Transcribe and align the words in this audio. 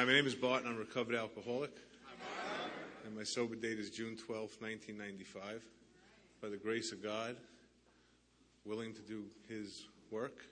Hi, 0.00 0.06
my 0.06 0.12
name 0.14 0.26
is 0.26 0.34
Bart, 0.34 0.62
and 0.62 0.70
I'm 0.70 0.76
a 0.76 0.78
recovered 0.78 1.14
alcoholic. 1.14 1.72
And 3.04 3.14
my 3.14 3.22
sober 3.22 3.54
date 3.54 3.78
is 3.78 3.90
June 3.90 4.16
12, 4.16 4.56
1995. 4.58 5.62
By 6.40 6.48
the 6.48 6.56
grace 6.56 6.90
of 6.90 7.02
God, 7.02 7.36
willing 8.64 8.94
to 8.94 9.02
do 9.02 9.24
His 9.46 9.88
work 10.10 10.42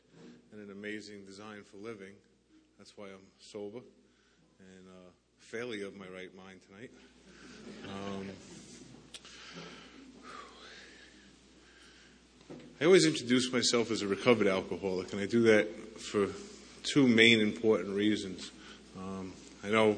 and 0.53 0.61
an 0.61 0.71
amazing 0.71 1.25
design 1.25 1.63
for 1.65 1.79
living. 1.79 2.13
That's 2.77 2.93
why 2.99 3.07
I'm 3.07 3.25
sober 3.39 3.79
and 4.59 4.87
uh, 4.87 5.11
fairly 5.39 5.81
of 5.81 5.97
my 5.97 6.09
right 6.15 6.37
mind 6.37 6.61
tonight. 6.69 6.91
Um, 7.87 8.29
I 12.83 12.85
always 12.85 13.07
introduce 13.07 13.51
myself 13.51 13.91
as 13.91 14.03
a 14.03 14.09
recovered 14.09 14.47
alcoholic, 14.47 15.15
and 15.15 15.23
I 15.23 15.27
do 15.27 15.41
that 15.45 15.99
for 15.99 16.27
two 16.83 17.09
main 17.09 17.41
important 17.41 17.97
reasons. 17.97 18.51
Um, 18.99 19.33
I 19.63 19.69
know 19.69 19.97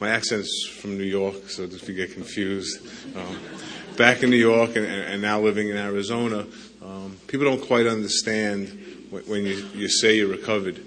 my 0.00 0.10
accent's 0.10 0.68
from 0.68 0.96
New 0.96 1.04
York, 1.04 1.48
so 1.48 1.62
if 1.64 1.88
you 1.88 1.94
get 1.94 2.12
confused, 2.12 2.86
um, 3.16 3.38
back 3.96 4.22
in 4.22 4.30
New 4.30 4.36
York 4.36 4.76
and, 4.76 4.86
and, 4.86 5.20
now 5.20 5.40
living 5.40 5.68
in 5.68 5.76
Arizona, 5.76 6.46
um, 6.82 7.16
people 7.26 7.46
don't 7.46 7.66
quite 7.66 7.86
understand 7.86 8.68
when, 9.10 9.44
you, 9.44 9.68
you, 9.74 9.88
say 9.88 10.16
you're 10.16 10.28
recovered. 10.28 10.84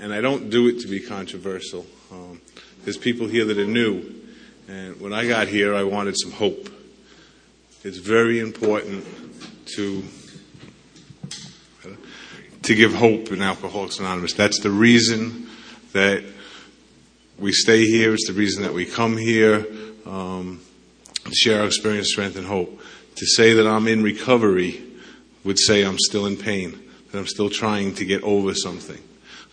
And 0.00 0.12
I 0.12 0.20
don't 0.20 0.50
do 0.50 0.68
it 0.68 0.80
to 0.80 0.88
be 0.88 1.00
controversial. 1.00 1.86
Um, 2.10 2.40
there's 2.84 2.98
people 2.98 3.26
here 3.26 3.44
that 3.44 3.58
are 3.58 3.66
new, 3.66 4.22
and 4.68 5.00
when 5.00 5.12
I 5.12 5.26
got 5.26 5.48
here, 5.48 5.74
I 5.74 5.84
wanted 5.84 6.14
some 6.18 6.32
hope. 6.32 6.68
It's 7.82 7.98
very 7.98 8.40
important 8.40 9.04
to 9.76 10.04
to 12.64 12.74
give 12.74 12.94
hope 12.94 13.30
in 13.30 13.42
Alcoholics 13.42 13.98
Anonymous. 13.98 14.32
That's 14.32 14.60
the 14.60 14.70
reason 14.70 15.48
that 15.92 16.24
we 17.38 17.52
stay 17.52 17.84
here. 17.84 18.14
It's 18.14 18.26
the 18.26 18.32
reason 18.32 18.62
that 18.62 18.72
we 18.72 18.86
come 18.86 19.16
here 19.16 19.66
um, 20.06 20.60
to 21.24 21.34
share 21.34 21.60
our 21.60 21.66
experience, 21.66 22.10
strength, 22.10 22.36
and 22.36 22.46
hope. 22.46 22.80
To 23.16 23.26
say 23.26 23.54
that 23.54 23.66
I'm 23.66 23.86
in 23.86 24.02
recovery 24.02 24.82
would 25.44 25.58
say 25.58 25.84
I'm 25.84 25.98
still 25.98 26.26
in 26.26 26.36
pain, 26.36 26.78
that 27.10 27.18
I'm 27.18 27.26
still 27.26 27.50
trying 27.50 27.94
to 27.96 28.04
get 28.04 28.22
over 28.22 28.54
something. 28.54 28.98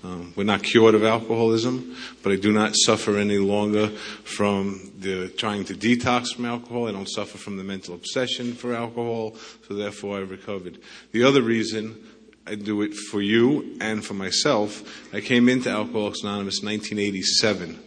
Um, 0.03 0.33
we're 0.35 0.45
not 0.45 0.63
cured 0.63 0.95
of 0.95 1.03
alcoholism, 1.03 1.95
but 2.23 2.31
I 2.31 2.35
do 2.35 2.51
not 2.51 2.73
suffer 2.75 3.17
any 3.17 3.37
longer 3.37 3.89
from 3.89 4.91
the 4.97 5.27
trying 5.29 5.63
to 5.65 5.75
detox 5.75 6.33
from 6.33 6.45
alcohol. 6.45 6.87
I 6.87 6.91
don't 6.91 7.09
suffer 7.09 7.37
from 7.37 7.57
the 7.57 7.63
mental 7.63 7.93
obsession 7.93 8.53
for 8.53 8.73
alcohol, 8.73 9.35
so 9.67 9.75
therefore 9.75 10.19
I've 10.19 10.31
recovered. 10.31 10.79
The 11.11 11.23
other 11.23 11.43
reason 11.43 12.03
I 12.51 12.55
do 12.55 12.81
it 12.81 12.93
for 12.93 13.21
you 13.21 13.77
and 13.79 14.03
for 14.03 14.13
myself. 14.13 14.83
I 15.13 15.21
came 15.21 15.47
into 15.47 15.69
Alcoholics 15.69 16.21
Anonymous 16.21 16.61
in 16.61 16.67
1987, 16.67 17.79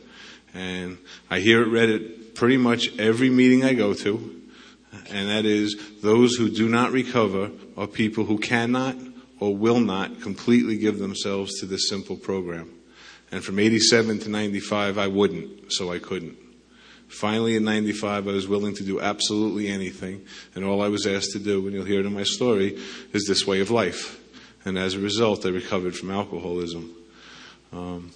and 0.55 0.97
I 1.29 1.41
hear 1.41 1.61
it 1.61 1.67
read 1.67 1.91
at 1.91 2.35
pretty 2.35 2.57
much 2.57 2.99
every 2.99 3.29
meeting 3.29 3.63
I 3.63 3.75
go 3.75 3.93
to, 3.93 4.43
and 5.11 5.29
that 5.29 5.45
is 5.45 5.77
those 6.01 6.37
who 6.37 6.49
do 6.49 6.67
not 6.67 6.93
recover 6.93 7.51
are 7.77 7.87
people 7.87 8.25
who 8.25 8.39
cannot 8.39 8.97
or 9.39 9.55
will 9.55 9.81
not 9.81 10.23
completely 10.23 10.79
give 10.79 10.99
themselves 10.99 11.61
to 11.61 11.67
this 11.67 11.91
simple 11.91 12.17
program. 12.17 12.71
And 13.31 13.45
from 13.45 13.59
87 13.59 14.21
to 14.21 14.31
95, 14.31 14.97
I 14.97 15.09
wouldn't, 15.09 15.75
so 15.75 15.93
I 15.93 15.99
couldn't. 15.99 16.39
Finally, 17.09 17.57
in 17.57 17.65
95, 17.65 18.29
I 18.29 18.33
was 18.33 18.49
willing 18.49 18.75
to 18.77 18.83
do 18.83 18.99
absolutely 18.99 19.69
anything, 19.69 20.25
and 20.55 20.65
all 20.65 20.81
I 20.81 20.89
was 20.89 21.07
asked 21.07 21.33
to 21.33 21.39
do, 21.39 21.67
and 21.67 21.75
you'll 21.75 21.85
hear 21.85 22.01
it 22.01 22.07
in 22.07 22.15
my 22.15 22.23
story, 22.23 22.79
is 23.13 23.27
this 23.27 23.47
way 23.47 23.61
of 23.61 23.71
life 23.71 24.23
and 24.65 24.79
as 24.79 24.95
a 24.95 24.99
result, 24.99 25.45
I 25.45 25.51
recovered 25.51 25.97
from 25.97 26.11
alcoholism. 26.11 26.95
Um, 27.73 28.13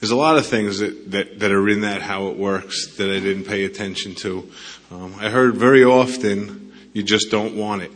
there's 0.00 0.10
a 0.10 0.16
lot 0.16 0.36
of 0.36 0.46
things 0.46 0.80
that, 0.80 1.10
that, 1.12 1.38
that, 1.40 1.52
are 1.52 1.68
in 1.68 1.80
that 1.82 2.02
how 2.02 2.28
it 2.28 2.36
works 2.36 2.96
that 2.96 3.08
I 3.08 3.18
didn't 3.20 3.44
pay 3.44 3.64
attention 3.64 4.14
to. 4.16 4.50
Um, 4.90 5.14
I 5.18 5.30
heard 5.30 5.56
very 5.56 5.84
often, 5.84 6.72
you 6.92 7.02
just 7.02 7.30
don't 7.30 7.56
want 7.56 7.82
it. 7.82 7.92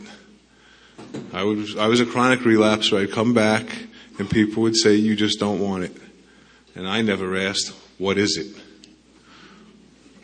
I 1.33 1.43
was, 1.43 1.77
I 1.77 1.87
was 1.87 1.99
a 1.99 2.05
chronic 2.05 2.43
relapse, 2.43 2.89
relapser. 2.89 3.03
I'd 3.03 3.11
come 3.11 3.33
back 3.33 3.65
and 4.17 4.29
people 4.29 4.63
would 4.63 4.75
say, 4.75 4.95
you 4.95 5.15
just 5.15 5.39
don't 5.39 5.59
want 5.59 5.83
it. 5.83 5.95
And 6.75 6.87
I 6.87 7.01
never 7.01 7.35
asked, 7.37 7.73
what 7.97 8.17
is 8.17 8.37
it? 8.37 8.61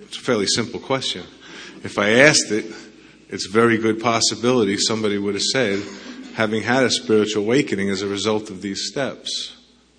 It's 0.01 0.17
a 0.17 0.21
fairly 0.21 0.47
simple 0.47 0.79
question. 0.79 1.23
If 1.83 1.99
I 1.99 2.21
asked 2.21 2.51
it, 2.51 2.65
it's 3.29 3.47
a 3.47 3.51
very 3.51 3.77
good 3.77 4.01
possibility 4.01 4.77
somebody 4.77 5.17
would 5.17 5.35
have 5.35 5.43
said, 5.43 5.83
having 6.37 6.61
had 6.61 6.83
a 6.83 6.91
spiritual 6.91 7.43
awakening 7.43 7.89
as 7.89 8.03
a 8.03 8.07
result 8.07 8.51
of 8.51 8.61
these 8.61 8.85
steps. 8.85 9.57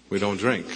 We 0.09 0.21
don't 0.21 0.37
drink. 0.37 0.67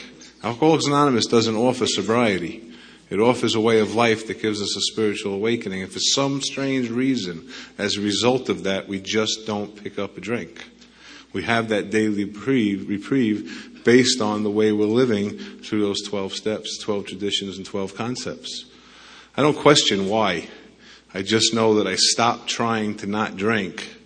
Alcoholics 0.43 0.89
Anonymous 0.89 1.27
doesn't 1.27 1.55
offer 1.55 1.87
sobriety. 1.87 2.69
It 3.11 3.21
offers 3.21 3.55
a 3.55 3.61
way 3.61 3.79
of 3.79 3.95
life 3.95 4.27
that 4.27 4.43
gives 4.43 4.61
us 4.61 4.77
a 4.77 4.93
spiritual 4.93 5.35
awakening. 5.35 5.83
And 5.83 5.93
for 5.93 6.01
some 6.01 6.43
strange 6.43 6.91
reason, 6.91 7.49
as 7.79 7.97
a 7.97 8.01
result 8.01 8.49
of 8.49 8.65
that, 8.65 8.89
we 8.89 9.01
just 9.01 9.47
don't 9.47 9.81
pick 9.81 10.01
up 10.01 10.17
a 10.17 10.21
drink. 10.21 10.67
We 11.33 11.45
have 11.45 11.69
that 11.69 11.91
daily 11.91 12.25
reprieve, 12.25 12.89
reprieve 12.89 13.85
based 13.85 14.21
on 14.21 14.43
the 14.43 14.51
way 14.51 14.73
we're 14.73 14.87
living 14.87 15.39
through 15.39 15.83
those 15.83 16.03
12 16.03 16.33
steps, 16.33 16.77
12 16.79 17.07
traditions, 17.07 17.57
and 17.57 17.65
12 17.65 17.95
concepts. 17.95 18.65
I 19.37 19.43
don't 19.43 19.57
question 19.57 20.09
why. 20.09 20.49
I 21.15 21.23
just 21.23 21.55
know 21.55 21.77
that 21.77 21.87
I 21.87 21.95
stopped 21.95 22.49
trying 22.49 22.97
to 22.97 23.07
not 23.07 23.37
drink 23.37 23.99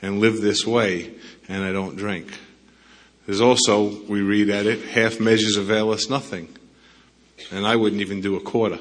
and 0.00 0.20
live 0.20 0.40
this 0.40 0.66
way, 0.66 1.14
and 1.48 1.64
I 1.64 1.72
don't 1.72 1.96
drink. 1.96 2.38
There's 3.26 3.40
also, 3.40 4.04
we 4.06 4.22
read 4.22 4.48
at 4.48 4.66
it, 4.66 4.88
half 4.88 5.20
measures 5.20 5.56
avail 5.56 5.90
us 5.90 6.08
nothing. 6.08 6.56
And 7.50 7.66
I 7.66 7.76
wouldn't 7.76 8.00
even 8.00 8.20
do 8.20 8.36
a 8.36 8.40
quarter. 8.40 8.78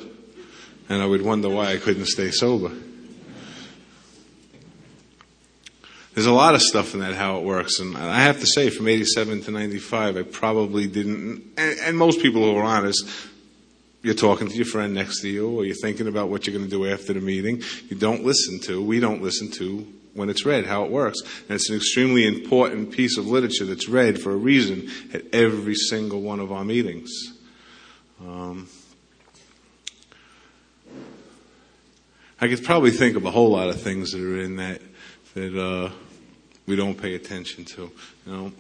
And 0.90 1.02
I 1.02 1.06
would 1.06 1.22
wonder 1.22 1.50
why 1.50 1.74
I 1.74 1.78
couldn't 1.78 2.06
stay 2.06 2.32
sober. 2.32 2.72
There's 6.14 6.26
a 6.26 6.32
lot 6.32 6.56
of 6.56 6.62
stuff 6.62 6.94
in 6.94 7.02
that 7.02 7.14
how 7.14 7.38
it 7.38 7.44
works, 7.44 7.80
and 7.80 7.96
I 7.96 8.22
have 8.22 8.40
to 8.40 8.48
say, 8.48 8.72
from 8.72 8.88
87 8.88 9.44
to 9.44 9.52
95, 9.52 10.18
I 10.18 10.24
probably 10.24 10.88
didn't, 10.88 11.44
and, 11.58 11.80
and 11.80 11.96
most 11.96 12.24
people 12.24 12.44
who 12.44 12.58
are 12.58 12.64
honest, 12.64 13.08
you're 14.02 14.16
talking 14.16 14.48
to 14.48 14.56
your 14.56 14.66
friend 14.66 14.96
next 14.96 15.22
to 15.22 15.30
you, 15.30 15.48
or 15.48 15.64
you're 15.64 15.76
thinking 15.76 16.08
about 16.08 16.30
what 16.30 16.48
you're 16.48 16.58
going 16.58 16.68
to 16.68 16.76
do 16.76 16.88
after 16.88 17.14
the 17.14 17.22
meeting. 17.22 17.62
You 17.90 17.98
don't 17.98 18.24
listen 18.24 18.60
to, 18.62 18.82
we 18.82 19.00
don't 19.00 19.22
listen 19.22 19.52
to 19.52 19.86
when 20.18 20.30
it's 20.30 20.46
read, 20.46 20.66
how 20.66 20.84
it 20.84 20.92
works. 20.92 21.22
And 21.22 21.52
it's 21.52 21.70
an 21.70 21.76
extremely 21.76 22.26
important 22.28 22.92
piece 22.92 23.18
of 23.18 23.28
literature 23.28 23.66
that's 23.66 23.88
read 23.88 24.20
for 24.20 24.32
a 24.32 24.36
reason 24.36 24.90
at 25.14 25.24
every 25.34 25.76
single 25.76 26.22
one 26.22 26.40
of 26.40 26.52
our 26.52 26.66
meetings. 26.66 27.12
Um, 28.20 28.68
I 32.42 32.48
could 32.48 32.64
probably 32.64 32.92
think 32.92 33.16
of 33.16 33.26
a 33.26 33.32
whole 33.32 33.52
lot 33.52 33.70
of 33.70 33.82
things 33.82 34.12
that 34.12 34.22
are 34.22 34.40
in 34.40 34.58
that 34.58 34.82
that 35.34 35.56
uh, 35.56 35.92
we 36.66 36.76
don't 36.76 37.00
pay 37.00 37.14
attention 37.14 37.64
to. 37.66 37.92
You 38.26 38.32
know, 38.32 38.52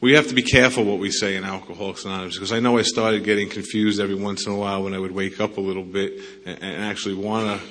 we 0.00 0.12
have 0.14 0.28
to 0.28 0.34
be 0.34 0.42
careful 0.42 0.84
what 0.84 0.98
we 0.98 1.10
say 1.10 1.36
in 1.36 1.44
Alcoholics 1.44 2.04
Anonymous 2.04 2.36
because 2.36 2.52
I 2.52 2.60
know 2.60 2.78
I 2.78 2.82
started 2.82 3.24
getting 3.24 3.48
confused 3.48 4.00
every 4.00 4.14
once 4.14 4.46
in 4.46 4.52
a 4.52 4.56
while 4.56 4.82
when 4.82 4.94
I 4.94 4.98
would 4.98 5.12
wake 5.12 5.40
up 5.40 5.56
a 5.56 5.60
little 5.60 5.82
bit 5.82 6.20
and, 6.46 6.62
and 6.62 6.84
actually 6.84 7.14
want 7.14 7.60
to 7.60 7.66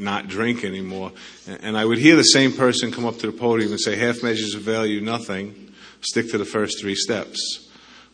not 0.00 0.28
drink 0.28 0.64
anymore. 0.64 1.12
And 1.46 1.76
I 1.76 1.84
would 1.84 1.98
hear 1.98 2.16
the 2.16 2.22
same 2.22 2.52
person 2.52 2.90
come 2.90 3.04
up 3.04 3.18
to 3.18 3.26
the 3.26 3.32
podium 3.32 3.70
and 3.70 3.80
say, 3.80 3.96
half 3.96 4.22
measures 4.22 4.54
avail 4.54 4.86
you 4.86 5.00
nothing. 5.00 5.72
Stick 6.00 6.30
to 6.30 6.38
the 6.38 6.44
first 6.44 6.80
three 6.80 6.94
steps. 6.94 7.68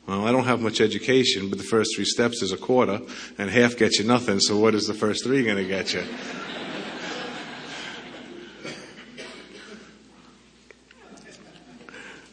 Well, 0.07 0.27
I 0.27 0.33
don't 0.33 0.45
have 0.45 0.61
much 0.61 0.81
education, 0.81 1.49
but 1.49 1.59
the 1.59 1.65
first 1.65 1.97
three 1.97 2.05
steps 2.05 2.41
is 2.41 2.53
a 2.53 2.57
quarter, 2.57 3.01
and 3.39 3.51
half 3.51 3.77
gets 3.77 3.99
you 3.99 4.05
nothing, 4.05 4.39
so 4.39 4.57
what 4.57 4.75
is 4.75 4.87
the 4.87 4.95
first 4.95 5.25
three 5.25 5.43
going 5.45 5.57
to 5.57 5.65
get 5.65 5.93
you? 5.95 6.03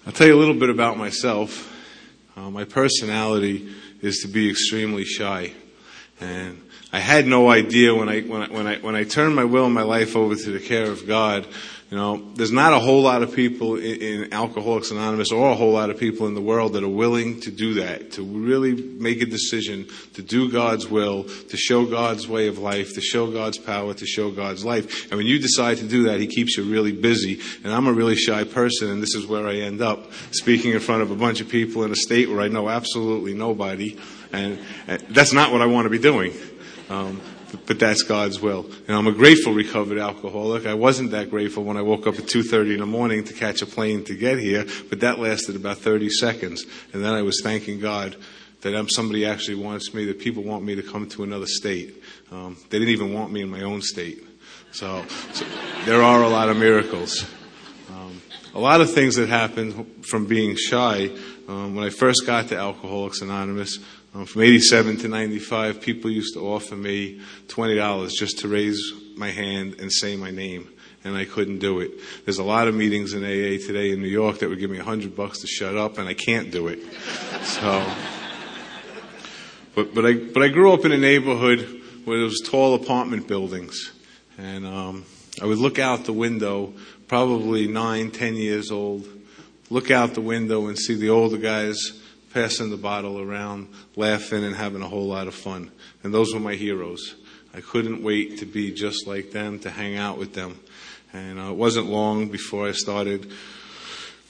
I'll 0.06 0.14
tell 0.14 0.28
you 0.28 0.36
a 0.36 0.40
little 0.40 0.54
bit 0.54 0.70
about 0.70 0.98
myself. 0.98 1.72
Uh, 2.36 2.52
my 2.52 2.64
personality 2.64 3.74
is 4.02 4.20
to 4.20 4.28
be 4.28 4.50
extremely 4.50 5.06
shy. 5.06 5.54
And 6.20 6.62
I 6.94 7.00
had 7.00 7.25
no 7.25 7.50
idea 7.50 7.95
when 7.95 8.07
I, 8.07 8.22
when 8.22 8.44
I, 8.44 8.48
when 8.50 8.68
I, 8.68 8.78
when 8.78 8.95
I 8.95 9.04
turned 9.04 9.36
my 9.36 9.45
will 9.45 9.66
and 9.66 9.74
my 9.74 9.81
life 9.81 10.16
over 10.16 10.36
to 10.36 10.51
the 10.51 10.60
care 10.60 10.92
of 10.92 11.07
God, 11.07 11.48
you 11.90 11.98
know, 11.98 12.31
there's 12.36 12.51
not 12.51 12.72
a 12.74 12.80
whole 12.80 13.01
lot 13.01 13.24
of 13.24 13.36
people 13.36 13.78
in, 13.78 14.01
in, 14.01 14.34
Alcoholics 14.34 14.92
Anonymous 14.92 15.31
or 15.31 15.51
a 15.51 15.56
whole 15.56 15.72
lot 15.74 15.90
of 15.90 16.00
people 16.00 16.28
in 16.28 16.36
the 16.36 16.42
world 16.42 16.74
that 16.74 16.84
are 16.84 16.90
willing 16.90 17.40
to 17.42 17.51
do 17.51 17.75
that, 17.75 18.12
to 18.13 18.24
really 18.24 18.74
make 18.74 19.22
a 19.22 19.25
decision 19.25 19.88
to 20.13 20.22
do 20.22 20.51
God's 20.51 20.88
will, 20.88 21.24
to 21.24 21.57
show 21.57 21.86
God's 21.86 22.28
way 22.28 22.48
of 22.48 22.60
life, 22.60 22.94
to 22.94 23.01
show 23.01 23.31
God's 23.31 23.57
power, 23.57 23.94
to 23.96 24.06
show 24.06 24.31
God's 24.31 24.63
life. 24.63 25.10
And 25.10 25.18
when 25.18 25.28
you 25.28 25.39
decide 25.39 25.78
to 25.78 25.88
do 25.88 26.04
that, 26.04 26.19
He 26.19 26.28
keeps 26.28 26.57
you 26.57 26.63
really 26.63 26.92
busy. 26.92 27.42
And 27.63 27.74
I'm 27.74 27.88
a 27.88 27.94
really 27.94 28.16
shy 28.16 28.44
person, 28.44 28.89
and 28.89 29.01
this 29.01 29.16
is 29.16 29.25
where 29.25 29.48
I 29.48 29.57
end 29.57 29.81
up, 29.81 30.12
speaking 30.31 30.74
in 30.74 30.80
front 30.80 31.01
of 31.01 31.12
a 31.12 31.16
bunch 31.16 31.42
of 31.42 31.50
people 31.50 31.84
in 31.84 31.92
a 31.92 31.96
state 31.96 32.30
where 32.30 32.42
I 32.42 32.48
know 32.48 32.69
absolutely 32.69 33.34
nobody. 33.34 34.00
And, 34.31 34.60
and 34.88 35.00
that's 35.10 35.31
not 35.31 35.51
what 35.51 35.62
I 35.62 35.68
want 35.68 35.86
to 35.86 35.92
be 35.92 36.00
doing. 36.00 36.34
Um, 36.94 37.22
but 37.66 37.80
that's 37.80 38.04
God's 38.04 38.40
will. 38.40 38.69
And 38.88 38.95
I'm 38.95 39.07
a 39.07 39.12
grateful 39.12 39.54
recovered 39.54 39.98
alcoholic. 39.98 40.66
I 40.66 40.74
wasn't 40.74 41.12
that 41.12 41.30
grateful 41.30 41.63
when 41.63 41.78
I 41.78 41.81
woke 41.81 42.07
up 42.07 42.16
at 42.16 42.25
2.30 42.25 42.74
in 42.74 42.80
the 42.80 42.86
morning 42.86 43.24
to 43.25 43.34
catch 43.34 43.62
a 43.62 43.66
plane 43.66 44.04
to 44.06 44.16
get 44.16 44.40
here, 44.40 44.66
but 44.90 45.00
that 45.01 45.19
lasted 45.19 45.56
about 45.56 45.78
30 45.78 46.10
seconds. 46.10 46.66
And 46.94 47.04
then 47.04 47.13
I 47.13 47.22
was 47.22 47.42
thanking 47.44 47.80
God 47.80 48.16
that 48.62 48.75
I'm 48.75 48.90
somebody 48.90 49.25
actually 49.25 49.56
wants 49.56 49.94
me, 49.94 50.06
that 50.06 50.19
people 50.19 50.44
want 50.44 50.63
me 50.63 50.75
to 50.75 50.84
come 50.84 51.07
to 51.10 51.24
another 51.24 51.45
state. 51.48 52.01
Um, 52.31 52.57
they 52.69 52.80
didn't 52.80 52.94
even 52.94 53.13
want 53.13 53.31
me 53.31 53.42
in 53.42 53.50
my 53.50 53.62
own 53.62 53.81
state. 53.81 54.24
So, 54.72 55.06
so 55.34 55.46
there 55.86 56.01
are 56.01 56.24
a 56.24 56.30
lot 56.30 56.50
of 56.50 56.57
miracles. 56.57 57.25
Um, 57.92 58.22
a 58.56 58.60
lot 58.60 58.81
of 58.81 58.94
things 58.94 59.16
that 59.16 59.30
happened 59.30 60.06
from 60.06 60.25
being 60.25 60.56
shy. 60.56 61.12
Um, 61.48 61.75
when 61.75 61.86
I 61.86 61.89
first 61.89 62.25
got 62.25 62.48
to 62.48 62.57
Alcoholics 62.57 63.22
Anonymous, 63.22 63.80
from 64.13 64.44
87 64.44 64.98
to 64.98 65.07
95, 65.07 65.81
people 65.81 66.12
used 66.12 66.36
to 66.36 66.42
offer 66.42 66.75
me 66.75 67.19
$20 67.48 68.12
just 68.12 68.39
to 68.39 68.48
raise 68.48 68.94
my 69.18 69.31
hand 69.31 69.80
and 69.80 69.92
say 69.92 70.15
my 70.15 70.30
name 70.30 70.69
and 71.04 71.18
I 71.18 71.25
couldn't 71.25 71.60
do 71.60 71.80
it. 71.80 71.92
There's 72.25 72.38
a 72.38 72.44
lot 72.44 72.68
of 72.68 72.75
meetings 72.75 73.13
in 73.13 73.24
AA 73.24 73.57
today 73.65 73.92
in 73.92 74.01
New 74.01 74.07
York 74.07 74.39
that 74.39 74.50
would 74.50 74.60
give 74.60 74.69
me 74.69 74.77
hundred 74.77 75.15
bucks 75.15 75.39
to 75.39 75.48
shut 75.48 75.75
up, 75.75 75.98
and 75.98 76.07
I 76.07 76.13
can't 76.13 76.51
do 76.51 76.68
it. 76.68 76.80
So, 77.44 77.86
but 79.75 79.94
but 79.94 80.06
I 80.06 80.13
but 80.13 80.44
I 80.44 80.48
grew 80.48 80.71
up 80.71 80.86
in 80.86 80.92
a 80.92 80.98
neighborhood 80.98 81.81
where 82.06 82.18
there 82.18 82.25
was 82.25 82.42
tall 82.45 82.75
apartment 82.75 83.27
buildings, 83.27 83.92
and 84.38 84.65
um, 84.65 85.06
I 85.42 85.45
would 85.45 85.57
look 85.57 85.80
out 85.80 86.06
the 86.06 86.13
window, 86.13 86.74
probably 87.07 87.68
nine, 87.68 88.12
ten 88.12 88.36
years 88.36 88.71
old, 88.71 89.06
look 89.69 89.92
out 89.92 90.13
the 90.13 90.21
window 90.21 90.68
and 90.68 90.77
see 90.77 90.95
the 90.95 91.10
older 91.10 91.38
guys 91.38 92.00
passing 92.34 92.70
the 92.70 92.78
bottle 92.78 93.20
around, 93.20 93.70
laughing 93.96 94.44
and 94.44 94.56
having 94.56 94.82
a 94.82 94.88
whole 94.88 95.08
lot 95.08 95.28
of 95.28 95.36
fun, 95.36 95.72
and 96.04 96.14
those 96.14 96.34
were 96.34 96.40
my 96.40 96.56
heroes. 96.56 97.16
I 97.54 97.62
couldn't 97.62 98.02
wait 98.02 98.40
to 98.40 98.46
be 98.46 98.72
just 98.72 99.06
like 99.06 99.32
them, 99.32 99.60
to 99.60 99.70
hang 99.70 99.96
out 99.96 100.18
with 100.18 100.34
them. 100.34 100.60
And 101.14 101.40
uh, 101.40 101.52
it 101.52 101.56
wasn't 101.56 101.86
long 101.86 102.30
before 102.30 102.68
I 102.68 102.72
started 102.72 103.32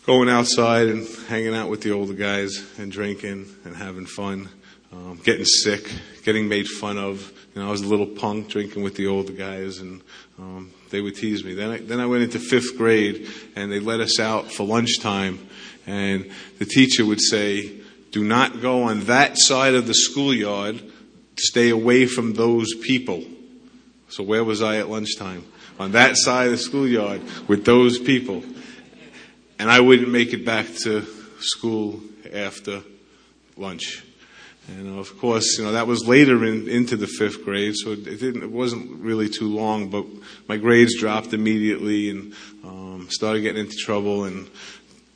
going 0.05 0.27
outside 0.27 0.87
and 0.87 1.07
hanging 1.29 1.55
out 1.55 1.69
with 1.69 1.81
the 1.81 1.91
older 1.91 2.13
guys 2.13 2.61
and 2.77 2.91
drinking 2.91 3.45
and 3.63 3.73
having 3.73 4.05
fun, 4.05 4.49
um, 4.91 5.21
getting 5.23 5.45
sick, 5.45 5.89
getting 6.25 6.49
made 6.49 6.67
fun 6.67 6.97
of. 6.97 7.31
You 7.55 7.61
know, 7.61 7.69
I 7.69 7.71
was 7.71 7.81
a 7.81 7.87
little 7.87 8.07
punk 8.07 8.49
drinking 8.49 8.83
with 8.83 8.95
the 8.95 9.07
older 9.07 9.31
guys, 9.31 9.79
and 9.79 10.01
um, 10.37 10.71
they 10.89 10.99
would 10.99 11.15
tease 11.15 11.45
me. 11.45 11.53
Then 11.53 11.69
I, 11.69 11.77
then 11.77 12.01
I 12.01 12.05
went 12.05 12.23
into 12.23 12.39
fifth 12.39 12.77
grade, 12.77 13.29
and 13.55 13.71
they 13.71 13.79
let 13.79 14.01
us 14.01 14.19
out 14.19 14.51
for 14.51 14.67
lunchtime, 14.67 15.47
and 15.87 16.29
the 16.59 16.65
teacher 16.65 17.05
would 17.05 17.21
say, 17.21 17.82
"Do 18.13 18.23
not 18.23 18.61
go 18.61 18.83
on 18.83 19.01
that 19.01 19.33
side 19.35 19.75
of 19.75 19.85
the 19.87 19.93
schoolyard. 19.93 20.81
Stay 21.37 21.69
away 21.69 22.05
from 22.05 22.33
those 22.33 22.73
people." 22.75 23.25
So 24.07 24.23
where 24.23 24.45
was 24.45 24.61
I 24.61 24.77
at 24.77 24.89
lunchtime? 24.89 25.43
on 25.79 25.91
that 25.93 26.17
side 26.17 26.45
of 26.47 26.51
the 26.51 26.57
schoolyard 26.57 27.21
with 27.47 27.65
those 27.65 27.99
people. 27.99 28.43
And 29.59 29.69
I 29.69 29.79
wouldn't 29.79 30.09
make 30.09 30.33
it 30.33 30.45
back 30.45 30.67
to 30.83 31.05
school 31.39 32.01
after 32.31 32.83
lunch. 33.57 34.03
And 34.67 34.97
of 34.97 35.17
course, 35.17 35.57
you 35.57 35.65
know, 35.65 35.73
that 35.73 35.87
was 35.87 36.07
later 36.07 36.45
in, 36.45 36.69
into 36.69 36.95
the 36.95 37.07
fifth 37.07 37.43
grade, 37.43 37.75
so 37.75 37.91
it 37.91 38.05
didn't, 38.05 38.43
it 38.43 38.51
wasn't 38.51 39.01
really 39.01 39.27
too 39.27 39.53
long, 39.53 39.89
but 39.89 40.05
my 40.47 40.55
grades 40.55 40.97
dropped 40.97 41.33
immediately 41.33 42.09
and, 42.09 42.33
um, 42.63 43.07
started 43.09 43.41
getting 43.41 43.65
into 43.65 43.75
trouble 43.75 44.23
and 44.23 44.49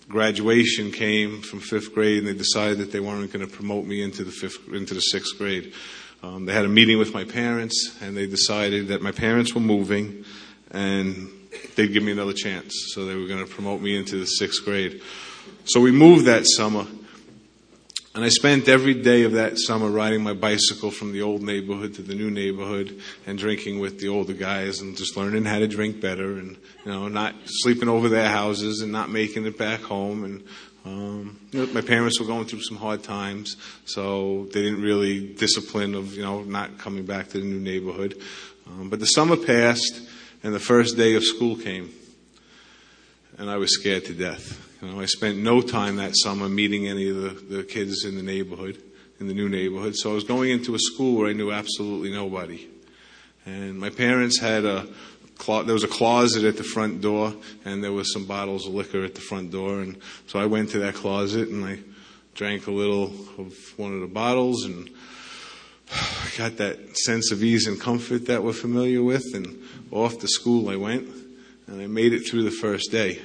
graduation 0.07 0.91
came 0.91 1.41
from 1.41 1.59
fifth 1.59 1.93
grade 1.93 2.19
and 2.19 2.27
they 2.27 2.33
decided 2.33 2.77
that 2.79 2.91
they 2.91 2.99
weren't 2.99 3.31
going 3.31 3.45
to 3.45 3.51
promote 3.53 3.85
me 3.85 4.01
into 4.01 4.23
the 4.23 4.31
fifth, 4.31 4.67
into 4.71 4.93
the 4.93 5.01
sixth 5.01 5.37
grade. 5.37 5.73
Um, 6.23 6.45
they 6.45 6.53
had 6.53 6.65
a 6.65 6.69
meeting 6.69 6.97
with 6.97 7.13
my 7.13 7.23
parents 7.23 7.97
and 8.01 8.15
they 8.15 8.25
decided 8.25 8.87
that 8.87 9.01
my 9.01 9.11
parents 9.11 9.53
were 9.53 9.61
moving 9.61 10.25
and 10.71 11.29
they'd 11.75 11.93
give 11.93 12.03
me 12.03 12.11
another 12.11 12.33
chance. 12.33 12.73
So 12.93 13.05
they 13.05 13.15
were 13.15 13.27
going 13.27 13.45
to 13.45 13.51
promote 13.51 13.81
me 13.81 13.97
into 13.97 14.17
the 14.17 14.25
sixth 14.25 14.63
grade. 14.63 15.01
So 15.65 15.81
we 15.81 15.91
moved 15.91 16.25
that 16.25 16.45
summer, 16.47 16.85
and 18.17 18.25
I 18.25 18.29
spent 18.29 18.67
every 18.67 18.95
day 18.95 19.25
of 19.25 19.33
that 19.33 19.59
summer 19.59 19.91
riding 19.91 20.23
my 20.23 20.33
bicycle 20.33 20.89
from 20.89 21.13
the 21.13 21.21
old 21.21 21.43
neighborhood 21.43 21.93
to 21.93 22.01
the 22.01 22.15
new 22.15 22.31
neighborhood 22.31 22.99
and 23.27 23.37
drinking 23.37 23.79
with 23.79 23.99
the 23.99 24.07
older 24.07 24.33
guys 24.33 24.81
and 24.81 24.97
just 24.97 25.15
learning 25.15 25.45
how 25.45 25.59
to 25.59 25.67
drink 25.67 26.01
better 26.01 26.39
and, 26.39 26.57
you 26.83 26.91
know, 26.91 27.09
not 27.09 27.35
sleeping 27.45 27.87
over 27.87 28.09
their 28.09 28.27
houses 28.27 28.81
and 28.81 28.91
not 28.91 29.11
making 29.11 29.45
it 29.45 29.55
back 29.55 29.81
home. 29.81 30.23
And, 30.23 30.43
um, 30.83 31.39
you 31.51 31.59
know, 31.59 31.71
my 31.73 31.81
parents 31.81 32.19
were 32.19 32.25
going 32.25 32.45
through 32.45 32.63
some 32.63 32.77
hard 32.77 33.03
times, 33.03 33.55
so 33.85 34.45
they 34.45 34.63
didn't 34.63 34.81
really 34.81 35.35
discipline 35.35 35.93
of, 35.93 36.15
you 36.15 36.23
know, 36.23 36.41
not 36.41 36.79
coming 36.79 37.05
back 37.05 37.27
to 37.29 37.39
the 37.39 37.45
new 37.45 37.59
neighborhood. 37.59 38.19
Um, 38.65 38.89
but 38.89 38.99
the 38.99 39.05
summer 39.05 39.37
passed 39.37 40.01
and 40.41 40.55
the 40.55 40.59
first 40.59 40.97
day 40.97 41.13
of 41.13 41.23
school 41.23 41.55
came, 41.55 41.93
and 43.37 43.47
I 43.47 43.57
was 43.57 43.75
scared 43.75 44.05
to 44.05 44.13
death. 44.15 44.66
You 44.81 44.89
know, 44.89 45.01
I 45.01 45.05
spent 45.05 45.39
no 45.39 45.61
time 45.61 45.95
that 45.95 46.13
summer 46.15 46.47
meeting 46.47 46.87
any 46.87 47.09
of 47.09 47.15
the, 47.15 47.57
the 47.57 47.63
kids 47.63 48.05
in 48.05 48.15
the 48.15 48.21
neighborhood, 48.21 48.79
in 49.19 49.27
the 49.27 49.33
new 49.33 49.49
neighborhood. 49.49 49.95
So 49.95 50.11
I 50.11 50.13
was 50.13 50.23
going 50.23 50.51
into 50.51 50.75
a 50.75 50.79
school 50.79 51.17
where 51.17 51.29
I 51.29 51.33
knew 51.33 51.51
absolutely 51.51 52.11
nobody. 52.11 52.67
And 53.47 53.79
my 53.79 53.89
parents 53.89 54.39
had 54.39 54.65
a 54.65 54.87
there 55.45 55.73
was 55.73 55.83
a 55.83 55.87
closet 55.87 56.43
at 56.43 56.57
the 56.57 56.63
front 56.63 56.99
door, 56.99 57.33
and 57.63 57.83
there 57.83 57.91
was 57.91 58.11
some 58.11 58.25
bottles 58.25 58.67
of 58.67 58.73
liquor 58.73 59.03
at 59.03 59.15
the 59.15 59.21
front 59.21 59.51
door. 59.51 59.79
And 59.79 59.97
so 60.25 60.39
I 60.39 60.45
went 60.45 60.71
to 60.71 60.79
that 60.79 60.95
closet 60.95 61.47
and 61.49 61.63
I 61.63 61.79
drank 62.35 62.67
a 62.67 62.71
little 62.71 63.05
of 63.37 63.55
one 63.77 63.93
of 63.93 64.01
the 64.01 64.07
bottles 64.07 64.65
and 64.65 64.89
got 66.37 66.57
that 66.57 66.97
sense 66.97 67.31
of 67.31 67.43
ease 67.43 67.65
and 67.65 67.79
comfort 67.79 68.25
that 68.25 68.43
we're 68.43 68.53
familiar 68.53 69.01
with. 69.01 69.23
And 69.33 69.63
off 69.91 70.19
to 70.19 70.27
school 70.27 70.69
I 70.69 70.75
went, 70.75 71.07
and 71.67 71.81
I 71.81 71.87
made 71.87 72.13
it 72.13 72.27
through 72.27 72.43
the 72.43 72.51
first 72.51 72.91
day. 72.91 73.19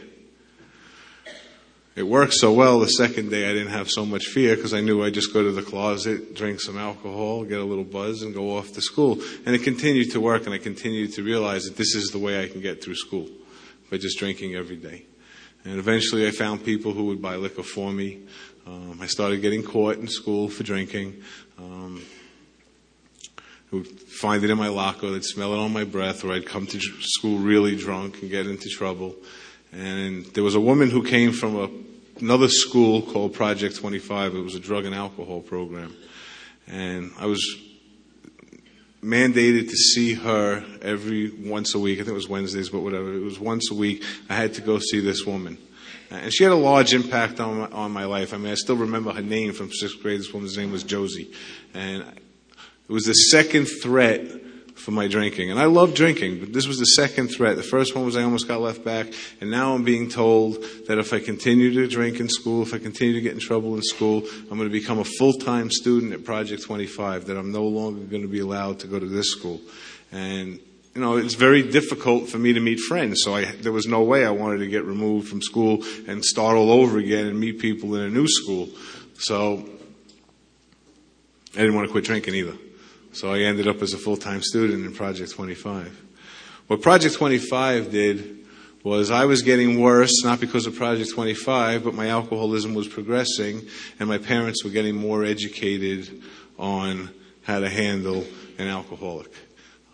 It 1.94 2.04
worked 2.04 2.32
so 2.32 2.54
well 2.54 2.80
the 2.80 2.88
second 2.88 3.30
day 3.30 3.50
I 3.50 3.52
didn't 3.52 3.72
have 3.72 3.90
so 3.90 4.06
much 4.06 4.24
fear 4.26 4.56
because 4.56 4.72
I 4.72 4.80
knew 4.80 5.04
I'd 5.04 5.12
just 5.12 5.34
go 5.34 5.42
to 5.42 5.52
the 5.52 5.62
closet, 5.62 6.34
drink 6.34 6.60
some 6.60 6.78
alcohol, 6.78 7.44
get 7.44 7.60
a 7.60 7.64
little 7.64 7.84
buzz, 7.84 8.22
and 8.22 8.34
go 8.34 8.56
off 8.56 8.72
to 8.72 8.80
school. 8.80 9.20
And 9.44 9.54
it 9.54 9.62
continued 9.62 10.12
to 10.12 10.20
work, 10.20 10.46
and 10.46 10.54
I 10.54 10.58
continued 10.58 11.12
to 11.14 11.22
realize 11.22 11.64
that 11.64 11.76
this 11.76 11.94
is 11.94 12.08
the 12.10 12.18
way 12.18 12.42
I 12.42 12.48
can 12.48 12.62
get 12.62 12.82
through 12.82 12.94
school 12.94 13.28
by 13.90 13.98
just 13.98 14.18
drinking 14.18 14.54
every 14.54 14.76
day. 14.76 15.04
And 15.64 15.78
eventually 15.78 16.26
I 16.26 16.30
found 16.30 16.64
people 16.64 16.92
who 16.92 17.04
would 17.06 17.20
buy 17.20 17.36
liquor 17.36 17.62
for 17.62 17.92
me. 17.92 18.22
Um, 18.66 18.98
I 19.02 19.06
started 19.06 19.42
getting 19.42 19.62
caught 19.62 19.98
in 19.98 20.08
school 20.08 20.48
for 20.48 20.62
drinking. 20.62 21.22
Um, 21.58 22.02
who'd 23.68 23.86
find 23.86 24.44
it 24.44 24.50
in 24.50 24.56
my 24.56 24.68
locker, 24.68 25.10
they'd 25.10 25.24
smell 25.24 25.52
it 25.52 25.58
on 25.58 25.72
my 25.72 25.84
breath, 25.84 26.24
or 26.24 26.32
I'd 26.32 26.46
come 26.46 26.66
to 26.68 26.80
school 27.00 27.38
really 27.38 27.76
drunk 27.76 28.22
and 28.22 28.30
get 28.30 28.46
into 28.46 28.68
trouble. 28.70 29.14
And 29.72 30.26
there 30.26 30.44
was 30.44 30.54
a 30.54 30.60
woman 30.60 30.90
who 30.90 31.02
came 31.02 31.32
from 31.32 31.56
a, 31.56 31.70
another 32.20 32.48
school 32.48 33.02
called 33.02 33.32
Project 33.32 33.76
25. 33.76 34.34
It 34.34 34.40
was 34.40 34.54
a 34.54 34.60
drug 34.60 34.84
and 34.84 34.94
alcohol 34.94 35.40
program. 35.40 35.96
And 36.66 37.10
I 37.18 37.26
was 37.26 37.42
mandated 39.02 39.68
to 39.70 39.76
see 39.76 40.14
her 40.14 40.64
every 40.82 41.30
once 41.30 41.74
a 41.74 41.78
week. 41.78 41.98
I 41.98 42.02
think 42.02 42.10
it 42.10 42.14
was 42.14 42.28
Wednesdays, 42.28 42.68
but 42.68 42.80
whatever. 42.80 43.12
It 43.14 43.22
was 43.22 43.40
once 43.40 43.70
a 43.70 43.74
week. 43.74 44.04
I 44.28 44.34
had 44.34 44.54
to 44.54 44.60
go 44.60 44.78
see 44.78 45.00
this 45.00 45.24
woman. 45.24 45.58
And 46.10 46.32
she 46.32 46.44
had 46.44 46.52
a 46.52 46.56
large 46.56 46.92
impact 46.92 47.40
on 47.40 47.60
my, 47.60 47.66
on 47.68 47.90
my 47.90 48.04
life. 48.04 48.34
I 48.34 48.36
mean, 48.36 48.52
I 48.52 48.56
still 48.56 48.76
remember 48.76 49.12
her 49.12 49.22
name 49.22 49.54
from 49.54 49.72
sixth 49.72 50.00
grade. 50.02 50.20
This 50.20 50.32
woman's 50.32 50.56
name 50.58 50.70
was 50.70 50.84
Josie. 50.84 51.32
And 51.72 52.02
it 52.02 52.92
was 52.92 53.04
the 53.04 53.14
second 53.14 53.64
threat 53.64 54.20
for 54.82 54.90
my 54.90 55.06
drinking. 55.06 55.50
And 55.50 55.60
I 55.60 55.66
love 55.66 55.94
drinking, 55.94 56.40
but 56.40 56.52
this 56.52 56.66
was 56.66 56.78
the 56.78 56.84
second 56.84 57.28
threat. 57.28 57.56
The 57.56 57.62
first 57.62 57.94
one 57.94 58.04
was 58.04 58.16
I 58.16 58.22
almost 58.22 58.48
got 58.48 58.60
left 58.60 58.84
back, 58.84 59.06
and 59.40 59.50
now 59.50 59.74
I'm 59.74 59.84
being 59.84 60.08
told 60.08 60.56
that 60.88 60.98
if 60.98 61.12
I 61.12 61.20
continue 61.20 61.72
to 61.74 61.86
drink 61.86 62.18
in 62.18 62.28
school, 62.28 62.62
if 62.62 62.74
I 62.74 62.78
continue 62.78 63.14
to 63.14 63.20
get 63.20 63.32
in 63.32 63.38
trouble 63.38 63.76
in 63.76 63.82
school, 63.82 64.24
I'm 64.50 64.58
going 64.58 64.68
to 64.68 64.70
become 64.70 64.98
a 64.98 65.04
full-time 65.04 65.70
student 65.70 66.12
at 66.12 66.24
Project 66.24 66.64
25, 66.64 67.26
that 67.26 67.36
I'm 67.36 67.52
no 67.52 67.64
longer 67.64 68.00
going 68.00 68.22
to 68.22 68.28
be 68.28 68.40
allowed 68.40 68.80
to 68.80 68.88
go 68.88 68.98
to 68.98 69.06
this 69.06 69.30
school. 69.30 69.60
And 70.10 70.58
you 70.94 71.00
know, 71.00 71.16
it's 71.16 71.34
very 71.34 71.62
difficult 71.62 72.28
for 72.28 72.38
me 72.38 72.52
to 72.52 72.60
meet 72.60 72.78
friends. 72.80 73.22
So 73.22 73.34
I, 73.34 73.44
there 73.44 73.72
was 73.72 73.86
no 73.86 74.02
way 74.02 74.26
I 74.26 74.30
wanted 74.30 74.58
to 74.58 74.66
get 74.66 74.84
removed 74.84 75.28
from 75.28 75.40
school 75.40 75.84
and 76.06 76.22
start 76.24 76.56
all 76.56 76.70
over 76.70 76.98
again 76.98 77.26
and 77.26 77.38
meet 77.38 77.60
people 77.60 77.94
in 77.94 78.02
a 78.02 78.10
new 78.10 78.26
school. 78.28 78.68
So 79.18 79.66
I 81.54 81.58
didn't 81.58 81.74
want 81.74 81.86
to 81.86 81.92
quit 81.92 82.04
drinking 82.04 82.34
either. 82.34 82.56
So 83.12 83.32
I 83.32 83.40
ended 83.40 83.68
up 83.68 83.82
as 83.82 83.92
a 83.92 83.98
full-time 83.98 84.42
student 84.42 84.86
in 84.86 84.94
Project 84.94 85.32
25. 85.32 86.00
What 86.66 86.80
Project 86.80 87.14
25 87.14 87.90
did 87.90 88.38
was 88.82 89.10
I 89.10 89.26
was 89.26 89.42
getting 89.42 89.80
worse, 89.80 90.24
not 90.24 90.40
because 90.40 90.66
of 90.66 90.74
Project 90.74 91.10
25, 91.12 91.84
but 91.84 91.94
my 91.94 92.08
alcoholism 92.08 92.74
was 92.74 92.88
progressing 92.88 93.62
and 94.00 94.08
my 94.08 94.18
parents 94.18 94.64
were 94.64 94.70
getting 94.70 94.96
more 94.96 95.24
educated 95.24 96.22
on 96.58 97.10
how 97.42 97.60
to 97.60 97.68
handle 97.68 98.24
an 98.58 98.68
alcoholic. 98.68 99.30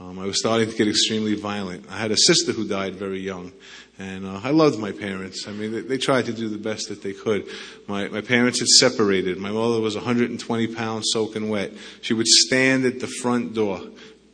Um, 0.00 0.20
I 0.20 0.26
was 0.26 0.38
starting 0.38 0.70
to 0.70 0.76
get 0.76 0.86
extremely 0.86 1.34
violent. 1.34 1.86
I 1.90 1.98
had 1.98 2.12
a 2.12 2.16
sister 2.16 2.52
who 2.52 2.68
died 2.68 2.94
very 2.94 3.18
young, 3.18 3.52
and 3.98 4.24
uh, 4.24 4.40
I 4.44 4.50
loved 4.50 4.78
my 4.78 4.92
parents. 4.92 5.48
I 5.48 5.52
mean, 5.52 5.72
they, 5.72 5.80
they, 5.80 5.98
tried 5.98 6.26
to 6.26 6.32
do 6.32 6.48
the 6.48 6.56
best 6.56 6.88
that 6.88 7.02
they 7.02 7.12
could. 7.12 7.48
My, 7.88 8.06
my 8.06 8.20
parents 8.20 8.60
had 8.60 8.68
separated. 8.68 9.38
My 9.38 9.50
mother 9.50 9.80
was 9.80 9.96
120 9.96 10.74
pounds 10.74 11.06
soaking 11.12 11.48
wet. 11.48 11.72
She 12.00 12.14
would 12.14 12.28
stand 12.28 12.84
at 12.84 13.00
the 13.00 13.08
front 13.08 13.54
door 13.54 13.80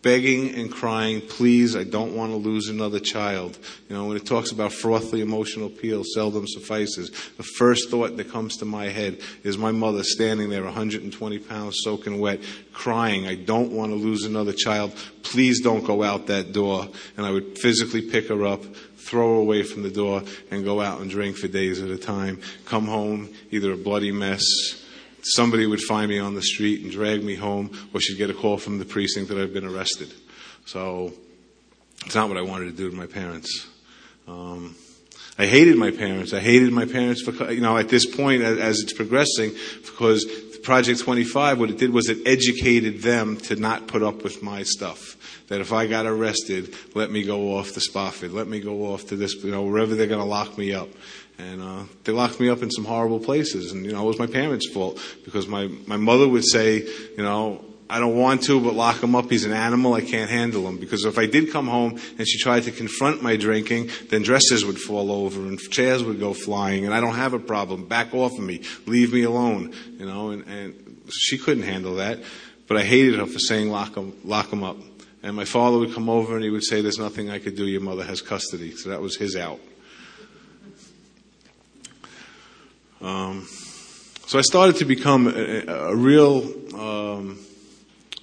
begging 0.05 0.55
and 0.55 0.71
crying, 0.71 1.23
please, 1.23 1.75
I 1.75 1.83
don't 1.83 2.15
want 2.15 2.31
to 2.31 2.37
lose 2.37 2.69
another 2.69 3.01
child. 3.01 3.59
You 3.89 3.97
know, 3.97 4.05
when 4.05 4.19
it 4.19 4.27
talks 4.27 4.53
about 4.53 4.73
frothy 4.73 5.23
emotional 5.23 5.67
appeal 5.67 6.03
seldom 6.05 6.47
suffices, 6.47 7.11
the 7.39 7.43
first 7.43 7.91
thought 7.91 8.19
that 8.19 8.31
comes 8.31 8.59
to 8.59 8.67
my 8.67 8.85
head 8.91 9.21
is 9.43 9.57
my 9.57 9.73
mother 9.73 10.05
standing 10.05 10.51
there 10.51 10.63
120 10.63 11.39
pounds 11.39 11.79
soaking 11.83 12.21
wet, 12.21 12.41
crying, 12.75 13.27
I 13.27 13.35
don't 13.35 13.73
want 13.73 13.93
to 13.93 13.97
lose 13.97 14.25
another 14.25 14.53
child. 14.53 14.95
Please 15.23 15.63
don't 15.63 15.85
go 15.85 16.03
out 16.03 16.27
that 16.27 16.53
door. 16.53 16.87
And 17.17 17.25
I 17.25 17.31
would 17.31 17.59
physically 17.59 18.03
pick 18.03 18.29
her 18.29 18.45
up, 18.45 18.63
throw 18.99 19.37
her 19.37 19.41
away 19.41 19.63
from 19.63 19.83
the 19.85 19.91
door, 19.91 20.23
and 20.51 20.65
go 20.65 20.83
out 20.83 21.01
and 21.01 21.11
drink 21.11 21.39
for 21.39 21.49
days 21.49 21.81
at 21.81 21.89
a 21.89 21.97
time. 21.97 22.43
Come 22.67 22.85
home, 22.85 23.31
either 23.51 23.73
a 23.73 23.77
bloody 23.77 24.13
mess, 24.13 24.45
somebody 25.25 25.67
would 25.67 25.81
find 25.81 26.09
me 26.09 26.19
on 26.19 26.35
the 26.35 26.43
street 26.43 26.83
and 26.83 26.91
drag 26.91 27.23
me 27.23 27.35
home, 27.35 27.71
or 27.93 28.01
she'd 28.01 28.19
get 28.19 28.31
a 28.31 28.35
call 28.35 28.59
from 28.59 28.79
the 28.79 28.85
precinct 28.85 29.29
that 29.29 29.39
I've 29.39 29.53
been 29.53 29.67
arrested. 29.67 30.13
So 30.67 31.13
it's 32.07 32.15
not 32.15 32.29
what 32.29 32.39
I 32.39 32.43
wanted 32.43 32.67
to 32.67 32.73
do 32.73 32.91
to 32.91 32.97
my 32.97 33.07
parents. 33.07 33.67
Um, 34.27 34.77
I 35.39 35.47
hated 35.47 35.77
my 35.77 35.91
parents. 35.91 36.33
I 36.33 36.41
hated 36.41 36.73
my 36.73 36.87
parents 36.87 37.23
for, 37.23 37.51
you 37.51 37.61
know, 37.61 37.77
at 37.77 37.89
this 37.89 38.07
point 38.07 38.43
as 38.43 38.81
it's 38.81 38.93
progressing, 38.93 39.53
because 39.85 40.25
Project 40.63 41.01
25, 41.01 41.61
what 41.61 41.71
it 41.71 41.79
did 41.79 41.93
was 41.93 42.09
it 42.09 42.27
educated 42.27 43.03
them 43.03 43.37
to 43.37 43.57
not 43.57 43.87
put 43.87 44.03
up 44.03 44.25
with 44.25 44.43
my 44.43 44.63
stuff. 44.63 45.17
That 45.49 45.61
if 45.61 45.73
I 45.73 45.87
got 45.87 46.07
arrested, 46.07 46.75
let 46.95 47.11
me 47.11 47.23
go 47.23 47.57
off 47.57 47.73
to 47.73 47.81
Spofford, 47.81 48.33
let 48.33 48.49
me 48.49 48.61
go 48.61 48.93
off 48.93 49.09
to 49.09 49.17
this, 49.17 49.35
you 49.45 49.51
know, 49.51 49.65
wherever 49.65 49.95
they're 49.95 50.07
going 50.07 50.21
to 50.21 50.27
lock 50.27 50.57
me 50.57 50.73
up. 50.73 50.89
And 51.39 51.61
uh, 51.61 51.83
they 52.05 52.13
locked 52.13 52.39
me 52.39 52.49
up 52.49 52.63
in 52.63 52.71
some 52.71 52.85
horrible 52.85 53.19
places, 53.19 53.73
and 53.73 53.85
you 53.85 53.93
know, 53.93 54.05
it 54.05 54.07
was 54.07 54.19
my 54.19 54.27
parents' 54.27 54.69
fault 54.69 55.01
because 55.25 55.49
my 55.49 55.67
my 55.87 55.97
mother 55.97 56.29
would 56.29 56.45
say, 56.45 56.79
you 56.79 57.23
know, 57.23 57.65
I 57.89 58.01
don't 58.01 58.17
want 58.17 58.45
to, 58.45 58.61
but 58.61 58.75
lock 58.75 59.03
him 59.03 59.15
up. 59.15 59.31
He's 59.31 59.45
an 59.45 59.53
animal. 59.53 59.95
I 59.95 60.01
can't 60.01 60.31
handle 60.31 60.67
him. 60.67 60.79
Because 60.79 61.05
if 61.05 61.19
I 61.19 61.27
did 61.27 61.51
come 61.51 61.67
home 61.67 62.01
and 62.19 62.27
she 62.27 62.39
tried 62.39 62.63
to 62.65 62.71
confront 62.71 63.23
my 63.23 63.37
drinking, 63.37 63.91
then 64.09 64.23
dresses 64.23 64.65
would 64.65 64.79
fall 64.79 65.13
over 65.13 65.41
and 65.41 65.59
chairs 65.59 66.03
would 66.03 66.19
go 66.19 66.35
flying, 66.35 66.85
and 66.87 66.95
I 66.95 67.01
don't 67.01 67.15
have 67.15 67.35
a 67.35 67.39
problem. 67.39 67.87
Back 67.87 68.15
off 68.15 68.33
of 68.33 68.45
me. 68.45 68.63
Leave 68.87 69.13
me 69.13 69.23
alone. 69.23 69.75
You 69.99 70.07
know, 70.07 70.31
and, 70.31 70.47
and 70.47 71.03
she 71.13 71.37
couldn't 71.37 71.65
handle 71.65 71.97
that. 71.97 72.21
But 72.67 72.79
I 72.79 72.85
hated 72.85 73.17
her 73.17 73.27
for 73.27 73.39
saying 73.39 73.71
lock 73.71 73.97
him, 73.97 74.17
lock 74.25 74.51
him 74.51 74.65
up. 74.65 74.79
And 75.23 75.37
my 75.37 75.45
father 75.45 75.79
would 75.79 75.95
come 75.95 76.09
over 76.09 76.35
and 76.35 76.45
he 76.45 76.51
would 76.51 76.65
say, 76.65 76.81
There's 76.81 76.99
nothing 76.99 77.31
I 77.31 77.39
could 77.39 77.57
do. 77.57 77.67
Your 77.67 77.81
mother 77.81 78.05
has 78.05 78.23
custody. 78.23 78.73
So 78.77 78.89
that 78.91 79.01
was 79.01 79.17
his 79.17 79.37
out. 79.37 79.61
Um, 83.05 83.47
so 84.27 84.39
I 84.39 84.43
started 84.43 84.77
to 84.77 84.87
become 84.87 85.27
a, 85.27 85.67
a 85.67 85.95
real 85.95 86.51
um, 86.75 87.39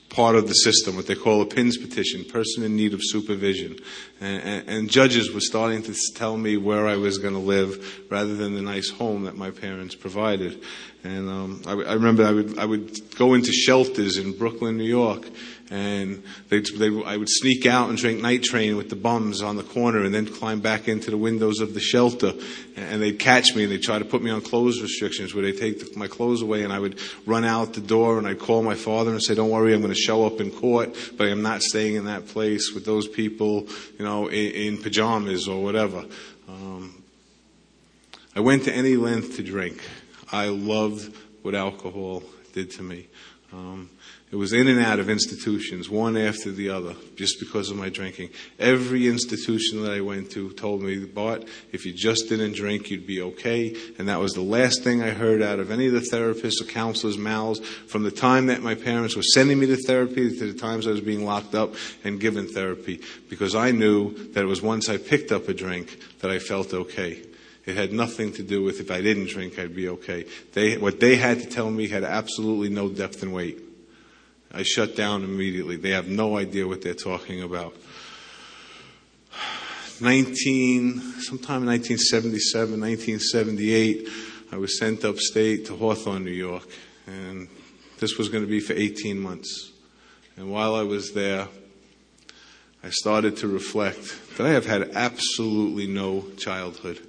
part 0.09 0.35
of 0.35 0.47
the 0.47 0.55
system, 0.55 0.95
what 0.95 1.05
they 1.05 1.13
call 1.13 1.43
a 1.43 1.45
PINS 1.45 1.77
petition, 1.77 2.25
person 2.25 2.63
in 2.63 2.75
need 2.75 2.95
of 2.95 2.99
supervision. 3.03 3.77
And, 4.19 4.43
and, 4.43 4.69
and 4.69 4.89
judges 4.89 5.31
were 5.31 5.39
starting 5.39 5.83
to 5.83 5.95
tell 6.15 6.35
me 6.35 6.57
where 6.57 6.87
I 6.87 6.95
was 6.95 7.19
going 7.19 7.35
to 7.35 7.39
live 7.39 8.01
rather 8.09 8.35
than 8.35 8.55
the 8.55 8.61
nice 8.63 8.89
home 8.89 9.25
that 9.25 9.37
my 9.37 9.51
parents 9.51 9.93
provided. 9.93 10.63
And 11.03 11.29
um, 11.29 11.61
I, 11.65 11.71
I 11.71 11.93
remember 11.93 12.23
I 12.23 12.31
would, 12.31 12.59
I 12.59 12.65
would 12.65 13.15
go 13.15 13.33
into 13.33 13.51
shelters 13.51 14.17
in 14.17 14.37
Brooklyn, 14.37 14.77
New 14.77 14.83
York, 14.83 15.27
and 15.71 16.21
they, 16.49 16.59
they, 16.59 17.03
I 17.05 17.15
would 17.15 17.29
sneak 17.29 17.65
out 17.65 17.89
and 17.89 17.97
drink 17.97 18.21
night 18.21 18.43
train 18.43 18.75
with 18.75 18.89
the 18.89 18.97
bums 18.97 19.41
on 19.41 19.55
the 19.55 19.63
corner 19.63 20.03
and 20.03 20.13
then 20.13 20.27
climb 20.27 20.59
back 20.59 20.89
into 20.89 21.09
the 21.09 21.17
windows 21.17 21.61
of 21.61 21.73
the 21.73 21.79
shelter. 21.79 22.33
And 22.75 23.01
they'd 23.01 23.17
catch 23.17 23.55
me 23.55 23.63
and 23.63 23.71
they'd 23.71 23.81
try 23.81 23.97
to 23.97 24.03
put 24.03 24.21
me 24.21 24.31
on 24.31 24.41
clothes 24.41 24.81
restrictions 24.81 25.33
where 25.33 25.43
they'd 25.43 25.57
take 25.57 25.95
my 25.95 26.07
clothes 26.07 26.41
away 26.41 26.63
and 26.63 26.73
I 26.73 26.79
would 26.79 26.99
run 27.25 27.45
out 27.45 27.73
the 27.73 27.81
door 27.81 28.17
and 28.17 28.27
I'd 28.27 28.39
call 28.39 28.61
my 28.63 28.75
father 28.75 29.11
and 29.11 29.23
say, 29.23 29.33
don't 29.33 29.49
worry, 29.49 29.73
I'm 29.73 29.81
going 29.81 29.93
to 29.93 29.99
show 29.99 30.25
up 30.25 30.41
in 30.41 30.51
court, 30.51 30.93
but 31.17 31.29
I'm 31.29 31.41
not 31.41 31.61
staying 31.61 31.95
in 31.95 32.03
that 32.05 32.27
place 32.27 32.73
with 32.73 32.85
those 32.85 33.07
people, 33.07 33.65
you 33.97 34.03
know, 34.03 34.27
in, 34.27 34.51
in 34.51 34.77
pajamas 34.77 35.47
or 35.47 35.63
whatever. 35.63 36.03
Um, 36.49 37.01
I 38.35 38.41
went 38.41 38.65
to 38.65 38.73
any 38.73 38.97
length 38.97 39.37
to 39.37 39.43
drink. 39.43 39.81
I 40.31 40.47
loved 40.47 41.15
what 41.41 41.55
alcohol 41.55 42.23
did 42.53 42.71
to 42.71 42.83
me. 42.83 43.07
Um, 43.53 43.89
it 44.31 44.37
was 44.37 44.53
in 44.53 44.69
and 44.69 44.79
out 44.79 44.99
of 44.99 45.09
institutions, 45.09 45.89
one 45.89 46.15
after 46.15 46.51
the 46.51 46.69
other, 46.69 46.95
just 47.17 47.37
because 47.41 47.69
of 47.69 47.75
my 47.75 47.89
drinking. 47.89 48.29
Every 48.57 49.09
institution 49.09 49.83
that 49.83 49.91
I 49.91 49.99
went 49.99 50.31
to 50.31 50.53
told 50.53 50.81
me, 50.81 51.03
Bart, 51.03 51.43
if 51.73 51.85
you 51.85 51.91
just 51.91 52.29
didn't 52.29 52.53
drink, 52.53 52.89
you'd 52.89 53.05
be 53.05 53.21
okay. 53.21 53.75
And 53.99 54.07
that 54.07 54.21
was 54.21 54.31
the 54.31 54.41
last 54.41 54.85
thing 54.85 55.03
I 55.03 55.09
heard 55.09 55.41
out 55.41 55.59
of 55.59 55.69
any 55.69 55.87
of 55.87 55.93
the 55.93 56.07
therapists 56.13 56.61
or 56.61 56.65
counselors' 56.65 57.17
mouths 57.17 57.59
from 57.59 58.03
the 58.03 58.11
time 58.11 58.45
that 58.45 58.61
my 58.61 58.73
parents 58.73 59.17
were 59.17 59.21
sending 59.21 59.59
me 59.59 59.65
to 59.65 59.75
therapy 59.75 60.29
to 60.39 60.53
the 60.53 60.57
times 60.57 60.87
I 60.87 60.91
was 60.91 61.01
being 61.01 61.25
locked 61.25 61.53
up 61.53 61.73
and 62.05 62.17
given 62.17 62.47
therapy. 62.47 63.01
Because 63.29 63.53
I 63.53 63.71
knew 63.71 64.13
that 64.31 64.43
it 64.43 64.47
was 64.47 64.61
once 64.61 64.87
I 64.87 64.95
picked 64.95 65.33
up 65.33 65.49
a 65.49 65.53
drink 65.53 65.99
that 66.19 66.31
I 66.31 66.39
felt 66.39 66.73
okay. 66.73 67.21
It 67.65 67.75
had 67.75 67.93
nothing 67.93 68.33
to 68.33 68.43
do 68.43 68.63
with 68.63 68.79
if 68.79 68.89
I 68.89 69.01
didn't 69.01 69.29
drink, 69.29 69.59
I'd 69.59 69.75
be 69.75 69.87
okay. 69.89 70.25
They, 70.53 70.77
what 70.77 70.99
they 70.99 71.15
had 71.15 71.39
to 71.41 71.45
tell 71.45 71.69
me 71.69 71.87
had 71.87 72.03
absolutely 72.03 72.69
no 72.69 72.89
depth 72.89 73.21
and 73.21 73.33
weight. 73.33 73.59
I 74.53 74.63
shut 74.63 74.95
down 74.95 75.23
immediately. 75.23 75.77
They 75.77 75.91
have 75.91 76.07
no 76.07 76.37
idea 76.37 76.67
what 76.67 76.81
they're 76.81 76.93
talking 76.93 77.41
about. 77.41 77.75
19, 80.01 80.99
sometime 81.19 81.61
in 81.61 81.67
1977, 81.67 82.81
1978, 82.81 84.09
I 84.51 84.57
was 84.57 84.79
sent 84.79 85.05
upstate 85.05 85.67
to 85.67 85.75
Hawthorne, 85.75 86.25
New 86.25 86.31
York, 86.31 86.67
and 87.05 87.47
this 87.99 88.17
was 88.17 88.27
going 88.27 88.43
to 88.43 88.49
be 88.49 88.59
for 88.59 88.73
18 88.73 89.19
months. 89.19 89.71
And 90.35 90.51
while 90.51 90.73
I 90.73 90.81
was 90.81 91.13
there, 91.13 91.47
I 92.83 92.89
started 92.89 93.37
to 93.37 93.47
reflect 93.47 94.37
that 94.37 94.47
I 94.47 94.49
have 94.49 94.65
had 94.65 94.91
absolutely 94.95 95.85
no 95.85 96.25
childhood, 96.37 96.99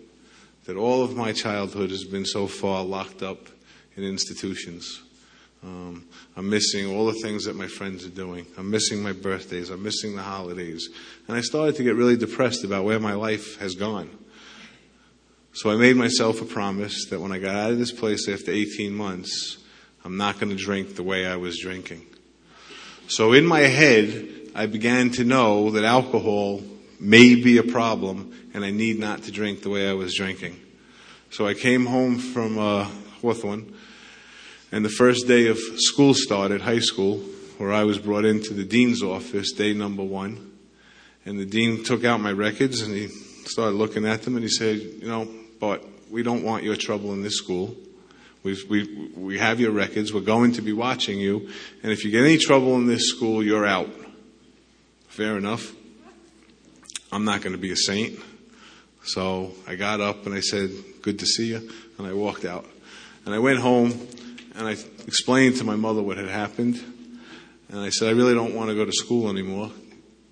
that 0.64 0.76
all 0.76 1.02
of 1.02 1.16
my 1.16 1.33
childhood 1.33 1.90
has 1.90 2.04
been 2.04 2.25
so 2.25 2.47
far 2.47 2.85
locked 2.85 3.23
up 3.23 3.49
in 3.97 4.04
institutions. 4.04 5.02
Um, 5.64 6.07
I'm 6.37 6.50
missing 6.50 6.87
all 6.87 7.07
the 7.07 7.21
things 7.21 7.45
that 7.45 7.54
my 7.54 7.69
friends 7.69 8.04
are 8.04 8.11
doing. 8.11 8.47
I'm 8.59 8.71
missing 8.71 9.02
my 9.02 9.12
birthdays. 9.12 9.71
I'm 9.71 9.83
missing 9.83 10.16
the 10.16 10.23
holidays. 10.23 10.88
And 11.28 11.37
I 11.37 11.40
started 11.40 11.76
to 11.76 11.85
get 11.85 11.95
really 11.95 12.16
depressed 12.16 12.64
about 12.64 12.85
where 12.85 12.99
my 12.99 13.14
life 13.14 13.59
has 13.61 13.75
gone. 13.75 14.11
So 15.54 15.71
I 15.71 15.76
made 15.76 15.97
myself 15.97 16.40
a 16.40 16.47
promise 16.47 17.07
that 17.11 17.21
when 17.21 17.31
I 17.31 17.38
got 17.38 17.54
out 17.54 17.73
of 17.73 17.78
this 17.78 17.92
place 17.92 18.28
after 18.28 18.50
18 18.50 18.92
months, 18.92 19.59
I'm 20.04 20.16
not 20.16 20.40
going 20.40 20.50
to 20.50 20.57
drink 20.57 20.97
the 20.97 21.02
way 21.02 21.26
I 21.26 21.37
was 21.37 21.61
drinking. 21.61 22.07
So 23.07 23.33
in 23.33 23.47
my 23.47 23.61
head, 23.61 24.28
I 24.54 24.66
began 24.66 25.11
to 25.12 25.25
know 25.25 25.71
that 25.73 25.85
alcohol 25.85 26.62
may 27.02 27.35
be 27.35 27.59
a 27.59 27.64
problem 27.64 28.32
and 28.54 28.64
I 28.64 28.71
need 28.71 28.99
not 28.99 29.25
to 29.25 29.32
drink 29.32 29.62
the 29.62 29.71
way 29.71 29.90
I 29.90 29.92
was 29.92 30.14
drinking. 30.14 30.59
So 31.30 31.47
I 31.47 31.54
came 31.54 31.87
home 31.87 32.18
from 32.18 32.59
uh, 32.59 32.85
Hawthorne 33.21 33.75
and 34.71 34.85
the 34.85 34.90
first 34.90 35.26
day 35.26 35.49
of 35.49 35.59
school 35.76 36.14
started, 36.14 36.61
high 36.61 36.78
school, 36.78 37.18
where 37.59 37.73
I 37.73 37.82
was 37.82 37.99
brought 37.99 38.25
into 38.25 38.54
the 38.54 38.64
dean's 38.64 39.02
office, 39.02 39.52
day 39.52 39.75
number 39.75 40.02
one. 40.04 40.52
And 41.26 41.38
the 41.38 41.44
dean 41.44 41.85
took 41.85 42.04
out 42.04 42.21
my 42.21 42.32
records 42.32 42.80
and 42.80 42.94
he 42.94 43.09
started 43.47 43.76
looking 43.76 44.06
at 44.06 44.23
them 44.23 44.37
and 44.37 44.44
he 44.44 44.50
said, 44.50 44.78
You 44.78 45.09
know, 45.09 45.28
but 45.61 45.85
we 46.11 46.23
don't 46.23 46.44
want 46.44 46.62
your 46.62 46.76
trouble 46.76 47.12
in 47.12 47.23
this 47.23 47.37
school. 47.37 47.76
We, 48.44 48.56
we, 48.68 49.12
we 49.16 49.38
have 49.38 49.61
your 49.61 49.73
records. 49.73 50.12
We're 50.12 50.21
going 50.21 50.52
to 50.52 50.62
be 50.62 50.73
watching 50.73 51.18
you. 51.18 51.49
And 51.82 51.92
if 51.92 52.04
you 52.04 52.11
get 52.11 52.25
any 52.25 52.38
trouble 52.38 52.75
in 52.76 52.87
this 52.87 53.09
school, 53.09 53.42
you're 53.42 53.66
out. 53.66 53.90
Fair 55.09 55.37
enough. 55.37 55.73
I'm 57.12 57.26
not 57.26 57.42
going 57.42 57.52
to 57.52 57.59
be 57.61 57.71
a 57.71 57.76
saint. 57.76 58.19
So 59.04 59.52
I 59.66 59.75
got 59.75 60.00
up 60.00 60.25
and 60.25 60.35
I 60.35 60.40
said, 60.40 60.71
Good 61.02 61.19
to 61.19 61.26
see 61.26 61.49
you. 61.49 61.71
And 61.99 62.07
I 62.07 62.14
walked 62.14 62.47
out. 62.47 62.64
And 63.26 63.35
I 63.35 63.38
went 63.38 63.59
home 63.59 64.09
and 64.57 64.66
I 64.66 64.73
explained 65.07 65.57
to 65.57 65.64
my 65.64 65.76
mother 65.76 66.02
what 66.02 66.16
had 66.16 66.28
happened. 66.28 66.83
And 67.69 67.81
I 67.81 67.90
said, 67.90 68.09
I 68.09 68.12
really 68.12 68.35
don't 68.35 68.54
want 68.54 68.71
to 68.71 68.75
go 68.75 68.85
to 68.85 68.92
school 68.92 69.28
anymore. 69.28 69.71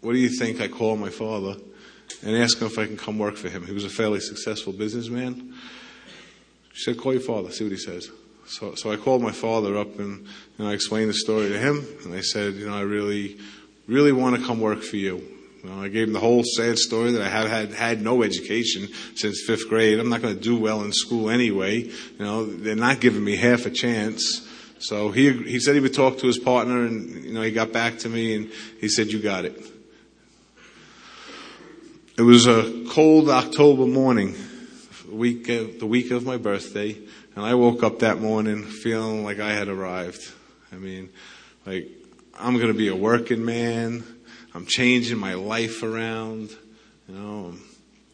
What 0.00 0.12
do 0.12 0.18
you 0.18 0.30
think? 0.30 0.60
I 0.60 0.68
call 0.68 0.96
my 0.96 1.10
father 1.10 1.56
and 2.22 2.36
ask 2.36 2.58
him 2.58 2.66
if 2.66 2.78
I 2.78 2.86
can 2.86 2.96
come 2.96 3.18
work 3.18 3.36
for 3.36 3.48
him. 3.48 3.66
He 3.66 3.72
was 3.72 3.84
a 3.84 3.90
fairly 3.90 4.20
successful 4.20 4.72
businessman. 4.72 5.54
She 6.72 6.84
said, 6.84 6.98
call 6.98 7.12
your 7.12 7.22
father, 7.22 7.50
see 7.50 7.64
what 7.64 7.72
he 7.72 7.78
says. 7.78 8.08
So, 8.46 8.74
so 8.74 8.90
I 8.90 8.96
called 8.96 9.22
my 9.22 9.32
father 9.32 9.76
up 9.76 9.98
and, 9.98 10.26
and 10.58 10.66
I 10.68 10.72
explained 10.72 11.10
the 11.10 11.14
story 11.14 11.48
to 11.48 11.58
him. 11.58 11.86
And 12.04 12.14
I 12.14 12.20
said, 12.20 12.54
you 12.54 12.68
know, 12.68 12.74
I 12.74 12.82
really, 12.82 13.38
really 13.86 14.12
want 14.12 14.36
to 14.36 14.46
come 14.46 14.60
work 14.60 14.82
for 14.82 14.96
you. 14.96 15.39
I 15.68 15.88
gave 15.88 16.08
him 16.08 16.14
the 16.14 16.20
whole 16.20 16.42
sad 16.42 16.78
story 16.78 17.12
that 17.12 17.22
I 17.22 17.28
have 17.28 17.48
had 17.48 17.72
had 17.72 18.02
no 18.02 18.22
education 18.22 18.88
since 19.14 19.42
fifth 19.46 19.68
grade. 19.68 19.98
I'm 19.98 20.08
not 20.08 20.22
going 20.22 20.34
to 20.34 20.40
do 20.40 20.56
well 20.56 20.82
in 20.82 20.92
school 20.92 21.28
anyway. 21.28 21.80
You 21.82 22.18
know, 22.18 22.46
they're 22.46 22.74
not 22.74 23.00
giving 23.00 23.22
me 23.22 23.36
half 23.36 23.66
a 23.66 23.70
chance. 23.70 24.46
So 24.78 25.10
he 25.10 25.32
he 25.32 25.60
said 25.60 25.74
he 25.74 25.80
would 25.80 25.92
talk 25.92 26.18
to 26.18 26.26
his 26.26 26.38
partner, 26.38 26.86
and 26.86 27.24
you 27.24 27.34
know, 27.34 27.42
he 27.42 27.52
got 27.52 27.72
back 27.72 27.98
to 27.98 28.08
me 28.08 28.34
and 28.34 28.50
he 28.80 28.88
said, 28.88 29.08
"You 29.08 29.20
got 29.20 29.44
it." 29.44 29.62
It 32.16 32.22
was 32.22 32.46
a 32.46 32.86
cold 32.90 33.28
October 33.28 33.86
morning, 33.86 34.34
week 35.10 35.46
the 35.46 35.86
week 35.86 36.10
of 36.10 36.24
my 36.24 36.38
birthday, 36.38 36.96
and 37.36 37.44
I 37.44 37.54
woke 37.54 37.82
up 37.82 37.98
that 37.98 38.20
morning 38.20 38.64
feeling 38.64 39.22
like 39.24 39.38
I 39.38 39.52
had 39.52 39.68
arrived. 39.68 40.22
I 40.72 40.76
mean, 40.76 41.10
like 41.66 41.88
I'm 42.38 42.54
going 42.56 42.68
to 42.68 42.78
be 42.78 42.88
a 42.88 42.96
working 42.96 43.44
man. 43.44 44.02
I'm 44.54 44.66
changing 44.66 45.18
my 45.18 45.34
life 45.34 45.82
around. 45.82 46.50
You 47.08 47.14
know, 47.14 47.46
I'm 47.46 47.62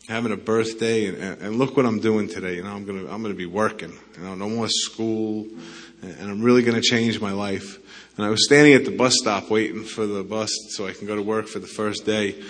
having 0.09 0.33
a 0.33 0.37
birthday, 0.37 1.07
and, 1.07 1.41
and 1.41 1.57
look 1.57 1.77
what 1.77 1.87
I'm 1.87 2.01
doing 2.01 2.29
today. 2.29 2.57
You 2.57 2.63
know, 2.63 2.71
I'm 2.71 2.85
gonna 2.85 3.11
I'm 3.11 3.23
gonna 3.23 3.35
be 3.35 3.47
working. 3.47 3.93
You 4.17 4.23
know, 4.23 4.35
no 4.35 4.49
more 4.49 4.69
school, 4.69 5.47
and 6.03 6.31
I'm 6.31 6.43
really 6.43 6.63
gonna 6.63 6.83
change 6.83 7.21
my 7.21 7.33
life. 7.33 7.79
And 8.17 8.25
I 8.25 8.31
was 8.31 8.45
standing 8.45 8.75
at 8.75 8.85
the 8.85 8.91
bus 8.91 9.15
stop 9.17 9.51
waiting 9.51 9.85
for 9.85 10.07
the 10.07 10.23
bus 10.23 10.51
so 10.71 10.87
I 10.87 10.93
can 10.93 11.07
go 11.07 11.17
to 11.17 11.23
work 11.23 11.49
for 11.49 11.59
the 11.59 11.67
first 11.67 12.07
day. 12.07 12.43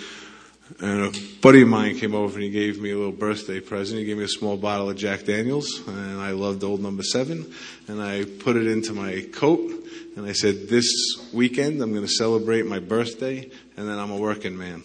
And 0.79 1.15
a 1.15 1.19
buddy 1.41 1.61
of 1.61 1.69
mine 1.69 1.97
came 1.97 2.13
over 2.13 2.35
and 2.35 2.43
he 2.43 2.49
gave 2.49 2.81
me 2.81 2.91
a 2.91 2.97
little 2.97 3.13
birthday 3.13 3.61
present. 3.61 3.99
He 3.99 4.05
gave 4.05 4.17
me 4.17 4.25
a 4.25 4.29
small 4.29 4.57
bottle 4.57 4.89
of 4.89 4.97
Jack 4.97 5.23
Daniels, 5.23 5.87
and 5.87 6.19
I 6.19 6.31
loved 6.31 6.63
Old 6.63 6.81
Number 6.81 7.03
Seven. 7.03 7.53
And 7.87 8.01
I 8.01 8.25
put 8.25 8.57
it 8.57 8.67
into 8.67 8.91
my 8.93 9.25
coat, 9.31 9.76
and 10.17 10.25
I 10.25 10.31
said, 10.31 10.67
This 10.67 10.87
weekend 11.31 11.79
I'm 11.79 11.93
going 11.93 12.05
to 12.05 12.11
celebrate 12.11 12.65
my 12.65 12.79
birthday, 12.79 13.49
and 13.77 13.87
then 13.87 13.99
I'm 13.99 14.09
a 14.09 14.17
working 14.17 14.57
man. 14.57 14.83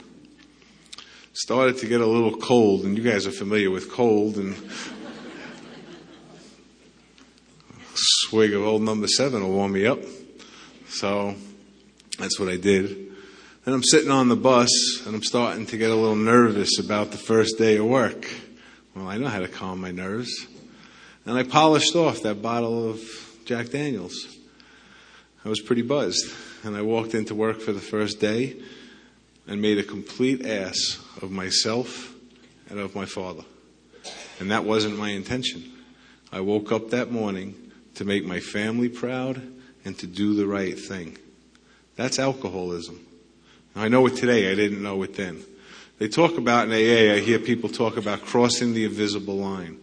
Started 1.33 1.79
to 1.79 1.87
get 1.87 2.03
a 2.03 2.07
little 2.07 2.37
cold, 2.37 2.85
and 2.85 2.99
you 2.99 3.03
guys 3.03 3.27
are 3.27 3.33
familiar 3.33 3.71
with 3.71 3.91
cold, 3.91 4.37
and 4.37 4.55
swig 7.95 8.53
of 8.53 8.63
Old 8.63 8.83
Number 8.83 9.07
Seven 9.07 9.43
will 9.43 9.53
warm 9.53 9.73
me 9.73 9.87
up. 9.87 10.01
So 10.89 11.35
that's 12.19 12.39
what 12.39 12.51
I 12.51 12.59
did. 12.59 12.91
And 13.65 13.75
I'm 13.75 13.83
sitting 13.83 14.11
on 14.11 14.29
the 14.29 14.37
bus 14.37 14.69
and 15.07 15.15
I'm 15.15 15.23
starting 15.23 15.65
to 15.67 15.79
get 15.79 15.91
a 15.91 15.95
little 15.95 16.17
nervous 16.17 16.79
about 16.79 17.11
the 17.11 17.17
first 17.17 17.57
day 17.57 17.77
of 17.77 17.87
work. 17.87 18.29
Well, 18.95 19.07
I 19.07 19.17
know 19.17 19.29
how 19.29 19.39
to 19.39 19.49
calm 19.49 19.81
my 19.81 19.93
nerves. 19.93 20.47
And 21.25 21.39
I 21.39 21.45
polished 21.45 21.95
off 21.95 22.23
that 22.23 22.43
bottle 22.43 22.91
of 22.91 23.01
Jack 23.45 23.71
Daniels. 23.71 24.42
I 25.45 25.49
was 25.49 25.61
pretty 25.61 25.83
buzzed. 25.83 26.33
And 26.65 26.77
I 26.77 26.83
walked 26.83 27.15
into 27.15 27.35
work 27.35 27.61
for 27.61 27.73
the 27.73 27.81
first 27.81 28.21
day 28.21 28.57
and 29.47 29.61
made 29.61 29.79
a 29.79 29.83
complete 29.83 30.47
ass 30.47 30.99
of 31.21 31.31
myself 31.31 32.15
and 32.71 32.79
of 32.79 32.95
my 32.95 33.05
father. 33.05 33.45
And 34.39 34.51
that 34.51 34.65
wasn't 34.65 34.99
my 34.99 35.11
intention. 35.11 35.73
I 36.31 36.41
woke 36.41 36.73
up 36.73 36.91
that 36.91 37.11
morning 37.11 37.73
to 37.97 38.05
make 38.05 38.25
my 38.25 38.41
family 38.41 38.89
proud 38.89 39.43
and 39.85 39.99
to 39.99 40.07
do 40.07 40.35
the 40.35 40.47
right 40.47 40.79
thing. 40.79 41.19
That's 41.97 42.19
alcoholism. 42.19 43.05
I 43.75 43.89
know 43.89 44.07
it 44.07 44.17
today, 44.17 44.51
I 44.51 44.55
didn't 44.55 44.83
know 44.83 45.03
it 45.03 45.15
then. 45.15 45.43
They 45.99 46.09
talk 46.09 46.39
about 46.39 46.69
in 46.69 46.73
AA, 46.73 47.15
I 47.15 47.21
hear 47.21 47.39
people 47.39 47.69
talk 47.69 47.97
about 47.97 48.23
crossing 48.23 48.75
the 48.75 48.85
invisible 48.85 49.37
line. 49.37 49.79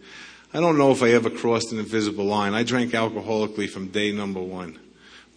I 0.52 0.60
don't 0.60 0.78
know 0.78 0.90
if 0.90 1.02
I 1.02 1.10
ever 1.10 1.30
crossed 1.30 1.72
an 1.72 1.78
invisible 1.78 2.24
line. 2.24 2.54
I 2.54 2.62
drank 2.62 2.92
alcoholically 2.92 3.68
from 3.68 3.88
day 3.88 4.12
number 4.12 4.40
one. 4.40 4.78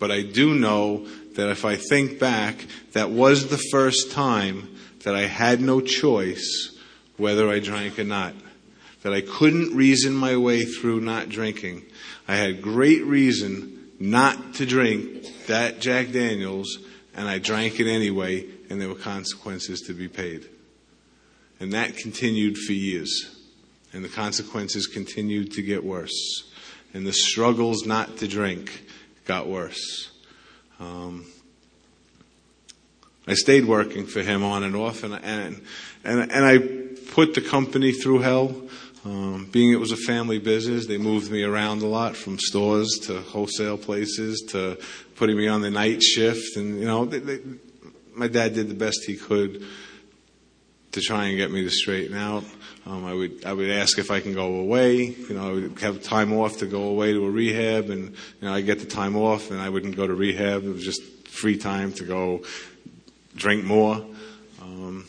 But 0.03 0.11
I 0.11 0.21
do 0.21 0.53
know 0.53 1.07
that 1.35 1.49
if 1.49 1.63
I 1.63 1.77
think 1.77 2.19
back, 2.19 2.65
that 2.91 3.09
was 3.09 3.47
the 3.47 3.63
first 3.71 4.11
time 4.11 4.75
that 5.05 5.15
I 5.15 5.27
had 5.27 5.61
no 5.61 5.79
choice 5.79 6.77
whether 7.15 7.49
I 7.49 7.59
drank 7.59 7.97
or 7.97 8.03
not. 8.03 8.33
That 9.03 9.13
I 9.13 9.21
couldn't 9.21 9.77
reason 9.77 10.13
my 10.13 10.35
way 10.35 10.65
through 10.65 10.99
not 10.99 11.29
drinking. 11.29 11.83
I 12.27 12.35
had 12.35 12.61
great 12.61 13.05
reason 13.05 13.91
not 13.97 14.55
to 14.55 14.65
drink 14.65 15.45
that 15.47 15.79
Jack 15.79 16.11
Daniels 16.11 16.79
and 17.15 17.29
I 17.29 17.39
drank 17.39 17.79
it 17.79 17.87
anyway, 17.87 18.45
and 18.69 18.81
there 18.81 18.89
were 18.89 18.95
consequences 18.95 19.83
to 19.87 19.93
be 19.93 20.09
paid. 20.09 20.49
And 21.61 21.71
that 21.71 21.95
continued 21.95 22.57
for 22.57 22.73
years. 22.73 23.33
And 23.93 24.03
the 24.03 24.09
consequences 24.09 24.85
continued 24.85 25.53
to 25.53 25.61
get 25.61 25.81
worse. 25.81 26.43
And 26.93 27.07
the 27.07 27.13
struggles 27.13 27.85
not 27.85 28.17
to 28.17 28.27
drink 28.27 28.82
got 29.25 29.47
worse. 29.47 30.11
Um, 30.79 31.25
I 33.27 33.35
stayed 33.35 33.65
working 33.65 34.05
for 34.05 34.21
him 34.21 34.43
on 34.43 34.63
and 34.63 34.75
off, 34.75 35.03
and 35.03 35.13
and 35.13 35.61
and, 36.03 36.31
and 36.31 36.45
I 36.45 36.57
put 37.13 37.33
the 37.33 37.41
company 37.41 37.91
through 37.91 38.19
hell. 38.19 38.55
Um, 39.05 39.49
being 39.51 39.73
it 39.73 39.79
was 39.79 39.91
a 39.91 39.97
family 39.97 40.39
business, 40.39 40.87
they 40.87 40.97
moved 40.97 41.29
me 41.29 41.43
around 41.43 41.81
a 41.81 41.87
lot 41.87 42.15
from 42.15 42.39
stores 42.39 42.87
to 43.03 43.19
wholesale 43.19 43.77
places 43.77 44.41
to 44.49 44.77
putting 45.15 45.35
me 45.35 45.47
on 45.47 45.61
the 45.61 45.69
night 45.69 46.01
shift. 46.01 46.55
And, 46.55 46.79
you 46.79 46.85
know, 46.85 47.03
they, 47.03 47.19
they, 47.19 47.39
my 48.15 48.29
dad 48.29 48.53
did 48.53 48.69
the 48.69 48.75
best 48.75 49.03
he 49.05 49.17
could 49.17 49.65
to 50.93 51.01
try 51.01 51.25
and 51.25 51.37
get 51.37 51.51
me 51.51 51.63
to 51.63 51.69
straighten 51.69 52.15
out. 52.15 52.43
Um, 52.85 53.05
I 53.05 53.13
would 53.13 53.45
I 53.45 53.53
would 53.53 53.69
ask 53.69 53.99
if 53.99 54.09
I 54.09 54.19
can 54.19 54.33
go 54.33 54.55
away. 54.55 55.03
You 55.03 55.33
know, 55.35 55.49
I 55.49 55.53
would 55.53 55.79
have 55.79 56.01
time 56.01 56.33
off 56.33 56.57
to 56.57 56.65
go 56.65 56.83
away 56.83 57.13
to 57.13 57.25
a 57.25 57.29
rehab, 57.29 57.89
and 57.89 58.09
you 58.09 58.47
know 58.47 58.53
I 58.53 58.61
get 58.61 58.79
the 58.79 58.85
time 58.85 59.15
off, 59.15 59.51
and 59.51 59.61
I 59.61 59.69
wouldn't 59.69 59.95
go 59.95 60.07
to 60.07 60.13
rehab. 60.13 60.63
It 60.63 60.73
was 60.73 60.83
just 60.83 61.01
free 61.27 61.57
time 61.57 61.93
to 61.93 62.03
go 62.03 62.41
drink 63.35 63.63
more. 63.63 64.05
Um, 64.61 65.05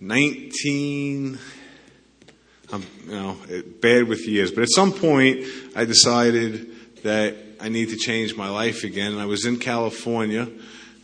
Nineteen 0.00 1.38
I'm, 2.72 2.82
you 3.06 3.12
know, 3.12 3.36
bad 3.80 4.08
with 4.08 4.26
years. 4.28 4.50
But 4.50 4.62
at 4.62 4.70
some 4.70 4.92
point, 4.92 5.44
I 5.74 5.84
decided 5.84 7.02
that 7.02 7.36
I 7.60 7.68
need 7.68 7.88
to 7.90 7.96
change 7.96 8.36
my 8.36 8.50
life 8.50 8.84
again. 8.84 9.12
And 9.12 9.20
I 9.20 9.26
was 9.26 9.46
in 9.46 9.58
California 9.58 10.48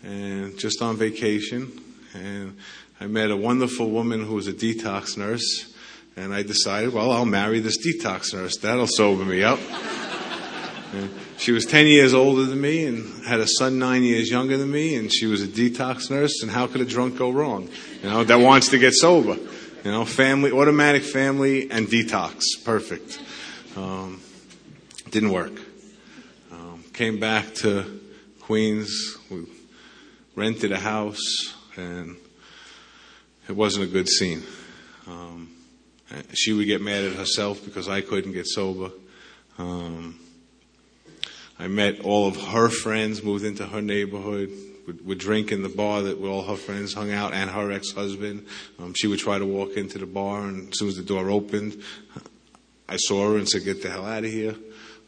and 0.02 0.58
just 0.58 0.82
on 0.82 0.96
vacation. 0.96 1.72
And 2.12 2.58
I 3.04 3.06
met 3.06 3.30
a 3.30 3.36
wonderful 3.36 3.90
woman 3.90 4.24
who 4.24 4.34
was 4.34 4.48
a 4.48 4.52
detox 4.54 5.18
nurse. 5.18 5.70
And 6.16 6.32
I 6.32 6.42
decided, 6.42 6.94
well, 6.94 7.12
I'll 7.12 7.26
marry 7.26 7.60
this 7.60 7.76
detox 7.76 8.32
nurse. 8.32 8.56
That'll 8.56 8.86
sober 8.86 9.26
me 9.26 9.42
up. 9.42 9.58
She 11.36 11.52
was 11.52 11.66
10 11.66 11.86
years 11.86 12.14
older 12.14 12.46
than 12.46 12.62
me 12.62 12.86
and 12.86 13.26
had 13.26 13.40
a 13.40 13.46
son 13.46 13.78
nine 13.78 14.04
years 14.04 14.30
younger 14.30 14.56
than 14.56 14.70
me. 14.70 14.96
And 14.96 15.12
she 15.12 15.26
was 15.26 15.42
a 15.42 15.46
detox 15.46 16.10
nurse. 16.10 16.40
And 16.40 16.50
how 16.50 16.66
could 16.66 16.80
a 16.80 16.86
drunk 16.86 17.18
go 17.18 17.28
wrong? 17.28 17.68
You 18.02 18.08
know, 18.08 18.24
that 18.24 18.36
wants 18.36 18.68
to 18.68 18.78
get 18.78 18.94
sober. 18.94 19.36
You 19.36 19.90
know, 19.90 20.06
family, 20.06 20.50
automatic 20.50 21.02
family 21.02 21.70
and 21.70 21.86
detox. 21.86 22.44
Perfect. 22.64 23.20
Um, 23.76 24.22
didn't 25.10 25.30
work. 25.30 25.60
Um, 26.50 26.82
came 26.94 27.20
back 27.20 27.54
to 27.56 28.00
Queens. 28.40 29.18
We 29.30 29.44
rented 30.36 30.72
a 30.72 30.80
house 30.80 31.52
and 31.76 32.16
it 33.48 33.52
wasn't 33.52 33.84
a 33.84 33.88
good 33.88 34.08
scene. 34.08 34.42
Um, 35.06 35.50
she 36.32 36.52
would 36.52 36.66
get 36.66 36.80
mad 36.80 37.04
at 37.04 37.14
herself 37.14 37.64
because 37.64 37.88
I 37.88 38.00
couldn't 38.00 38.32
get 38.32 38.46
sober. 38.46 38.90
Um, 39.58 40.18
I 41.58 41.68
met 41.68 42.00
all 42.00 42.26
of 42.26 42.36
her 42.36 42.68
friends, 42.68 43.22
moved 43.22 43.44
into 43.44 43.66
her 43.66 43.80
neighborhood, 43.80 44.50
would, 44.86 45.06
would 45.06 45.18
drink 45.18 45.52
in 45.52 45.62
the 45.62 45.68
bar 45.68 46.02
that 46.02 46.18
all 46.18 46.42
her 46.42 46.56
friends 46.56 46.94
hung 46.94 47.12
out 47.12 47.32
and 47.32 47.50
her 47.50 47.70
ex-husband. 47.70 48.46
Um, 48.78 48.94
she 48.94 49.06
would 49.06 49.18
try 49.18 49.38
to 49.38 49.46
walk 49.46 49.76
into 49.76 49.98
the 49.98 50.06
bar, 50.06 50.42
and 50.42 50.70
as 50.72 50.78
soon 50.78 50.88
as 50.88 50.96
the 50.96 51.02
door 51.02 51.30
opened, 51.30 51.80
I 52.88 52.96
saw 52.96 53.30
her 53.30 53.38
and 53.38 53.48
said, 53.48 53.64
"Get 53.64 53.82
the 53.82 53.90
hell 53.90 54.04
out 54.04 54.24
of 54.24 54.30
here." 54.30 54.56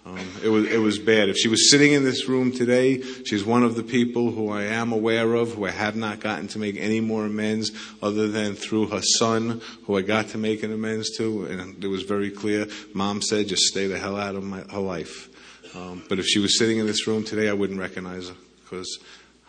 Um, 0.07 0.31
it 0.41 0.49
was 0.49 0.71
it 0.71 0.79
was 0.79 1.01
bad. 1.01 1.29
If 1.29 1.37
she 1.37 1.49
was 1.49 1.69
sitting 1.69 1.93
in 1.93 2.05
this 2.05 2.29
room 2.29 2.53
today, 2.53 3.03
she's 3.25 3.45
one 3.45 3.65
of 3.65 3.75
the 3.75 3.83
people 3.83 4.31
who 4.31 4.51
I 4.51 4.63
am 4.63 4.93
aware 4.93 5.35
of, 5.35 5.55
who 5.55 5.67
I 5.67 5.73
have 5.73 5.97
not 5.97 6.21
gotten 6.21 6.47
to 6.49 6.61
make 6.61 6.77
any 6.77 7.01
more 7.01 7.27
amends, 7.27 7.73
other 8.01 8.29
than 8.29 8.55
through 8.55 8.87
her 8.89 9.03
son, 9.03 9.61
who 9.85 9.97
I 9.97 10.03
got 10.03 10.29
to 10.29 10.39
make 10.39 10.63
an 10.63 10.73
amends 10.73 11.17
to, 11.17 11.47
and 11.47 11.83
it 11.83 11.89
was 11.89 12.05
very 12.05 12.31
clear. 12.31 12.69
Mom 12.95 13.21
said, 13.21 13.49
"Just 13.49 13.65
stay 13.65 13.89
the 13.89 13.99
hell 13.99 14.17
out 14.17 14.37
of 14.37 14.45
my, 14.45 14.61
her 14.71 14.79
life." 14.79 15.29
Um, 15.75 16.05
but 16.09 16.21
if 16.21 16.27
she 16.27 16.39
was 16.39 16.57
sitting 16.57 16.79
in 16.79 16.87
this 16.87 17.09
room 17.09 17.25
today, 17.25 17.49
I 17.49 17.53
wouldn't 17.53 17.81
recognize 17.81 18.29
her 18.29 18.37
because 18.63 19.01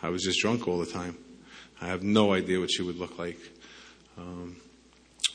I 0.02 0.08
was 0.08 0.24
just 0.24 0.40
drunk 0.40 0.66
all 0.66 0.78
the 0.78 0.86
time. 0.86 1.16
I 1.80 1.86
have 1.86 2.02
no 2.02 2.32
idea 2.32 2.58
what 2.58 2.72
she 2.72 2.82
would 2.82 2.98
look 2.98 3.16
like. 3.16 3.38
Um, 4.18 4.56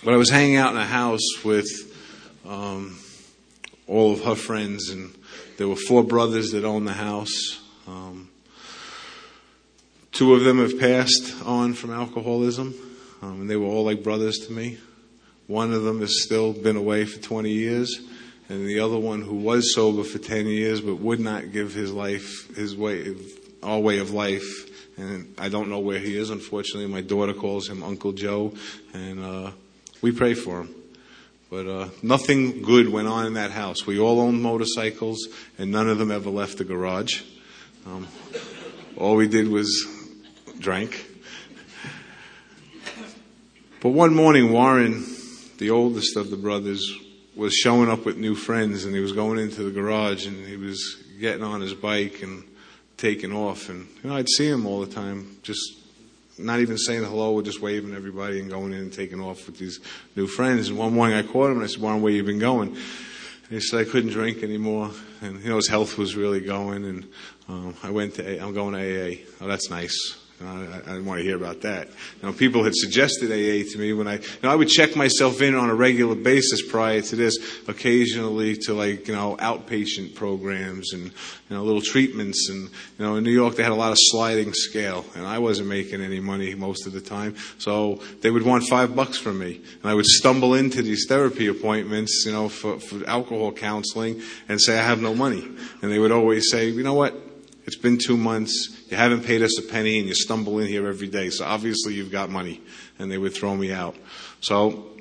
but 0.04 0.14
I 0.14 0.18
was 0.18 0.30
hanging 0.30 0.58
out 0.58 0.72
in 0.72 0.78
a 0.78 0.86
house 0.86 1.46
with 1.46 1.70
um, 2.46 3.00
all 3.88 4.14
of 4.14 4.24
her 4.24 4.36
friends, 4.36 4.90
and 4.90 5.14
there 5.58 5.68
were 5.68 5.76
four 5.76 6.04
brothers 6.04 6.52
that 6.52 6.64
owned 6.64 6.88
the 6.88 6.94
house. 6.94 7.60
Um, 7.88 8.30
two 10.12 10.34
of 10.34 10.44
them 10.44 10.60
have 10.60 10.80
passed 10.80 11.46
on 11.46 11.74
from 11.74 11.92
alcoholism, 11.92 12.74
um, 13.22 13.42
and 13.42 13.50
they 13.50 13.56
were 13.56 13.68
all 13.68 13.86
like 13.86 14.04
brothers 14.04 14.40
to 14.48 14.52
me. 14.54 14.78
One 15.48 15.74
of 15.74 15.84
them 15.84 16.00
has 16.00 16.24
still 16.24 16.54
been 16.54 16.78
away 16.78 17.06
for 17.06 17.20
20 17.20 17.50
years, 17.50 18.00
and 18.50 18.68
the 18.68 18.80
other 18.80 18.98
one 18.98 19.22
who 19.22 19.36
was 19.36 19.74
sober 19.74 20.04
for 20.04 20.18
10 20.18 20.48
years 20.48 20.80
but 20.82 20.96
would 20.96 21.20
not 21.20 21.52
give 21.52 21.74
his 21.74 21.92
life, 21.92 22.56
his 22.56 22.76
way, 22.76 23.16
our 23.62 23.80
way 23.80 24.00
of 24.00 24.12
life. 24.12 24.70
And 24.98 25.34
I 25.40 25.50
don't 25.50 25.70
know 25.70 25.80
where 25.80 26.00
he 26.00 26.16
is, 26.16 26.30
unfortunately. 26.30 26.88
My 26.88 27.02
daughter 27.02 27.34
calls 27.34 27.68
him 27.68 27.84
Uncle 27.84 28.12
Joe, 28.14 28.54
and 28.94 29.20
uh, 29.20 29.52
we 30.02 30.12
pray 30.12 30.36
for 30.36 30.62
him. 30.62 30.83
But 31.54 31.68
uh, 31.68 31.90
nothing 32.02 32.64
good 32.64 32.90
went 32.90 33.08
on 33.08 33.28
in 33.28 33.36
that 33.36 33.52
house. 33.52 33.86
We 33.86 34.00
all 34.00 34.20
owned 34.20 34.42
motorcycles, 34.42 35.28
and 35.60 35.70
none 35.70 35.88
of 35.88 36.00
them 36.00 36.10
ever 36.10 36.32
left 36.32 36.58
the 36.58 36.64
garage. 36.64 37.22
Um, 37.86 38.08
all 38.98 39.16
we 39.16 39.28
did 39.28 39.48
was 39.48 39.88
drank. 40.58 41.06
But 43.82 43.90
one 43.90 44.16
morning, 44.16 44.52
Warren, 44.52 45.06
the 45.60 45.70
oldest 45.70 46.18
of 46.18 46.32
the 46.32 46.38
brothers, 46.38 46.92
was 47.36 47.54
showing 47.54 47.88
up 47.88 48.04
with 48.04 48.18
new 48.18 48.34
friends, 48.34 48.86
and 48.86 48.96
he 48.96 49.00
was 49.02 49.12
going 49.12 49.38
into 49.38 49.62
the 49.62 49.70
garage, 49.70 50.26
and 50.26 50.48
he 50.48 50.58
was 50.58 51.04
getting 51.20 51.44
on 51.44 51.62
his 51.62 51.76
bike 51.76 52.24
and 52.24 52.46
taking 52.98 53.32
off. 53.32 53.70
And 53.70 53.88
you 54.02 54.10
know, 54.10 54.16
I'd 54.16 54.28
see 54.28 54.48
him 54.48 54.66
all 54.66 54.80
the 54.80 54.92
time, 54.92 55.38
just 55.44 55.83
not 56.38 56.60
even 56.60 56.78
saying 56.78 57.04
hello, 57.04 57.34
or 57.34 57.42
just 57.42 57.62
waving 57.62 57.94
everybody 57.94 58.40
and 58.40 58.50
going 58.50 58.74
in 58.74 58.80
and 58.80 58.94
taking 58.94 59.22
off 59.22 59.46
with 59.46 59.58
these 59.58 59.80
new 60.16 60.28
friends. 60.28 60.70
And 60.70 60.78
one 60.78 60.94
morning 60.94 61.18
I 61.18 61.24
called 61.24 61.52
him 61.52 61.58
and 61.58 61.64
I 61.64 61.68
said, 61.68 61.82
Warren, 61.82 62.02
where 62.02 62.12
you 62.12 62.24
been 62.24 62.40
going? 62.40 62.70
And 62.70 62.78
he 63.50 63.60
said 63.60 63.82
I 63.82 63.90
couldn't 63.90 64.12
drink 64.12 64.42
anymore, 64.42 64.92
and 65.22 65.42
you 65.42 65.50
know 65.50 65.58
his 65.58 65.68
health 65.68 65.98
was 65.98 66.16
really 66.16 66.42
going. 66.42 66.86
And 66.86 67.10
um, 67.48 67.76
I 67.84 67.92
went 67.92 68.16
to, 68.16 68.28
A- 68.28 68.40
I'm 68.40 68.54
going 68.54 68.74
to 68.74 68.80
AA. 68.80 69.26
Oh, 69.42 69.48
that's 69.48 69.70
nice. 69.70 70.18
I, 70.42 70.46
I 70.46 70.80
didn't 70.80 71.06
want 71.06 71.20
to 71.20 71.24
hear 71.24 71.38
about 71.38 71.62
that. 71.62 71.90
Know, 72.22 72.34
people 72.34 72.64
had 72.64 72.74
suggested 72.76 73.32
AA 73.32 73.70
to 73.72 73.78
me 73.78 73.94
when 73.94 74.08
I, 74.08 74.16
you 74.16 74.28
know, 74.44 74.50
I 74.50 74.56
would 74.56 74.70
check 74.70 74.96
myself 74.96 75.42
in 75.42 75.56
on 75.56 75.70
a 75.70 75.76
regular 75.76 76.16
basis 76.16 76.62
prior 76.70 77.02
to 77.02 77.16
this, 77.16 77.38
occasionally 77.68 78.56
to 78.64 78.74
like, 78.74 79.08
you 79.08 79.16
know, 79.16 79.38
outpatient 79.38 80.16
programs 80.16 80.94
and, 80.94 81.06
you 81.06 81.56
know, 81.56 81.64
little 81.64 81.82
treatments. 81.82 82.50
And, 82.50 82.70
you 82.98 83.06
know, 83.06 83.16
in 83.16 83.24
New 83.24 83.32
York 83.32 83.56
they 83.56 83.64
had 83.64 83.72
a 83.72 83.76
lot 83.76 83.92
of 83.92 83.98
sliding 84.00 84.54
scale, 84.54 85.06
and 85.16 85.26
I 85.26 85.40
wasn't 85.40 85.70
making 85.70 86.02
any 86.02 86.20
money 86.20 86.56
most 86.56 86.88
of 86.88 86.94
the 86.94 87.02
time. 87.02 87.36
So 87.58 88.02
they 88.22 88.32
would 88.32 88.44
want 88.44 88.64
five 88.64 88.96
bucks 88.96 89.18
from 89.18 89.40
me, 89.40 89.62
and 89.82 89.92
I 89.92 89.94
would 89.94 90.06
stumble 90.06 90.54
into 90.54 90.82
these 90.82 91.06
therapy 91.08 91.48
appointments, 91.48 92.24
you 92.26 92.32
know, 92.32 92.50
for, 92.50 92.80
for 92.80 93.06
alcohol 93.08 93.52
counseling, 93.52 94.22
and 94.50 94.62
say 94.62 94.78
I 94.78 94.84
have 94.84 95.02
no 95.02 95.14
money, 95.14 95.44
and 95.82 95.92
they 95.92 96.00
would 96.00 96.12
always 96.12 96.50
say, 96.50 96.70
you 96.70 96.84
know 96.84 96.94
what? 96.94 97.33
It's 97.66 97.78
been 97.78 97.98
two 97.98 98.18
months. 98.18 98.84
You 98.90 98.98
haven't 98.98 99.24
paid 99.24 99.42
us 99.42 99.58
a 99.58 99.62
penny 99.62 100.00
and 100.00 100.08
you 100.08 100.14
stumble 100.14 100.60
in 100.60 100.68
here 100.68 100.88
every 100.88 101.08
day. 101.08 101.30
So 101.30 101.46
obviously 101.46 101.94
you've 101.94 102.12
got 102.12 102.30
money. 102.30 102.62
And 103.00 103.12
they 103.12 103.18
would 103.18 103.34
throw 103.34 103.56
me 103.56 103.72
out. 103.72 103.96
So 104.42 104.92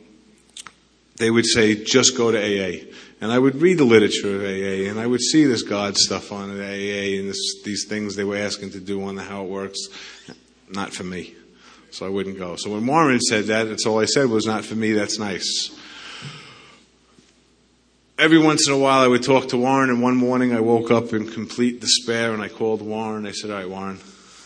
they 1.16 1.30
would 1.30 1.46
say, 1.46 1.82
just 1.84 2.16
go 2.16 2.30
to 2.30 2.38
AA. 2.38 2.84
And 3.20 3.30
I 3.30 3.38
would 3.38 3.56
read 3.56 3.78
the 3.78 3.84
literature 3.84 4.36
of 4.36 4.42
AA 4.42 4.90
and 4.90 4.98
I 4.98 5.06
would 5.06 5.20
see 5.20 5.44
this 5.44 5.62
God 5.62 5.96
stuff 5.96 6.32
on 6.32 6.50
AA 6.50 7.18
and 7.18 7.28
this, 7.28 7.62
these 7.64 7.86
things 7.88 8.16
they 8.16 8.24
were 8.24 8.36
asking 8.36 8.70
to 8.70 8.80
do 8.80 9.02
on 9.04 9.16
the 9.16 9.22
how 9.22 9.44
it 9.44 9.48
works. 9.48 9.78
Not 10.70 10.92
for 10.92 11.04
me. 11.04 11.34
So 11.90 12.06
I 12.06 12.08
wouldn't 12.08 12.38
go. 12.38 12.56
So 12.56 12.70
when 12.70 12.86
Warren 12.86 13.20
said 13.20 13.44
that, 13.46 13.64
that's 13.64 13.86
all 13.86 14.00
I 14.00 14.06
said 14.06 14.28
was 14.28 14.46
not 14.46 14.64
for 14.64 14.74
me, 14.74 14.92
that's 14.92 15.18
nice 15.18 15.78
every 18.22 18.38
once 18.38 18.68
in 18.68 18.72
a 18.72 18.78
while 18.78 19.00
I 19.00 19.08
would 19.08 19.24
talk 19.24 19.48
to 19.48 19.56
Warren, 19.56 19.90
and 19.90 20.00
one 20.00 20.14
morning 20.14 20.54
I 20.54 20.60
woke 20.60 20.92
up 20.92 21.12
in 21.12 21.28
complete 21.28 21.80
despair 21.80 22.32
and 22.32 22.40
I 22.40 22.48
called 22.48 22.80
Warren. 22.80 23.26
I 23.26 23.32
said, 23.32 23.50
All 23.50 23.56
right, 23.56 23.68
Warren, 23.68 23.98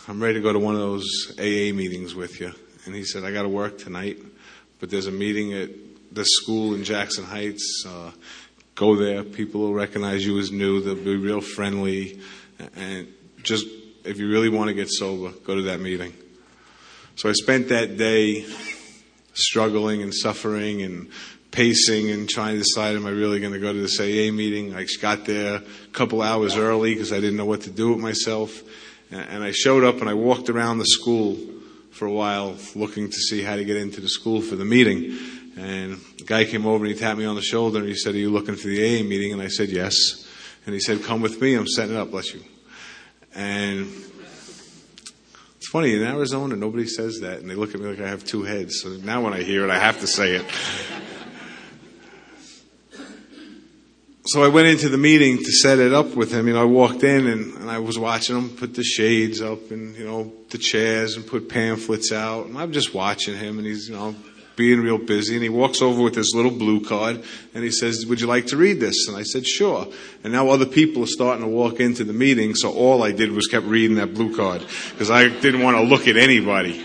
I'm 0.09 0.23
ready 0.23 0.37
to 0.37 0.41
go 0.41 0.51
to 0.51 0.59
one 0.59 0.75
of 0.75 0.81
those 0.81 1.35
AA 1.39 1.75
meetings 1.77 2.15
with 2.15 2.41
you. 2.41 2.53
And 2.87 2.95
he 2.95 3.05
said, 3.05 3.23
I 3.23 3.33
got 3.33 3.43
to 3.43 3.51
work 3.51 3.77
tonight, 3.77 4.17
but 4.81 4.89
there's 4.89 5.09
a 5.09 5.13
meeting 5.13 5.53
at 5.53 5.69
the 6.11 6.25
school 6.25 6.75
in 6.75 6.85
Jackson 6.85 7.25
Heights. 7.25 7.85
Uh, 7.87 8.13
go 8.77 8.97
there. 8.97 9.23
People 9.23 9.61
will 9.61 9.75
recognize 9.75 10.25
you 10.25 10.39
as 10.39 10.51
new. 10.51 10.81
They'll 10.81 10.95
be 10.95 11.17
real 11.17 11.43
friendly. 11.43 12.19
And 12.77 13.13
just, 13.43 13.67
if 14.05 14.19
you 14.19 14.31
really 14.31 14.49
want 14.49 14.69
to 14.69 14.75
get 14.75 14.89
sober, 14.89 15.33
go 15.45 15.55
to 15.55 15.63
that 15.63 15.81
meeting. 15.81 16.15
So 17.17 17.29
I 17.29 17.33
spent 17.33 17.69
that 17.69 17.99
day 17.99 18.47
struggling 19.35 20.03
and 20.03 20.15
suffering 20.15 20.81
and 20.81 21.11
pacing 21.57 22.11
and 22.11 22.29
trying 22.29 22.53
to 22.53 22.59
decide, 22.59 22.95
am 22.97 23.07
I 23.07 23.11
really 23.11 23.41
going 23.41 23.55
to 23.55 23.59
go 23.59 23.73
to 23.73 23.79
this 23.81 23.99
AA 23.99 24.31
meeting? 24.31 24.75
I 24.75 24.87
got 25.01 25.25
there 25.25 25.57
a 25.57 25.63
couple 25.93 26.21
hours 26.21 26.55
early 26.55 26.93
because 26.93 27.15
I 27.15 27.17
didn't 27.17 27.39
know 27.39 27.47
what 27.47 27.63
to 27.63 27.71
do 27.71 27.93
with 27.93 27.99
myself. 27.99 28.63
And 29.11 29.43
I 29.43 29.53
showed 29.53 29.83
up 29.83 30.03
and 30.03 30.11
I 30.11 30.13
walked 30.13 30.51
around 30.51 30.79
the 30.79 30.85
school 30.85 31.39
for 31.93 32.05
a 32.05 32.13
while 32.13 32.57
looking 32.75 33.09
to 33.09 33.17
see 33.17 33.41
how 33.41 33.57
to 33.57 33.65
get 33.65 33.79
into 33.79 34.03
the 34.03 34.09
school 34.09 34.43
for 34.43 34.55
the 34.55 34.67
meeting. 34.67 35.17
And 35.57 35.99
the 36.19 36.25
guy 36.27 36.45
came 36.45 36.67
over 36.67 36.85
and 36.85 36.93
he 36.93 37.01
tapped 37.01 37.19
me 37.19 37.25
on 37.25 37.37
the 37.37 37.43
shoulder 37.43 37.79
and 37.79 37.89
he 37.89 37.95
said, 37.95 38.15
are 38.15 38.19
you 38.19 38.29
looking 38.29 38.57
for 38.57 38.69
the 38.69 38.85
AA 38.85 39.03
meeting? 39.03 39.33
And 39.33 39.41
I 39.41 39.49
said, 39.49 39.71
yes. 39.71 40.29
And 40.67 40.75
he 40.75 40.81
said, 40.81 41.03
come 41.05 41.23
with 41.23 41.41
me. 41.41 41.55
I'm 41.55 41.67
setting 41.67 41.97
it 41.97 41.99
up. 41.99 42.11
Bless 42.11 42.35
you. 42.35 42.43
And 43.35 43.87
it's 45.57 45.69
funny, 45.71 45.95
in 45.95 46.03
Arizona, 46.03 46.55
nobody 46.55 46.87
says 46.87 47.21
that, 47.21 47.39
and 47.39 47.49
they 47.49 47.55
look 47.55 47.75
at 47.75 47.81
me 47.81 47.89
like 47.89 48.01
I 48.01 48.09
have 48.09 48.25
two 48.25 48.43
heads. 48.43 48.83
So 48.83 48.91
now 48.91 49.23
when 49.23 49.33
I 49.33 49.43
hear 49.43 49.65
it, 49.65 49.71
I 49.71 49.79
have 49.79 50.01
to 50.01 50.07
say 50.07 50.35
it. 50.35 50.45
So 54.27 54.43
I 54.43 54.49
went 54.49 54.67
into 54.67 54.89
the 54.89 54.99
meeting 54.99 55.39
to 55.39 55.53
set 55.53 55.79
it 55.79 55.93
up 55.93 56.17
with 56.17 56.33
him. 56.33 56.49
You 56.49 56.55
know, 56.55 56.63
I 56.63 56.65
walked 56.65 57.05
in 57.05 57.27
and, 57.27 57.55
and 57.55 57.71
I 57.71 57.79
was 57.79 57.99
watching 57.99 58.37
him 58.37 58.51
put 58.51 58.75
the 58.75 58.83
shades 58.83 59.41
up 59.41 59.71
and, 59.71 59.97
you 59.97 60.05
know, 60.05 60.33
the 60.51 60.59
chairs 60.59 61.17
and 61.17 61.25
put 61.25 61.49
pamphlets 61.49 62.11
out. 62.11 62.47
And 62.47 62.59
I'm 62.59 62.73
just 62.73 62.93
watching 62.93 63.37
him 63.37 63.59
and 63.59 63.67
he's, 63.67 63.89
you 63.89 63.95
know, 63.95 64.17
being 64.57 64.81
real 64.81 64.99
busy. 64.99 65.35
And 65.35 65.43
he 65.45 65.49
walks 65.49 65.81
over 65.81 66.03
with 66.03 66.17
his 66.17 66.33
little 66.35 66.51
blue 66.51 66.85
card 66.85 67.23
and 67.55 67.63
he 67.63 67.71
says, 67.71 68.05
would 68.07 68.21
you 68.21 68.27
like 68.27 68.47
to 68.47 68.57
read 68.57 68.81
this? 68.81 69.07
And 69.07 69.17
I 69.17 69.23
said, 69.23 69.47
sure. 69.47 69.87
And 70.25 70.33
now 70.33 70.49
other 70.49 70.67
people 70.67 71.05
are 71.05 71.09
starting 71.09 71.45
to 71.45 71.51
walk 71.51 71.79
into 71.79 72.03
the 72.03 72.13
meeting. 72.13 72.57
So 72.57 72.73
all 72.73 73.05
I 73.05 73.13
did 73.13 73.31
was 73.31 73.47
kept 73.47 73.67
reading 73.67 73.97
that 73.97 74.15
blue 74.15 74.35
card 74.35 74.65
because 74.91 75.11
I 75.11 75.29
didn't 75.29 75.63
want 75.63 75.77
to 75.77 75.83
look 75.85 76.09
at 76.09 76.17
anybody. 76.17 76.85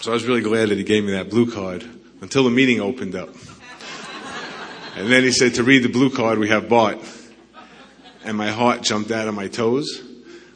So 0.00 0.10
I 0.10 0.14
was 0.14 0.24
really 0.24 0.42
glad 0.42 0.68
that 0.68 0.78
he 0.78 0.84
gave 0.84 1.04
me 1.04 1.12
that 1.12 1.30
blue 1.30 1.50
card 1.50 1.88
until 2.20 2.44
the 2.44 2.50
meeting 2.50 2.80
opened 2.80 3.14
up. 3.14 3.30
And 4.96 5.10
then 5.10 5.22
he 5.22 5.32
said, 5.32 5.54
to 5.54 5.62
read 5.62 5.82
the 5.82 5.88
blue 5.88 6.10
card, 6.10 6.38
we 6.38 6.48
have 6.48 6.68
Bart. 6.68 6.98
And 8.24 8.36
my 8.36 8.48
heart 8.48 8.82
jumped 8.82 9.10
out 9.10 9.28
of 9.28 9.34
my 9.34 9.48
toes. 9.48 10.02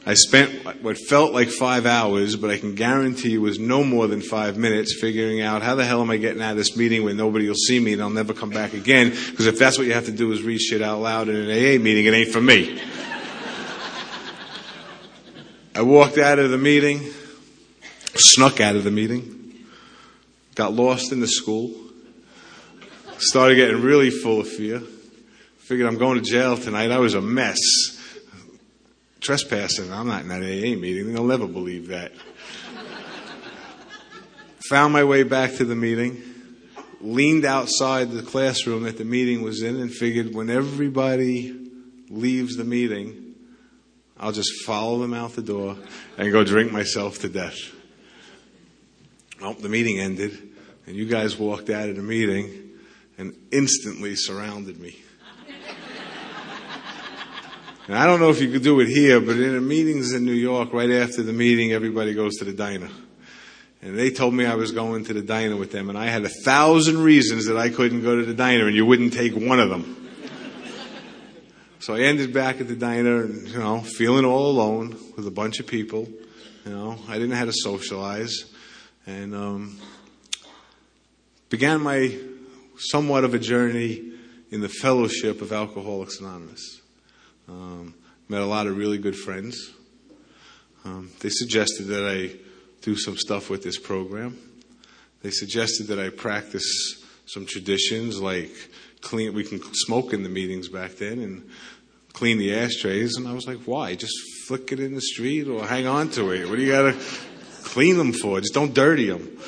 I 0.07 0.15
spent 0.15 0.83
what 0.83 0.99
felt 0.99 1.33
like 1.33 1.49
five 1.49 1.87
hours, 1.87 2.37
but 2.37 2.51
I 2.51 2.59
can 2.59 2.75
guarantee 2.75 3.31
you 3.31 3.41
was 3.41 3.59
no 3.59 3.83
more 3.83 4.07
than 4.07 4.21
five 4.21 4.59
minutes 4.59 4.95
figuring 5.01 5.41
out 5.41 5.63
how 5.63 5.77
the 5.77 5.85
hell 5.85 6.03
am 6.03 6.11
I 6.11 6.19
getting 6.19 6.43
out 6.43 6.51
of 6.51 6.57
this 6.59 6.77
meeting 6.77 7.05
where 7.05 7.15
nobody 7.15 7.49
will 7.49 7.55
see 7.55 7.81
me 7.81 7.95
and 7.95 8.03
I'll 8.03 8.11
never 8.11 8.35
come 8.35 8.51
back 8.51 8.75
again. 8.75 9.11
Because 9.31 9.47
if 9.47 9.59
that's 9.59 9.79
what 9.79 9.87
you 9.87 9.95
have 9.95 10.05
to 10.05 10.13
do 10.13 10.31
is 10.33 10.43
read 10.43 10.61
shit 10.61 10.83
out 10.83 11.01
loud 11.01 11.31
in 11.31 11.37
an 11.37 11.49
AA 11.49 11.83
meeting, 11.83 12.05
it 12.05 12.13
ain't 12.13 12.31
for 12.31 12.41
me. 12.41 12.79
I 15.75 15.83
walked 15.83 16.19
out 16.19 16.39
of 16.39 16.51
the 16.51 16.59
meeting, 16.59 17.01
snuck 18.15 18.61
out 18.61 18.77
of 18.77 18.85
the 18.85 18.91
meeting, 18.91 19.55
got 20.55 20.75
lost 20.75 21.13
in 21.13 21.21
the 21.21 21.27
school, 21.27 21.75
started 23.19 23.57
getting 23.57 23.83
really 23.83 24.11
full 24.11 24.41
of 24.41 24.49
fear. 24.49 24.81
Figured 25.59 25.87
I'm 25.87 25.99
going 25.99 26.23
to 26.23 26.25
jail 26.25 26.57
tonight. 26.57 26.91
I 26.91 26.99
was 26.99 27.15
a 27.15 27.21
mess. 27.21 27.59
Trespassing. 29.21 29.91
I'm 29.93 30.07
not 30.07 30.23
in 30.23 30.29
that 30.29 30.43
AA 30.43 30.79
meeting. 30.79 31.13
They'll 31.13 31.25
never 31.25 31.47
believe 31.47 31.89
that. 31.89 32.13
Found 34.69 34.93
my 34.93 35.05
way 35.05 35.23
back 35.23 35.55
to 35.55 35.65
the 35.65 35.75
meeting. 35.75 36.23
Leaned 37.01 37.45
outside 37.45 38.11
the 38.11 38.23
classroom 38.23 38.85
that 38.85 38.99
the 38.99 39.05
meeting 39.05 39.43
was 39.43 39.63
in 39.63 39.77
and 39.77 39.93
figured 39.93 40.35
when 40.35 40.51
everybody 40.51 41.55
leaves 42.09 42.57
the 42.57 42.65
meeting, 42.65 43.35
I'll 44.19 44.33
just 44.33 44.65
follow 44.65 45.01
them 45.01 45.13
out 45.13 45.33
the 45.33 45.43
door 45.43 45.77
and 46.17 46.33
go 46.33 46.45
drink 46.45 46.73
myself 46.73 47.19
to 47.21 47.29
death. 47.29 47.59
Well, 49.41 49.55
the 49.55 49.69
meeting 49.69 50.01
ended 50.01 50.53
and 50.87 50.97
you 50.97 51.07
guys 51.07 51.39
walked 51.39 51.71
out 51.71 51.89
of 51.89 51.97
the 51.97 52.03
meeting 52.03 52.64
and 53.19 53.35
instantly 53.51 54.17
surrounded 54.17 54.79
me. 54.79 55.05
And 57.87 57.99
I 57.99 58.07
don't 58.07 58.19
know 58.19 58.31
if 58.31 58.41
you 58.41 58.51
could 58.51 58.63
do 58.63 58.81
it 58.81 58.89
here, 58.89 59.21
but 59.21 59.37
in 59.37 59.55
the 59.55 59.61
meetings 59.61 60.15
in 60.15 60.25
New 60.25 60.33
York, 60.33 60.73
right 60.73 60.91
after 60.91 61.23
the 61.23 61.35
meeting, 61.35 61.73
everybody 61.73 62.15
goes 62.15 62.37
to 62.37 62.45
the 62.47 62.53
diner. 62.55 62.89
And 63.83 63.99
they 63.99 64.11
told 64.11 64.33
me 64.33 64.47
I 64.47 64.55
was 64.55 64.73
going 64.73 65.05
to 65.05 65.13
the 65.13 65.21
diner 65.21 65.57
with 65.57 65.71
them, 65.71 65.91
and 65.91 65.99
I 65.99 66.07
had 66.07 66.25
a 66.25 66.31
thousand 66.31 67.03
reasons 67.03 67.45
that 67.45 67.59
I 67.59 67.69
couldn't 67.69 68.01
go 68.01 68.17
to 68.17 68.25
the 68.25 68.33
diner, 68.33 68.67
and 68.67 68.75
you 68.75 68.87
wouldn't 68.87 69.13
take 69.13 69.35
one 69.35 69.61
of 69.61 69.69
them. 69.69 70.09
so 71.79 71.95
I 71.95 72.01
ended 72.01 72.33
back 72.33 72.63
at 72.63 72.69
the 72.69 72.77
diner, 72.77 73.27
you 73.27 73.59
know, 73.59 73.81
feeling 73.81 74.25
all 74.25 74.51
alone 74.51 74.97
with 75.15 75.27
a 75.27 75.31
bunch 75.31 75.61
of 75.61 75.67
people. 75.67 76.09
You 76.65 76.73
know, 76.73 76.99
I 77.07 77.15
didn't 77.15 77.31
know 77.31 77.37
how 77.37 77.45
to 77.45 77.53
socialize, 77.53 78.47
and 79.07 79.35
um, 79.35 79.79
began 81.51 81.83
my 81.83 82.19
somewhat 82.77 83.25
of 83.25 83.35
a 83.35 83.39
journey 83.39 84.13
in 84.51 84.61
the 84.61 84.69
fellowship 84.69 85.43
of 85.43 85.53
Alcoholics 85.53 86.21
Anonymous. 86.21 86.81
Um, 87.49 87.95
met 88.29 88.41
a 88.41 88.47
lot 88.47 88.67
of 88.67 88.77
really 88.77 88.99
good 88.99 89.17
friends. 89.17 89.73
Um, 90.85 91.11
they 91.21 91.31
suggested 91.31 91.85
that 91.85 92.07
I 92.07 92.37
do 92.83 92.97
some 92.97 93.17
stuff 93.17 93.51
with 93.51 93.63
this 93.63 93.79
program. 93.79 94.39
They 95.23 95.31
suggested 95.31 95.87
that 95.89 95.99
I 95.99 96.11
practice 96.11 97.03
some 97.27 97.47
traditions 97.47 98.21
like 98.21 98.53
clean. 99.01 99.33
We 99.33 99.45
can 99.45 99.61
smoke 99.73 100.13
in 100.13 100.23
the 100.23 100.29
meetings 100.29 100.69
back 100.69 100.93
then 100.97 101.19
and 101.19 101.49
clean 102.13 102.39
the 102.39 102.55
ashtrays. 102.55 103.17
And 103.17 103.27
I 103.27 103.33
was 103.33 103.47
like, 103.47 103.61
why? 103.61 103.95
Just 103.95 104.15
flick 104.47 104.73
it 104.73 104.81
in 104.81 104.95
the 104.95 105.01
street 105.01 105.49
or 105.49 105.67
hang 105.67 105.87
on 105.87 106.11
to 106.11 106.31
it. 106.33 106.49
What 106.49 106.57
do 106.57 106.63
you 106.63 106.73
got 106.73 106.93
to 106.93 106.99
clean 107.65 107.97
them 107.97 108.13
for? 108.13 108.41
Just 108.41 108.55
don't 108.55 108.75
dirty 108.75 109.09
them. 109.09 109.39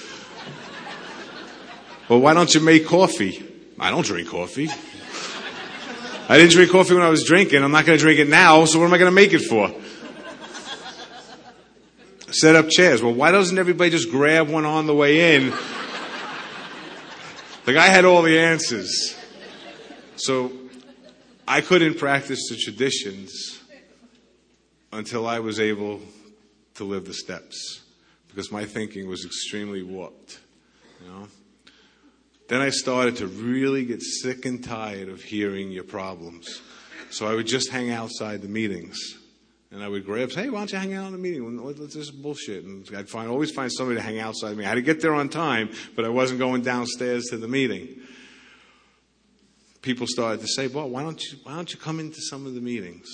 Well, 2.09 2.21
why 2.21 2.35
don't 2.35 2.55
you 2.55 2.61
make 2.61 2.87
coffee? 2.87 3.45
I 3.79 3.91
don't 3.91 4.07
drink 4.07 4.29
coffee. 4.29 4.69
I 6.29 6.39
didn't 6.39 6.53
drink 6.53 6.71
coffee 6.71 6.95
when 6.95 7.03
I 7.03 7.09
was 7.09 7.25
drinking. 7.25 7.63
I'm 7.63 7.73
not 7.73 7.85
going 7.85 7.99
to 7.99 8.03
drink 8.03 8.19
it 8.21 8.29
now, 8.29 8.65
so 8.65 8.79
what 8.79 8.87
am 8.87 8.95
I 8.95 8.99
going 8.99 9.11
to 9.11 9.15
make 9.15 9.33
it 9.33 9.41
for? 9.41 9.73
Set 12.33 12.57
up 12.57 12.69
chairs. 12.69 13.03
Well, 13.03 13.15
why 13.15 13.31
doesn't 13.31 13.59
everybody 13.59 13.91
just 13.91 14.11
grab 14.11 14.49
one 14.49 14.65
on 14.65 14.87
the 14.87 14.95
way 14.95 15.37
in? 15.37 15.53
Like 17.67 17.77
I 17.77 17.89
had 17.89 18.05
all 18.05 18.23
the 18.23 18.39
answers. 18.39 19.17
So 20.17 20.53
I 21.47 21.61
couldn't 21.61 21.99
practice 21.99 22.49
the 22.49 22.57
traditions 22.57 23.61
until 24.93 25.27
I 25.27 25.41
was 25.41 25.59
able 25.59 26.01
to 26.75 26.85
live 26.85 27.05
the 27.05 27.15
steps. 27.15 27.83
because 28.29 28.53
my 28.53 28.65
thinking 28.65 29.09
was 29.09 29.25
extremely 29.25 29.83
warped. 29.83 30.41
You 31.03 31.11
know? 31.11 31.29
Then 32.49 32.61
I 32.61 32.71
started 32.71 33.17
to 33.17 33.27
really 33.27 33.85
get 33.85 34.03
sick 34.03 34.45
and 34.45 34.63
tired 34.63 35.09
of 35.09 35.23
hearing 35.23 35.73
your 35.73 35.85
problems. 35.85 36.63
So 37.11 37.27
I 37.27 37.35
would 37.35 37.47
just 37.47 37.71
hang 37.71 37.91
outside 37.91 38.43
the 38.43 38.49
meetings. 38.49 38.99
And 39.73 39.83
I 39.83 39.89
would 39.89 40.07
grab, 40.07 40.31
hey, 40.31 40.49
why 40.49 40.61
don't 40.61 40.73
you 40.73 40.79
hang 40.79 40.95
out 40.95 41.07
in 41.07 41.13
the 41.13 41.19
meeting? 41.19 41.67
This 41.75 42.11
bullshit. 42.11 42.65
And 42.65 42.89
I'd 42.97 43.09
find, 43.09 43.29
always 43.29 43.51
find 43.51 43.71
somebody 43.73 43.99
to 43.99 44.03
hang 44.03 44.21
outside 44.21 44.57
me. 44.57 44.65
I 44.65 44.69
had 44.69 44.77
to 44.77 44.83
get 44.83 45.01
there 45.01 45.15
on 45.15 45.29
time, 45.29 45.71
but 45.97 46.05
I 46.05 46.09
wasn't 46.09 46.39
going 46.39 46.63
downstairs 46.63 47.25
to 47.31 47.37
the 47.37 47.49
meeting. 47.49 47.89
People 49.83 50.07
started 50.09 50.41
to 50.41 50.47
say, 50.49 50.69
well, 50.69 50.89
why 50.89 51.03
don't 51.03 51.21
you, 51.23 51.39
why 51.43 51.57
don't 51.57 51.73
you 51.73 51.79
come 51.79 52.01
into 52.01 52.21
some 52.21 52.47
of 52.47 52.55
the 52.55 52.61
meetings? 52.61 53.09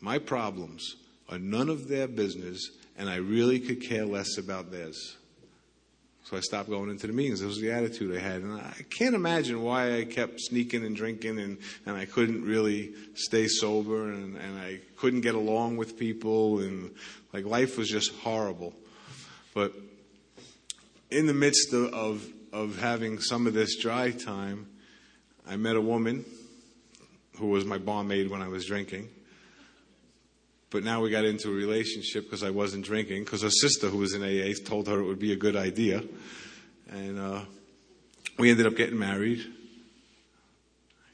My 0.00 0.18
problems 0.18 0.96
are 1.28 1.38
none 1.38 1.68
of 1.68 1.88
their 1.88 2.06
business, 2.06 2.70
and 2.98 3.08
I 3.08 3.16
really 3.16 3.58
could 3.58 3.82
care 3.82 4.04
less 4.04 4.36
about 4.36 4.70
theirs. 4.70 5.16
So 6.24 6.36
I 6.36 6.40
stopped 6.40 6.70
going 6.70 6.88
into 6.88 7.06
the 7.06 7.12
meetings. 7.12 7.40
That 7.40 7.46
was 7.46 7.60
the 7.60 7.72
attitude 7.72 8.16
I 8.16 8.20
had. 8.20 8.42
And 8.42 8.60
I 8.60 8.84
can't 8.90 9.14
imagine 9.14 9.60
why 9.62 9.98
I 9.98 10.04
kept 10.04 10.40
sneaking 10.40 10.84
and 10.84 10.94
drinking 10.94 11.38
and, 11.38 11.58
and 11.84 11.96
I 11.96 12.04
couldn't 12.04 12.44
really 12.44 12.92
stay 13.14 13.48
sober 13.48 14.12
and, 14.12 14.36
and 14.36 14.58
I 14.58 14.80
couldn't 14.96 15.22
get 15.22 15.34
along 15.34 15.76
with 15.76 15.98
people 15.98 16.60
and 16.60 16.94
like 17.32 17.44
life 17.44 17.76
was 17.76 17.88
just 17.88 18.14
horrible. 18.20 18.72
But 19.52 19.74
in 21.10 21.26
the 21.26 21.34
midst 21.34 21.72
of, 21.72 21.92
of, 21.92 22.26
of 22.52 22.78
having 22.78 23.18
some 23.18 23.46
of 23.46 23.54
this 23.54 23.76
dry 23.76 24.12
time, 24.12 24.68
I 25.46 25.56
met 25.56 25.76
a 25.76 25.80
woman 25.80 26.24
who 27.38 27.48
was 27.48 27.64
my 27.64 27.78
barmaid 27.78 28.30
when 28.30 28.42
I 28.42 28.48
was 28.48 28.64
drinking. 28.64 29.08
But 30.72 30.84
now 30.84 31.02
we 31.02 31.10
got 31.10 31.26
into 31.26 31.50
a 31.50 31.52
relationship 31.52 32.24
because 32.24 32.42
I 32.42 32.48
wasn't 32.48 32.86
drinking, 32.86 33.24
because 33.24 33.42
her 33.42 33.50
sister, 33.50 33.90
who 33.90 33.98
was 33.98 34.14
in 34.14 34.22
AA, 34.22 34.54
told 34.64 34.88
her 34.88 34.98
it 35.00 35.04
would 35.04 35.18
be 35.18 35.32
a 35.32 35.36
good 35.36 35.54
idea. 35.54 36.02
And 36.88 37.20
uh, 37.20 37.40
we 38.38 38.50
ended 38.50 38.64
up 38.64 38.74
getting 38.74 38.98
married. 38.98 39.44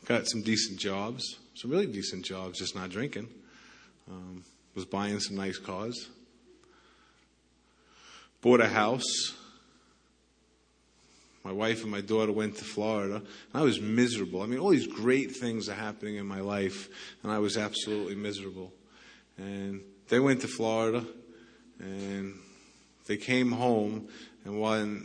Got 0.04 0.28
some 0.28 0.42
decent 0.42 0.78
jobs, 0.78 1.24
some 1.56 1.72
really 1.72 1.86
decent 1.86 2.24
jobs, 2.24 2.60
just 2.60 2.76
not 2.76 2.90
drinking. 2.90 3.28
Um, 4.08 4.44
was 4.76 4.84
buying 4.84 5.18
some 5.18 5.34
nice 5.34 5.58
cars. 5.58 6.08
Bought 8.40 8.60
a 8.60 8.68
house. 8.68 9.34
My 11.42 11.50
wife 11.50 11.82
and 11.82 11.90
my 11.90 12.00
daughter 12.00 12.30
went 12.30 12.56
to 12.58 12.64
Florida. 12.64 13.16
and 13.16 13.26
I 13.54 13.62
was 13.62 13.80
miserable. 13.80 14.40
I 14.40 14.46
mean, 14.46 14.60
all 14.60 14.70
these 14.70 14.86
great 14.86 15.32
things 15.32 15.68
are 15.68 15.74
happening 15.74 16.14
in 16.14 16.26
my 16.26 16.40
life, 16.40 16.88
and 17.24 17.32
I 17.32 17.40
was 17.40 17.56
absolutely 17.56 18.14
miserable. 18.14 18.72
And 19.38 19.82
they 20.08 20.20
went 20.20 20.40
to 20.42 20.48
Florida 20.48 21.04
and 21.78 22.34
they 23.06 23.16
came 23.16 23.52
home. 23.52 24.08
And 24.44 24.60
when 24.60 25.04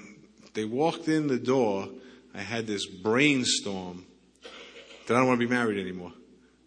they 0.53 0.65
walked 0.65 1.07
in 1.07 1.27
the 1.27 1.39
door, 1.39 1.87
I 2.33 2.41
had 2.41 2.67
this 2.67 2.85
brainstorm 2.85 4.05
that 5.07 5.15
I 5.15 5.19
don't 5.19 5.27
want 5.27 5.39
to 5.39 5.47
be 5.47 5.53
married 5.53 5.79
anymore. 5.79 6.13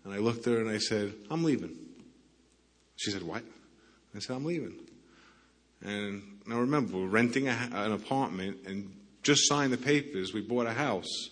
And 0.04 0.14
I 0.14 0.18
looked 0.18 0.46
at 0.46 0.52
her 0.52 0.60
and 0.60 0.70
I 0.70 0.78
said, 0.78 1.12
I'm 1.30 1.42
leaving. 1.42 1.76
She 2.96 3.10
said, 3.10 3.22
What? 3.22 3.42
I 4.14 4.20
said, 4.20 4.36
I'm 4.36 4.44
leaving. 4.44 4.78
And 5.82 6.40
now 6.46 6.60
remember, 6.60 6.96
we're 6.96 7.06
renting 7.06 7.48
a, 7.48 7.68
an 7.72 7.92
apartment 7.92 8.58
and 8.66 8.94
just 9.22 9.48
signed 9.48 9.72
the 9.72 9.78
papers. 9.78 10.32
We 10.32 10.40
bought 10.40 10.66
a 10.66 10.72
house. 10.72 11.30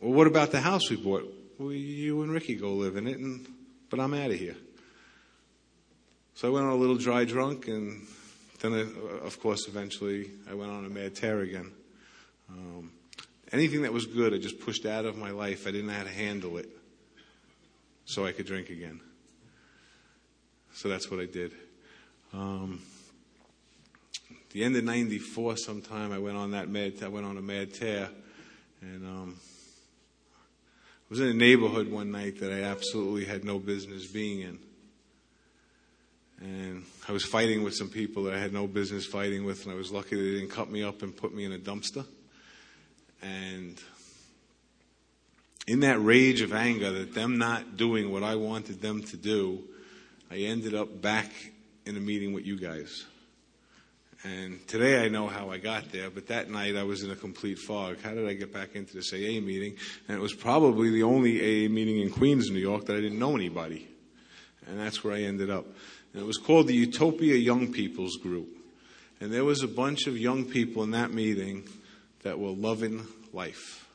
Well, 0.00 0.12
what 0.12 0.26
about 0.26 0.50
the 0.50 0.60
house 0.60 0.90
we 0.90 0.96
bought? 0.96 1.24
Well, 1.58 1.72
you 1.72 2.22
and 2.22 2.32
Ricky 2.32 2.54
go 2.54 2.72
live 2.72 2.96
in 2.96 3.06
it, 3.06 3.18
and, 3.18 3.46
but 3.88 4.00
I'm 4.00 4.12
out 4.14 4.30
of 4.30 4.38
here. 4.38 4.56
So 6.36 6.48
I 6.48 6.50
went 6.50 6.66
on 6.66 6.72
a 6.72 6.76
little 6.76 6.98
dry 6.98 7.24
drunk, 7.24 7.66
and 7.66 8.06
then, 8.60 8.74
I, 8.74 9.24
of 9.24 9.40
course, 9.40 9.68
eventually 9.68 10.30
I 10.50 10.52
went 10.52 10.70
on 10.70 10.84
a 10.84 10.88
mad 10.90 11.14
tear 11.14 11.40
again. 11.40 11.72
Um, 12.50 12.92
anything 13.52 13.80
that 13.82 13.92
was 13.94 14.04
good, 14.04 14.34
I 14.34 14.36
just 14.36 14.60
pushed 14.60 14.84
out 14.84 15.06
of 15.06 15.16
my 15.16 15.30
life. 15.30 15.66
I 15.66 15.70
didn't 15.70 15.86
know 15.86 15.94
how 15.94 16.02
to 16.02 16.10
handle 16.10 16.58
it, 16.58 16.68
so 18.04 18.26
I 18.26 18.32
could 18.32 18.44
drink 18.44 18.68
again. 18.68 19.00
So 20.74 20.90
that's 20.90 21.10
what 21.10 21.20
I 21.20 21.24
did. 21.24 21.52
Um, 22.34 22.82
the 24.52 24.62
end 24.62 24.76
of 24.76 24.84
'94, 24.84 25.56
sometime 25.56 26.12
I 26.12 26.18
went 26.18 26.36
on 26.36 26.50
that 26.50 26.68
mad. 26.68 27.02
I 27.02 27.08
went 27.08 27.24
on 27.24 27.38
a 27.38 27.42
mad 27.42 27.72
tear, 27.72 28.10
and 28.82 29.06
um, 29.06 29.36
I 30.36 31.08
was 31.08 31.18
in 31.18 31.28
a 31.28 31.34
neighborhood 31.34 31.90
one 31.90 32.10
night 32.10 32.40
that 32.40 32.52
I 32.52 32.64
absolutely 32.64 33.24
had 33.24 33.42
no 33.42 33.58
business 33.58 34.06
being 34.06 34.42
in. 34.42 34.65
And 36.40 36.84
I 37.08 37.12
was 37.12 37.24
fighting 37.24 37.62
with 37.64 37.74
some 37.74 37.88
people 37.88 38.24
that 38.24 38.34
I 38.34 38.38
had 38.38 38.52
no 38.52 38.66
business 38.66 39.06
fighting 39.06 39.44
with, 39.44 39.64
and 39.64 39.72
I 39.72 39.76
was 39.76 39.90
lucky 39.90 40.16
they 40.16 40.38
didn't 40.38 40.50
cut 40.50 40.70
me 40.70 40.82
up 40.82 41.02
and 41.02 41.16
put 41.16 41.34
me 41.34 41.44
in 41.44 41.52
a 41.52 41.58
dumpster. 41.58 42.04
And 43.22 43.80
in 45.66 45.80
that 45.80 45.98
rage 45.98 46.42
of 46.42 46.52
anger 46.52 46.92
that 46.92 47.14
them 47.14 47.38
not 47.38 47.76
doing 47.76 48.12
what 48.12 48.22
I 48.22 48.36
wanted 48.36 48.80
them 48.80 49.02
to 49.04 49.16
do, 49.16 49.62
I 50.30 50.38
ended 50.38 50.74
up 50.74 51.00
back 51.00 51.30
in 51.86 51.96
a 51.96 52.00
meeting 52.00 52.32
with 52.32 52.44
you 52.44 52.58
guys. 52.58 53.04
And 54.24 54.66
today 54.66 55.04
I 55.04 55.08
know 55.08 55.28
how 55.28 55.50
I 55.50 55.58
got 55.58 55.92
there, 55.92 56.10
but 56.10 56.26
that 56.28 56.50
night 56.50 56.76
I 56.76 56.82
was 56.82 57.02
in 57.02 57.10
a 57.10 57.16
complete 57.16 57.58
fog. 57.58 57.98
How 58.02 58.12
did 58.12 58.26
I 58.26 58.34
get 58.34 58.52
back 58.52 58.74
into 58.74 58.94
this 58.94 59.12
AA 59.12 59.40
meeting? 59.40 59.76
And 60.08 60.16
it 60.16 60.20
was 60.20 60.34
probably 60.34 60.90
the 60.90 61.04
only 61.04 61.38
AA 61.38 61.68
meeting 61.68 62.00
in 62.00 62.10
Queens, 62.10 62.50
New 62.50 62.58
York 62.58 62.86
that 62.86 62.96
I 62.96 63.00
didn't 63.00 63.18
know 63.18 63.36
anybody. 63.36 63.88
And 64.66 64.80
that's 64.80 65.04
where 65.04 65.14
I 65.14 65.22
ended 65.22 65.48
up. 65.48 65.66
And 66.16 66.22
it 66.22 66.26
was 66.26 66.38
called 66.38 66.66
the 66.66 66.74
Utopia 66.74 67.34
Young 67.34 67.70
People's 67.70 68.16
Group. 68.16 68.48
And 69.20 69.30
there 69.30 69.44
was 69.44 69.62
a 69.62 69.68
bunch 69.68 70.06
of 70.06 70.16
young 70.16 70.46
people 70.46 70.82
in 70.82 70.92
that 70.92 71.12
meeting 71.12 71.68
that 72.22 72.38
were 72.38 72.52
loving 72.52 73.06
life. 73.34 73.86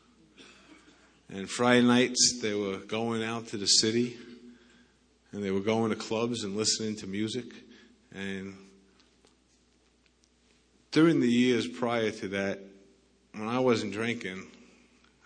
And 1.33 1.49
Friday 1.49 1.81
nights, 1.81 2.39
they 2.39 2.53
were 2.53 2.77
going 2.77 3.23
out 3.23 3.47
to 3.47 3.57
the 3.57 3.65
city 3.65 4.17
and 5.31 5.43
they 5.43 5.49
were 5.49 5.61
going 5.61 5.89
to 5.89 5.95
clubs 5.95 6.43
and 6.43 6.55
listening 6.55 6.95
to 6.97 7.07
music. 7.07 7.45
And 8.13 8.53
during 10.91 11.21
the 11.21 11.27
years 11.27 11.67
prior 11.67 12.11
to 12.11 12.27
that, 12.27 12.59
when 13.33 13.47
I 13.47 13.57
wasn't 13.57 13.93
drinking, 13.93 14.43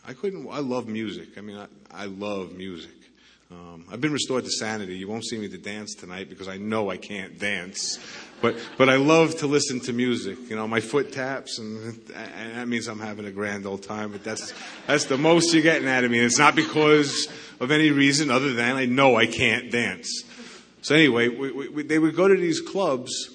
I 0.08 0.14
couldn't, 0.14 0.48
I 0.50 0.60
love 0.60 0.88
music. 0.88 1.38
I 1.38 1.42
mean, 1.42 1.58
I, 1.58 1.68
I 1.92 2.06
love 2.06 2.54
music. 2.54 3.05
Um, 3.52 3.86
I've 3.92 4.02
been 4.02 4.12
restored 4.12 4.44
to 4.46 4.50
sanity. 4.50 4.98
You 4.98 5.08
won't 5.08 5.24
see 5.24 5.38
me 5.38 5.48
to 5.50 5.58
dance 5.58 5.94
tonight 5.94 6.30
because 6.30 6.48
I 6.48 6.58
know 6.58 6.90
I 6.90 6.98
can't 6.98 7.38
dance. 7.38 8.00
But, 8.42 8.56
but 8.78 8.90
I 8.90 8.96
love 8.96 9.38
to 9.38 9.48
listen 9.48 9.80
to 9.82 9.94
music. 9.94 10.38
You 10.50 10.56
know, 10.56 10.68
my 10.68 10.80
foot 10.80 11.12
taps 11.12 11.60
and, 11.60 11.96
and 12.16 12.58
that 12.58 12.68
means 12.68 12.88
I'm 12.88 13.00
having 13.00 13.26
a 13.26 13.32
grand 13.32 13.68
old 13.68 13.84
time. 13.84 14.12
But 14.12 14.24
that's, 14.24 14.52
that's 14.88 15.06
the 15.06 15.18
most 15.18 15.54
you're 15.54 15.62
getting 15.62 15.88
out 15.88 16.04
of 16.04 16.10
me. 16.10 16.18
And 16.18 16.26
it's 16.26 16.40
not 16.40 16.56
because 16.56 17.28
of 17.60 17.70
any 17.70 17.92
reason 17.92 18.32
other 18.32 18.54
than 18.54 18.76
I 18.76 18.86
know 18.86 19.16
I 19.16 19.28
can't 19.28 19.72
dance. 19.72 20.24
So 20.82 20.96
anyway, 20.96 21.30
we, 21.30 21.70
we, 21.70 21.84
they 21.84 22.00
would 22.00 22.16
go 22.16 22.28
to 22.28 22.36
these 22.36 22.62
clubs 22.62 23.30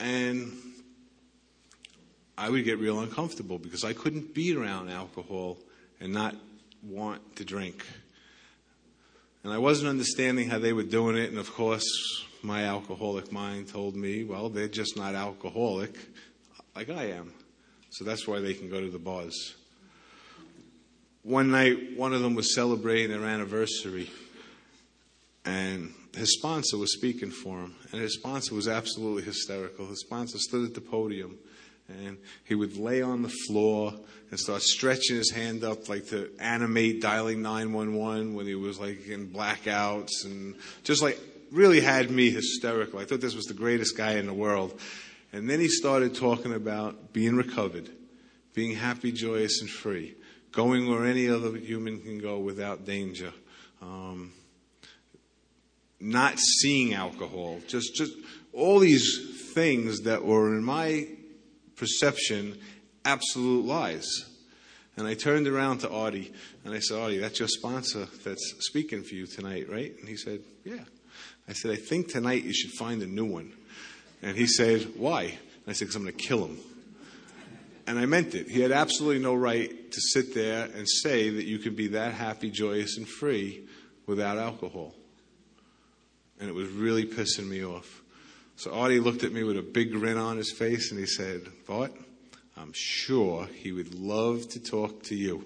and 0.00 0.52
I 2.36 2.48
would 2.48 2.64
get 2.64 2.78
real 2.78 3.00
uncomfortable 3.00 3.58
because 3.58 3.84
I 3.84 3.92
couldn't 3.92 4.32
be 4.32 4.56
around 4.56 4.88
alcohol 4.88 5.58
and 6.00 6.12
not 6.12 6.34
want 6.82 7.36
to 7.36 7.44
drink. 7.44 7.84
And 9.48 9.54
I 9.54 9.60
wasn't 9.60 9.88
understanding 9.88 10.50
how 10.50 10.58
they 10.58 10.74
were 10.74 10.82
doing 10.82 11.16
it. 11.16 11.30
And 11.30 11.38
of 11.38 11.54
course, 11.54 11.82
my 12.42 12.64
alcoholic 12.64 13.32
mind 13.32 13.68
told 13.68 13.96
me, 13.96 14.22
well, 14.22 14.50
they're 14.50 14.68
just 14.68 14.94
not 14.94 15.14
alcoholic 15.14 15.96
like 16.76 16.90
I 16.90 17.12
am. 17.12 17.32
So 17.88 18.04
that's 18.04 18.28
why 18.28 18.40
they 18.40 18.52
can 18.52 18.68
go 18.68 18.78
to 18.78 18.90
the 18.90 18.98
bars. 18.98 19.54
One 21.22 21.50
night, 21.50 21.96
one 21.96 22.12
of 22.12 22.20
them 22.20 22.34
was 22.34 22.54
celebrating 22.54 23.10
their 23.10 23.26
anniversary. 23.26 24.10
And 25.46 25.94
his 26.14 26.34
sponsor 26.36 26.76
was 26.76 26.92
speaking 26.92 27.30
for 27.30 27.58
him. 27.58 27.74
And 27.90 28.02
his 28.02 28.16
sponsor 28.16 28.54
was 28.54 28.68
absolutely 28.68 29.22
hysterical. 29.22 29.86
His 29.86 30.00
sponsor 30.00 30.36
stood 30.36 30.66
at 30.66 30.74
the 30.74 30.82
podium 30.82 31.38
and 31.88 32.18
he 32.44 32.54
would 32.54 32.76
lay 32.76 33.00
on 33.00 33.22
the 33.22 33.32
floor 33.46 33.94
and 34.30 34.38
start 34.38 34.62
stretching 34.62 35.16
his 35.16 35.30
hand 35.30 35.64
up 35.64 35.88
like 35.88 36.06
to 36.08 36.30
animate 36.38 37.00
dialing 37.00 37.40
911 37.42 38.34
when 38.34 38.46
he 38.46 38.54
was 38.54 38.78
like 38.78 39.06
in 39.08 39.28
blackouts 39.28 40.24
and 40.24 40.54
just 40.84 41.02
like 41.02 41.18
really 41.50 41.80
had 41.80 42.10
me 42.10 42.30
hysterical. 42.30 42.98
I 42.98 43.04
thought 43.04 43.20
this 43.20 43.34
was 43.34 43.46
the 43.46 43.54
greatest 43.54 43.96
guy 43.96 44.12
in 44.12 44.26
the 44.26 44.34
world. 44.34 44.78
And 45.32 45.48
then 45.48 45.60
he 45.60 45.68
started 45.68 46.14
talking 46.14 46.52
about 46.52 47.12
being 47.12 47.36
recovered, 47.36 47.88
being 48.54 48.74
happy, 48.76 49.12
joyous, 49.12 49.60
and 49.60 49.68
free, 49.68 50.14
going 50.52 50.88
where 50.90 51.06
any 51.06 51.28
other 51.28 51.56
human 51.56 52.00
can 52.00 52.18
go 52.18 52.38
without 52.38 52.84
danger. 52.84 53.32
Um, 53.80 54.32
not 56.00 56.38
seeing 56.38 56.94
alcohol, 56.94 57.60
just 57.66 57.94
just 57.94 58.12
all 58.52 58.78
these 58.78 59.52
things 59.52 60.02
that 60.02 60.24
were 60.24 60.54
in 60.54 60.64
my 60.64 61.06
perception 61.78 62.58
absolute 63.04 63.64
lies. 63.64 64.24
And 64.96 65.06
I 65.06 65.14
turned 65.14 65.46
around 65.46 65.78
to 65.78 65.90
Audie 65.90 66.32
and 66.64 66.74
I 66.74 66.80
said, 66.80 66.98
Audie, 66.98 67.18
that's 67.18 67.38
your 67.38 67.48
sponsor 67.48 68.08
that's 68.24 68.54
speaking 68.60 69.04
for 69.04 69.14
you 69.14 69.26
tonight, 69.26 69.70
right? 69.70 69.94
And 69.98 70.08
he 70.08 70.16
said, 70.16 70.40
Yeah. 70.64 70.84
I 71.48 71.52
said, 71.52 71.70
I 71.70 71.76
think 71.76 72.08
tonight 72.08 72.44
you 72.44 72.52
should 72.52 72.72
find 72.72 73.02
a 73.02 73.06
new 73.06 73.24
one 73.24 73.52
And 74.22 74.36
he 74.36 74.46
said, 74.46 74.88
Why? 74.96 75.22
And 75.22 75.68
I 75.68 75.72
said, 75.72 75.86
Because 75.86 75.96
I'm 75.96 76.02
going 76.02 76.16
to 76.16 76.22
kill 76.22 76.44
him. 76.44 76.58
And 77.86 77.98
I 77.98 78.06
meant 78.06 78.34
it. 78.34 78.50
He 78.50 78.60
had 78.60 78.72
absolutely 78.72 79.22
no 79.22 79.34
right 79.34 79.70
to 79.90 80.00
sit 80.00 80.34
there 80.34 80.64
and 80.74 80.86
say 80.86 81.30
that 81.30 81.44
you 81.44 81.58
could 81.58 81.74
be 81.74 81.88
that 81.88 82.12
happy, 82.12 82.50
joyous, 82.50 82.98
and 82.98 83.08
free 83.08 83.66
without 84.06 84.36
alcohol. 84.36 84.94
And 86.38 86.50
it 86.50 86.54
was 86.54 86.68
really 86.68 87.06
pissing 87.06 87.48
me 87.48 87.64
off. 87.64 87.97
So 88.58 88.72
Artie 88.72 88.98
looked 88.98 89.22
at 89.22 89.32
me 89.32 89.44
with 89.44 89.56
a 89.56 89.62
big 89.62 89.92
grin 89.92 90.18
on 90.18 90.36
his 90.36 90.50
face 90.50 90.90
and 90.90 90.98
he 90.98 91.06
said, 91.06 91.42
Bart, 91.68 91.92
I'm 92.56 92.72
sure 92.74 93.46
he 93.46 93.70
would 93.70 93.94
love 93.94 94.48
to 94.48 94.58
talk 94.58 95.04
to 95.04 95.14
you. 95.14 95.44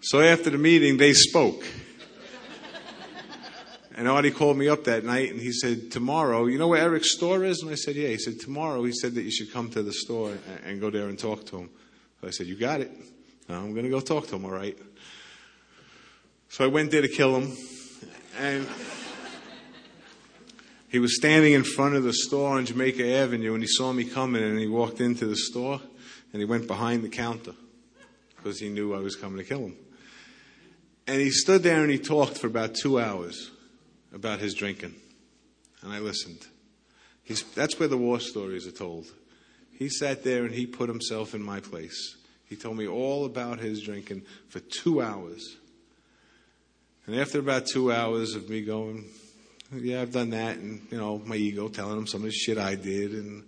so 0.00 0.20
after 0.20 0.50
the 0.50 0.58
meeting, 0.58 0.96
they 0.96 1.12
spoke. 1.12 1.64
And 3.96 4.06
Artie 4.06 4.30
called 4.30 4.56
me 4.56 4.68
up 4.68 4.84
that 4.84 5.04
night 5.04 5.32
and 5.32 5.40
he 5.40 5.50
said, 5.50 5.90
Tomorrow, 5.90 6.46
you 6.46 6.56
know 6.56 6.68
where 6.68 6.82
Eric's 6.82 7.16
store 7.16 7.44
is? 7.44 7.62
And 7.62 7.72
I 7.72 7.74
said, 7.74 7.96
Yeah. 7.96 8.10
He 8.10 8.18
said, 8.18 8.38
Tomorrow, 8.38 8.84
he 8.84 8.92
said 8.92 9.16
that 9.16 9.22
you 9.22 9.32
should 9.32 9.52
come 9.52 9.70
to 9.70 9.82
the 9.82 9.92
store 9.92 10.38
and 10.64 10.80
go 10.80 10.88
there 10.88 11.08
and 11.08 11.18
talk 11.18 11.46
to 11.46 11.58
him. 11.58 11.70
So 12.20 12.28
I 12.28 12.30
said, 12.30 12.46
You 12.46 12.54
got 12.54 12.80
it. 12.80 12.92
I'm 13.48 13.72
going 13.72 13.86
to 13.86 13.90
go 13.90 13.98
talk 13.98 14.28
to 14.28 14.36
him, 14.36 14.44
all 14.44 14.52
right? 14.52 14.78
So 16.48 16.64
I 16.64 16.68
went 16.68 16.92
there 16.92 17.02
to 17.02 17.08
kill 17.08 17.36
him. 17.36 17.56
And 18.38 18.66
he 20.88 20.98
was 20.98 21.16
standing 21.16 21.52
in 21.52 21.64
front 21.64 21.94
of 21.94 22.04
the 22.04 22.12
store 22.12 22.56
on 22.56 22.66
Jamaica 22.66 23.06
Avenue 23.06 23.54
and 23.54 23.62
he 23.62 23.68
saw 23.68 23.92
me 23.92 24.04
coming 24.04 24.42
and 24.42 24.58
he 24.58 24.66
walked 24.66 25.00
into 25.00 25.26
the 25.26 25.36
store 25.36 25.80
and 26.32 26.40
he 26.40 26.44
went 26.44 26.66
behind 26.66 27.04
the 27.04 27.08
counter 27.08 27.54
because 28.36 28.58
he 28.58 28.68
knew 28.68 28.94
I 28.94 28.98
was 28.98 29.16
coming 29.16 29.38
to 29.38 29.44
kill 29.44 29.60
him. 29.60 29.76
And 31.06 31.20
he 31.20 31.30
stood 31.30 31.62
there 31.62 31.82
and 31.82 31.90
he 31.90 31.98
talked 31.98 32.38
for 32.38 32.46
about 32.46 32.74
two 32.74 33.00
hours 33.00 33.50
about 34.12 34.40
his 34.40 34.54
drinking. 34.54 34.94
And 35.82 35.92
I 35.92 35.98
listened. 35.98 36.46
He's, 37.22 37.42
that's 37.54 37.78
where 37.78 37.88
the 37.88 37.96
war 37.96 38.20
stories 38.20 38.66
are 38.66 38.72
told. 38.72 39.06
He 39.72 39.88
sat 39.88 40.24
there 40.24 40.44
and 40.44 40.54
he 40.54 40.66
put 40.66 40.88
himself 40.88 41.34
in 41.34 41.42
my 41.42 41.60
place. 41.60 42.16
He 42.44 42.56
told 42.56 42.76
me 42.76 42.88
all 42.88 43.24
about 43.24 43.60
his 43.60 43.80
drinking 43.80 44.22
for 44.48 44.60
two 44.60 45.00
hours. 45.00 45.56
And 47.06 47.16
after 47.18 47.38
about 47.38 47.66
two 47.66 47.92
hours 47.92 48.34
of 48.34 48.48
me 48.48 48.62
going, 48.62 49.04
yeah, 49.72 50.02
I've 50.02 50.12
done 50.12 50.30
that, 50.30 50.56
and, 50.58 50.86
you 50.90 50.98
know, 50.98 51.18
my 51.24 51.36
ego 51.36 51.68
telling 51.68 51.98
him 51.98 52.06
some 52.06 52.20
of 52.22 52.26
the 52.26 52.32
shit 52.32 52.58
I 52.58 52.74
did. 52.74 53.12
And 53.12 53.44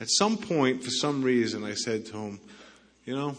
at 0.00 0.08
some 0.10 0.36
point, 0.36 0.84
for 0.84 0.90
some 0.90 1.22
reason, 1.22 1.64
I 1.64 1.74
said 1.74 2.06
to 2.06 2.12
him, 2.16 2.40
you 3.04 3.14
know, 3.16 3.36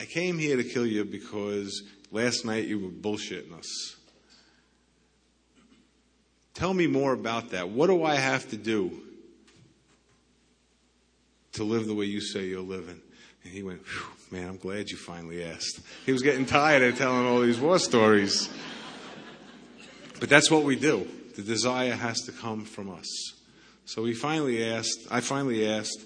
I 0.00 0.06
came 0.06 0.38
here 0.38 0.56
to 0.56 0.64
kill 0.64 0.86
you 0.86 1.04
because 1.04 1.82
last 2.10 2.44
night 2.44 2.66
you 2.66 2.78
were 2.78 2.88
bullshitting 2.88 3.52
us. 3.56 3.96
Tell 6.54 6.72
me 6.74 6.86
more 6.86 7.12
about 7.12 7.50
that. 7.50 7.68
What 7.68 7.88
do 7.88 8.04
I 8.04 8.16
have 8.16 8.48
to 8.50 8.56
do 8.56 9.00
to 11.52 11.64
live 11.64 11.86
the 11.86 11.94
way 11.94 12.06
you 12.06 12.20
say 12.20 12.46
you're 12.46 12.60
living? 12.60 13.00
And 13.44 13.52
he 13.52 13.62
went, 13.62 13.82
man, 14.30 14.48
I'm 14.48 14.56
glad 14.56 14.90
you 14.90 14.96
finally 14.96 15.42
asked. 15.44 15.80
He 16.06 16.12
was 16.12 16.22
getting 16.22 16.46
tired 16.46 16.82
of 16.82 16.96
telling 16.96 17.26
all 17.26 17.40
these 17.40 17.58
war 17.58 17.78
stories. 17.78 18.48
But 20.20 20.28
that's 20.28 20.50
what 20.50 20.64
we 20.64 20.76
do. 20.76 21.08
The 21.36 21.42
desire 21.42 21.94
has 21.94 22.20
to 22.22 22.32
come 22.32 22.64
from 22.64 22.90
us. 22.90 23.08
So 23.86 24.04
he 24.04 24.14
finally 24.14 24.64
asked, 24.64 25.06
I 25.10 25.20
finally 25.20 25.66
asked, 25.66 26.04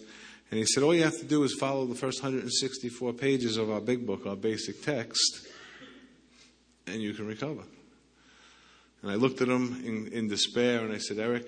and 0.51 0.59
he 0.59 0.65
said, 0.65 0.83
all 0.83 0.95
you 0.95 1.03
have 1.03 1.19
to 1.19 1.25
do 1.25 1.43
is 1.43 1.55
follow 1.55 1.85
the 1.85 1.95
first 1.95 2.23
164 2.23 3.13
pages 3.15 3.57
of 3.57 3.71
our 3.71 3.81
big 3.81 4.07
book, 4.07 4.27
our 4.27 4.37
basic 4.37 4.83
text, 4.83 5.49
and 6.87 7.03
you 7.03 7.13
can 7.13 7.27
recover. 7.27 7.63
And 9.03 9.11
I 9.11 9.17
looked 9.17 9.43
at 9.43 9.49
him 9.49 9.83
in, 9.85 10.09
in 10.13 10.29
despair 10.29 10.81
and 10.81 10.93
I 10.93 10.99
said, 10.99 11.19
Eric, 11.19 11.47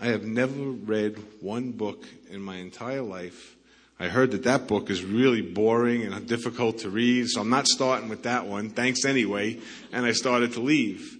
I 0.00 0.06
have 0.06 0.24
never 0.24 0.52
read 0.54 1.18
one 1.40 1.72
book 1.72 2.06
in 2.30 2.40
my 2.40 2.56
entire 2.56 3.02
life. 3.02 3.56
I 3.98 4.08
heard 4.08 4.32
that 4.32 4.44
that 4.44 4.66
book 4.66 4.90
is 4.90 5.04
really 5.04 5.40
boring 5.40 6.02
and 6.02 6.26
difficult 6.26 6.78
to 6.78 6.90
read, 6.90 7.28
so 7.28 7.40
I'm 7.40 7.50
not 7.50 7.68
starting 7.68 8.08
with 8.08 8.24
that 8.24 8.46
one. 8.46 8.70
Thanks 8.70 9.04
anyway. 9.04 9.60
And 9.92 10.04
I 10.04 10.12
started 10.12 10.54
to 10.54 10.60
leave. 10.60 11.16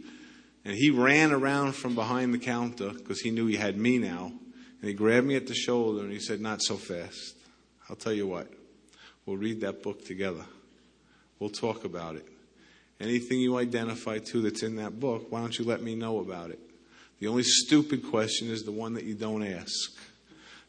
And 0.65 0.75
he 0.75 0.91
ran 0.91 1.33
around 1.33 1.75
from 1.75 1.95
behind 1.95 2.35
the 2.35 2.39
counter 2.39 2.91
because 2.91 3.21
he 3.21 3.31
knew 3.31 3.47
he 3.47 3.57
had 3.57 3.77
me 3.77 3.99
now. 3.99 4.33
And 4.81 4.89
he 4.89 4.95
grabbed 4.95 5.27
me 5.27 5.37
at 5.37 5.47
the 5.47 5.55
shoulder 5.55 6.03
and 6.03 6.13
he 6.13 6.19
said, 6.19 6.41
Not 6.41 6.63
so 6.63 6.77
fast. 6.77 7.37
I'll 7.89 7.97
tell 7.97 8.13
you 8.13 8.27
what. 8.27 8.49
We'll 9.25 9.37
read 9.37 9.61
that 9.61 9.83
book 9.83 10.05
together. 10.05 10.45
We'll 11.39 11.51
talk 11.51 11.85
about 11.85 12.17
it. 12.17 12.27
Anything 13.01 13.41
you 13.41 13.57
identify 13.57 14.19
to 14.19 14.43
that's 14.43 14.63
in 14.63 14.77
that 14.77 14.99
book, 15.01 15.31
why 15.31 15.41
don't 15.41 15.59
you 15.59 15.65
let 15.65 15.83
me 15.83 15.95
know 15.95 16.21
about 16.21 16.51
it? 16.51 16.59
The 17.21 17.29
only 17.29 17.43
stupid 17.43 18.11
question 18.11 18.49
is 18.51 18.65
the 18.65 18.73
one 18.73 18.95
that 18.95 19.05
you 19.05 19.15
don't 19.15 19.43
ask. 19.43 19.93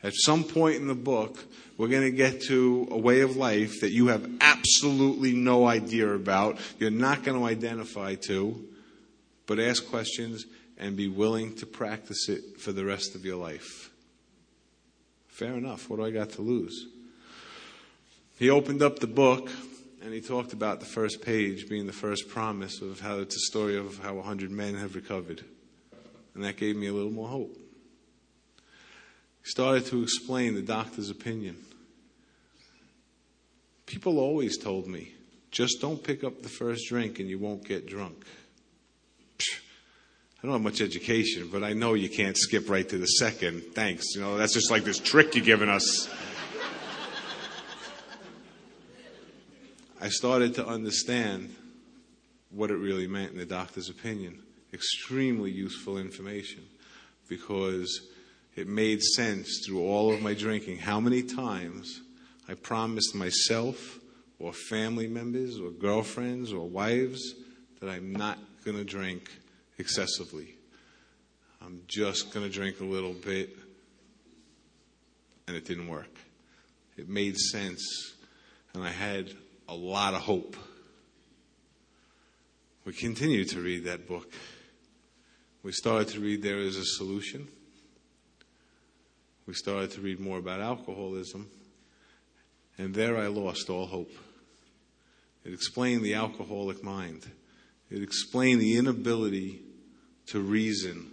At 0.04 0.14
some 0.14 0.44
point 0.44 0.76
in 0.76 0.88
the 0.88 0.96
book, 0.96 1.44
we're 1.78 1.88
going 1.88 2.04
to 2.04 2.16
get 2.16 2.42
to 2.44 2.88
a 2.92 2.98
way 2.98 3.22
of 3.22 3.38
life 3.38 3.82
that 3.82 3.92
you 3.92 4.08
have 4.08 4.30
absolutely 4.40 5.34
no 5.34 5.68
idea 5.68 6.14
about, 6.14 6.60
you're 6.80 6.92
not 6.92 7.24
going 7.24 7.40
to 7.40 7.46
identify 7.46 8.16
to, 8.28 8.64
but 9.48 9.60
ask 9.60 9.88
questions 9.90 10.46
and 10.78 10.96
be 10.96 11.08
willing 11.08 11.56
to 11.56 11.66
practice 11.66 12.30
it 12.30 12.60
for 12.60 12.72
the 12.72 12.86
rest 12.86 13.16
of 13.16 13.26
your 13.26 13.38
life. 13.38 13.90
Fair 15.28 15.54
enough. 15.54 15.90
What 15.90 15.98
do 15.98 16.06
I 16.06 16.12
got 16.12 16.32
to 16.32 16.42
lose? 16.42 16.88
He 18.38 18.50
opened 18.50 18.82
up 18.82 19.00
the 19.00 19.08
book 19.08 19.50
and 20.02 20.14
he 20.14 20.22
talked 20.22 20.54
about 20.54 20.80
the 20.80 20.86
first 20.86 21.22
page 21.22 21.68
being 21.68 21.88
the 21.88 21.94
first 21.94 22.30
promise 22.30 22.82
of 22.82 23.00
how 23.00 23.20
it's 23.20 23.36
a 23.36 23.40
story 23.40 23.78
of 23.78 24.00
how 24.00 24.22
hundred 24.22 24.52
men 24.52 24.76
have 24.76 24.96
recovered. 24.96 25.44
And 26.36 26.44
that 26.44 26.58
gave 26.58 26.76
me 26.76 26.88
a 26.88 26.94
little 26.94 27.12
more 27.12 27.28
hope. 27.28 27.58
Started 29.46 29.86
to 29.86 30.02
explain 30.02 30.56
the 30.56 30.62
doctor's 30.64 31.12
opinion. 31.12 31.56
People 33.86 34.18
always 34.18 34.58
told 34.58 34.88
me, 34.88 35.14
just 35.52 35.80
don't 35.80 36.04
pick 36.04 36.24
up 36.24 36.42
the 36.42 36.50
first 36.50 36.90
drink 36.90 37.20
and 37.20 37.30
you 37.30 37.38
won't 37.38 37.64
get 37.64 37.86
drunk. 37.86 38.26
I 39.40 40.48
don't 40.48 40.54
have 40.54 40.62
much 40.62 40.82
education, 40.82 41.50
but 41.52 41.64
I 41.64 41.74
know 41.74 41.94
you 41.94 42.10
can't 42.10 42.36
skip 42.36 42.70
right 42.72 42.90
to 42.90 42.98
the 42.98 43.06
second. 43.06 43.62
Thanks. 43.76 44.16
You 44.16 44.22
know, 44.22 44.36
that's 44.36 44.56
just 44.56 44.72
like 44.72 44.84
this 44.84 44.98
trick 44.98 45.36
you're 45.36 45.46
giving 45.46 45.70
us. 45.70 46.10
I 50.02 50.10
started 50.10 50.56
to 50.56 50.68
understand 50.68 51.56
what 52.50 52.72
it 52.72 52.78
really 52.78 53.08
meant 53.08 53.32
in 53.32 53.38
the 53.38 53.46
doctor's 53.46 53.90
opinion. 53.90 54.42
Extremely 54.74 55.52
useful 55.52 56.00
information 56.00 56.64
because 57.30 58.02
it 58.56 58.68
made 58.68 59.02
sense 59.02 59.64
through 59.66 59.82
all 59.82 60.14
of 60.14 60.22
my 60.22 60.34
drinking 60.34 60.78
how 60.78 61.00
many 61.00 61.24
times 61.24 62.02
I 62.48 62.54
promised 62.54 63.14
myself 63.14 64.00
or 64.40 64.54
family 64.54 65.08
members 65.08 65.60
or 65.60 65.72
girlfriends 65.72 66.54
or 66.54 66.68
wives 66.68 67.36
that 67.80 67.90
I'm 67.90 68.14
not 68.14 68.38
going 68.64 68.78
to 68.78 68.84
drink 68.84 69.30
excessively. 69.78 70.56
I'm 71.62 71.82
just 71.88 72.34
going 72.34 72.46
to 72.46 72.52
drink 72.52 72.80
a 72.80 72.86
little 72.86 73.14
bit. 73.14 73.58
And 75.48 75.56
it 75.56 75.66
didn't 75.66 75.88
work. 75.88 76.18
It 76.98 77.10
made 77.10 77.38
sense. 77.38 78.14
And 78.74 78.84
I 78.84 78.90
had 78.90 79.32
a 79.68 79.76
lot 79.76 80.14
of 80.14 80.22
hope. 80.22 80.56
We 82.84 82.94
continued 82.94 83.50
to 83.50 83.62
read 83.62 83.86
that 83.86 84.08
book. 84.08 84.32
We 85.64 85.72
started 85.72 86.08
to 86.10 86.20
read 86.20 86.42
There 86.42 86.60
is 86.60 86.78
a 86.78 86.86
Solution. 86.86 87.48
We 89.48 89.54
started 89.54 89.92
to 89.92 90.02
read 90.02 90.20
more 90.20 90.40
about 90.40 90.60
alcoholism. 90.60 91.50
And 92.78 92.94
there 92.94 93.18
I 93.18 93.28
lost 93.28 93.70
all 93.70 93.86
hope. 93.86 94.12
It 95.44 95.54
explained 95.54 96.04
the 96.04 96.16
alcoholic 96.16 96.84
mind. 96.84 97.26
It 97.92 98.02
explained 98.02 98.60
the 98.60 98.78
inability 98.78 99.62
to 100.28 100.40
reason. 100.40 101.12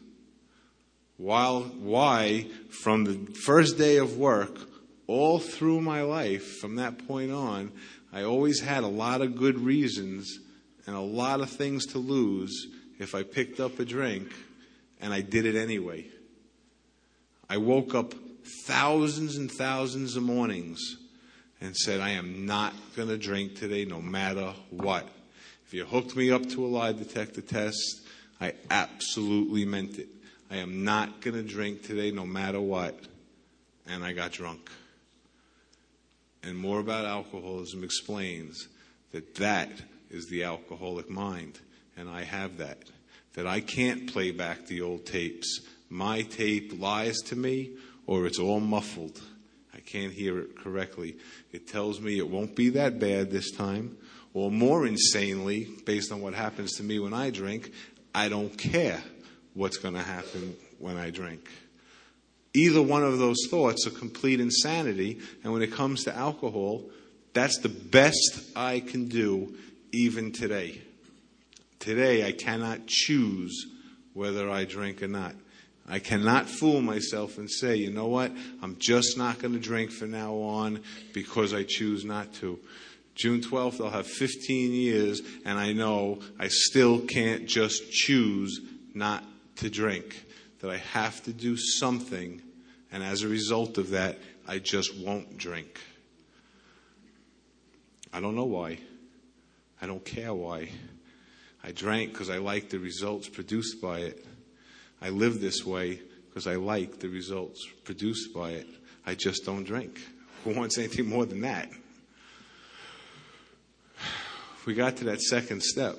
While, 1.18 1.62
why, 1.62 2.49
from 2.70 3.05
the 3.05 3.33
first 3.45 3.76
day 3.76 3.99
of 3.99 4.16
work, 4.16 4.59
all 5.07 5.39
through 5.39 5.83
my 5.83 6.03
life, 6.03 6.59
from 6.59 6.76
that 6.76 7.07
point 7.07 7.30
on, 7.30 7.70
I 8.12 8.22
always 8.22 8.61
had 8.61 8.83
a 8.83 8.89
lot 8.89 9.20
of 9.20 9.37
good 9.37 9.59
reasons 9.59 10.39
and 10.87 10.97
a 10.97 11.01
lot 11.01 11.41
of 11.41 11.51
things 11.51 11.87
to 11.87 11.99
lose 11.99 12.66
if 12.99 13.14
I 13.14 13.22
picked 13.22 13.61
up 13.61 13.78
a 13.78 13.85
drink, 13.85 14.33
and 15.01 15.12
I 15.12 15.20
did 15.20 15.45
it 15.45 15.55
anyway. 15.55 16.07
I 17.49 17.59
woke 17.59 17.95
up 17.95 18.14
thousands 18.64 19.36
and 19.36 19.51
thousands 19.51 20.16
of 20.16 20.22
mornings 20.22 20.97
and 21.61 21.76
said, 21.76 22.01
I 22.01 22.11
am 22.11 22.47
not 22.47 22.74
going 22.97 23.09
to 23.09 23.18
drink 23.18 23.57
today 23.57 23.84
no 23.84 24.01
matter 24.01 24.53
what. 24.70 25.09
If 25.66 25.74
you 25.74 25.84
hooked 25.84 26.16
me 26.16 26.30
up 26.30 26.49
to 26.51 26.64
a 26.64 26.68
lie 26.68 26.93
detector 26.93 27.40
test, 27.40 28.03
I 28.40 28.55
absolutely 28.70 29.64
meant 29.64 29.99
it. 29.99 30.09
I 30.51 30.57
am 30.57 30.84
not 30.84 31.20
going 31.20 31.36
to 31.36 31.43
drink 31.43 31.82
today 31.82 32.11
no 32.11 32.26
matter 32.26 32.61
what. 32.61 32.99
And 33.88 34.05
I 34.05 34.12
got 34.12 34.32
drunk. 34.32 34.70
And 36.43 36.59
more 36.59 36.80
about 36.80 37.05
alcoholism 37.05 37.84
explains 37.84 38.68
that 39.12 39.36
that 39.36 39.70
is 40.11 40.26
the 40.26 40.45
alcoholic 40.45 41.09
mind. 41.09 41.61
And 41.97 42.09
I 42.09 42.24
have 42.24 42.59
that. 42.59 42.78
that 43.34 43.47
I 43.47 43.61
can't 43.61 44.12
play 44.12 44.30
back 44.30 44.66
the 44.66 44.82
old 44.82 45.07
tapes. 45.07 45.61
My 45.88 46.22
tape 46.22 46.78
lies 46.78 47.18
to 47.26 47.36
me 47.36 47.70
or 48.07 48.26
it's 48.26 48.38
all 48.38 48.61
muffled. 48.61 49.20
I 49.74 49.80
can't 49.80 50.12
hear 50.12 50.38
it 50.38 50.57
correctly. 50.57 51.16
It 51.53 51.66
tells 51.66 52.00
me 52.00 52.18
it 52.18 52.28
won't 52.28 52.55
be 52.55 52.70
that 52.70 52.98
bad 52.98 53.30
this 53.30 53.50
time. 53.50 53.96
Or 54.34 54.50
more 54.50 54.86
insanely, 54.86 55.68
based 55.84 56.11
on 56.12 56.20
what 56.22 56.34
happens 56.34 56.72
to 56.76 56.82
me 56.82 56.98
when 56.98 57.12
I 57.12 57.30
drink, 57.30 57.72
I 58.14 58.28
don't 58.28 58.57
care 58.57 59.03
what's 59.55 59.76
going 59.76 59.94
to 59.94 60.03
happen 60.03 60.57
when 60.78 60.96
I 60.96 61.11
drink. 61.11 61.48
Either 62.55 62.82
one 62.82 63.03
of 63.03 63.18
those 63.18 63.46
thoughts 63.50 63.86
are 63.86 63.90
complete 63.90 64.40
insanity. 64.40 65.20
And 65.42 65.53
when 65.53 65.62
it 65.62 65.72
comes 65.72 66.05
to 66.05 66.16
alcohol, 66.16 66.84
that's 67.32 67.59
the 67.59 67.68
best 67.68 68.50
I 68.55 68.80
can 68.80 69.09
do 69.09 69.55
even 69.90 70.32
today. 70.32 70.82
Today, 71.78 72.26
I 72.26 72.32
cannot 72.32 72.86
choose 72.86 73.66
whether 74.12 74.50
I 74.50 74.64
drink 74.64 75.03
or 75.03 75.09
not. 75.09 75.34
I 75.89 75.99
cannot 75.99 76.49
fool 76.49 76.80
myself 76.80 77.39
and 77.39 77.51
say, 77.51 77.76
you 77.76 77.91
know 77.91 78.07
what, 78.07 78.33
I'm 78.62 78.76
just 78.78 79.18
not 79.18 79.41
going 79.41 79.55
to 79.55 79.61
drink 79.61 79.91
from 79.91 80.12
now 80.12 80.35
on 80.35 80.80
because 81.12 81.53
I 81.53 81.64
choose 81.64 82.05
not 82.05 82.33
to. 82.35 82.59
June 83.14 83.41
12th, 83.41 83.85
I'll 83.85 83.91
have 83.91 84.07
15 84.07 84.72
years, 84.72 85.20
and 85.45 85.59
I 85.59 85.72
know 85.72 86.20
I 86.39 86.49
still 86.49 87.01
can't 87.01 87.47
just 87.47 87.91
choose 87.91 88.61
not 88.95 89.24
to 89.57 89.68
drink. 89.68 90.24
That 90.61 90.70
I 90.70 90.78
have 90.78 91.22
to 91.24 91.33
do 91.33 91.57
something, 91.57 92.41
and 92.93 93.03
as 93.03 93.22
a 93.22 93.28
result 93.28 93.78
of 93.78 93.91
that, 93.91 94.18
I 94.47 94.61
just 94.61 94.97
won't 94.97 95.37
drink. 95.37 95.80
I 98.12 98.20
don't 98.20 98.37
know 98.37 98.45
why. 98.45 98.78
I 99.80 99.87
don't 99.87 100.05
care 100.05 100.33
why. 100.33 100.68
I 101.64 101.72
drank 101.72 102.12
because 102.12 102.30
I 102.30 102.39
liked 102.39 102.70
the 102.70 102.78
results 102.78 103.28
produced 103.28 103.80
by 103.83 103.99
it. 103.99 104.24
I 105.03 105.09
live 105.09 105.40
this 105.40 105.66
way 105.66 106.00
because 106.28 106.46
I 106.46 106.55
like 106.55 107.00
the 107.00 107.09
results 107.09 107.66
produced 107.82 108.32
by 108.32 108.50
it. 108.50 108.68
I 109.05 109.16
just 109.16 109.44
don't 109.44 109.64
drink. 109.64 110.00
Who 110.44 110.55
wants 110.55 110.78
anything 110.78 111.09
more 111.09 111.26
than 111.26 111.40
that? 111.42 111.68
We 114.64 114.74
got 114.74 114.98
to 114.98 115.05
that 115.07 115.20
second 115.20 115.61
step, 115.61 115.96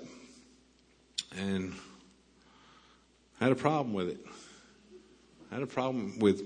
and 1.35 1.73
I 3.41 3.43
had 3.43 3.51
a 3.51 3.57
problem 3.57 3.93
with 3.93 4.07
it. 4.07 4.25
I 5.51 5.55
had 5.55 5.63
a 5.63 5.67
problem 5.67 6.17
with 6.19 6.41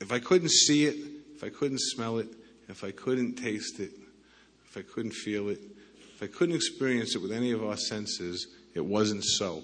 if 0.00 0.10
I 0.10 0.18
couldn't 0.18 0.50
see 0.50 0.84
it, 0.84 0.96
if 1.36 1.44
I 1.44 1.48
couldn't 1.48 1.78
smell 1.80 2.18
it, 2.18 2.26
if 2.68 2.82
I 2.82 2.90
couldn't 2.90 3.36
taste 3.36 3.78
it, 3.78 3.92
if 4.68 4.76
I 4.76 4.82
couldn't 4.82 5.12
feel 5.12 5.48
it, 5.48 5.60
if 6.16 6.24
I 6.24 6.26
couldn't 6.26 6.56
experience 6.56 7.14
it 7.14 7.22
with 7.22 7.30
any 7.30 7.52
of 7.52 7.64
our 7.64 7.76
senses, 7.76 8.48
it 8.74 8.84
wasn't 8.84 9.22
so. 9.22 9.62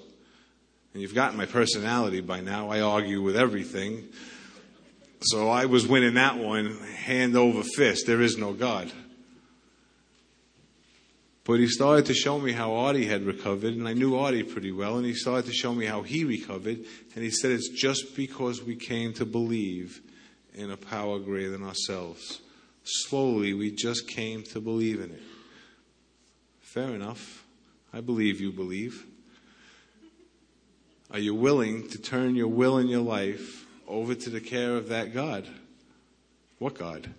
And 0.93 1.03
you've 1.03 1.15
gotten 1.15 1.39
my 1.39 1.47
personality 1.47 2.21
by 2.21 2.41
now. 2.41 2.71
I 2.71 2.81
argue 2.81 3.23
with 3.23 3.37
everything. 3.37 4.09
So 5.23 5.49
I 5.49 5.67
was 5.67 5.87
winning 5.87 6.15
that 6.15 6.37
one 6.37 6.79
hand 6.79 7.37
over 7.37 7.63
fist. 7.63 8.07
There 8.07 8.21
is 8.21 8.37
no 8.37 8.53
God. 8.53 8.93
But 11.45 11.59
he 11.59 11.67
started 11.67 12.07
to 12.07 12.15
show 12.15 12.39
me 12.39 12.53
how 12.53 12.75
Artie 12.75 13.07
had 13.07 13.25
recovered, 13.25 13.75
and 13.75 13.89
I 13.89 13.95
knew 13.95 14.17
Artie 14.17 14.45
pretty 14.45 14.71
well, 14.71 14.97
and 14.97 15.05
he 15.05 15.15
started 15.15 15.47
to 15.47 15.53
show 15.53 15.75
me 15.75 15.87
how 15.87 16.03
he 16.03 16.25
recovered, 16.25 16.79
and 17.15 17.25
he 17.25 17.31
said 17.31 17.51
it's 17.51 17.69
just 17.69 18.15
because 18.15 18.63
we 18.63 18.77
came 18.77 19.13
to 19.15 19.25
believe 19.25 20.01
in 20.55 20.71
a 20.71 20.77
power 20.77 21.19
greater 21.19 21.51
than 21.51 21.65
ourselves. 21.65 22.41
Slowly, 22.85 23.55
we 23.55 23.73
just 23.73 24.09
came 24.09 24.45
to 24.45 24.61
believe 24.61 25.01
in 25.01 25.11
it. 25.11 25.23
Fair 26.61 26.91
enough. 26.91 27.45
I 27.93 28.01
believe 28.01 28.41
you 28.41 28.53
believe. 28.53 29.05
Are 31.13 31.19
you 31.19 31.35
willing 31.35 31.89
to 31.89 31.99
turn 31.99 32.35
your 32.37 32.49
will 32.49 32.79
and 32.79 32.89
your 32.89 33.03
life 33.03 33.67
over 33.87 34.15
to 34.15 34.31
the 34.31 34.41
care 34.41 34.77
of 34.77 34.89
that 34.89 35.13
God? 35.13 35.47
What 36.59 36.75
God? 36.75 37.13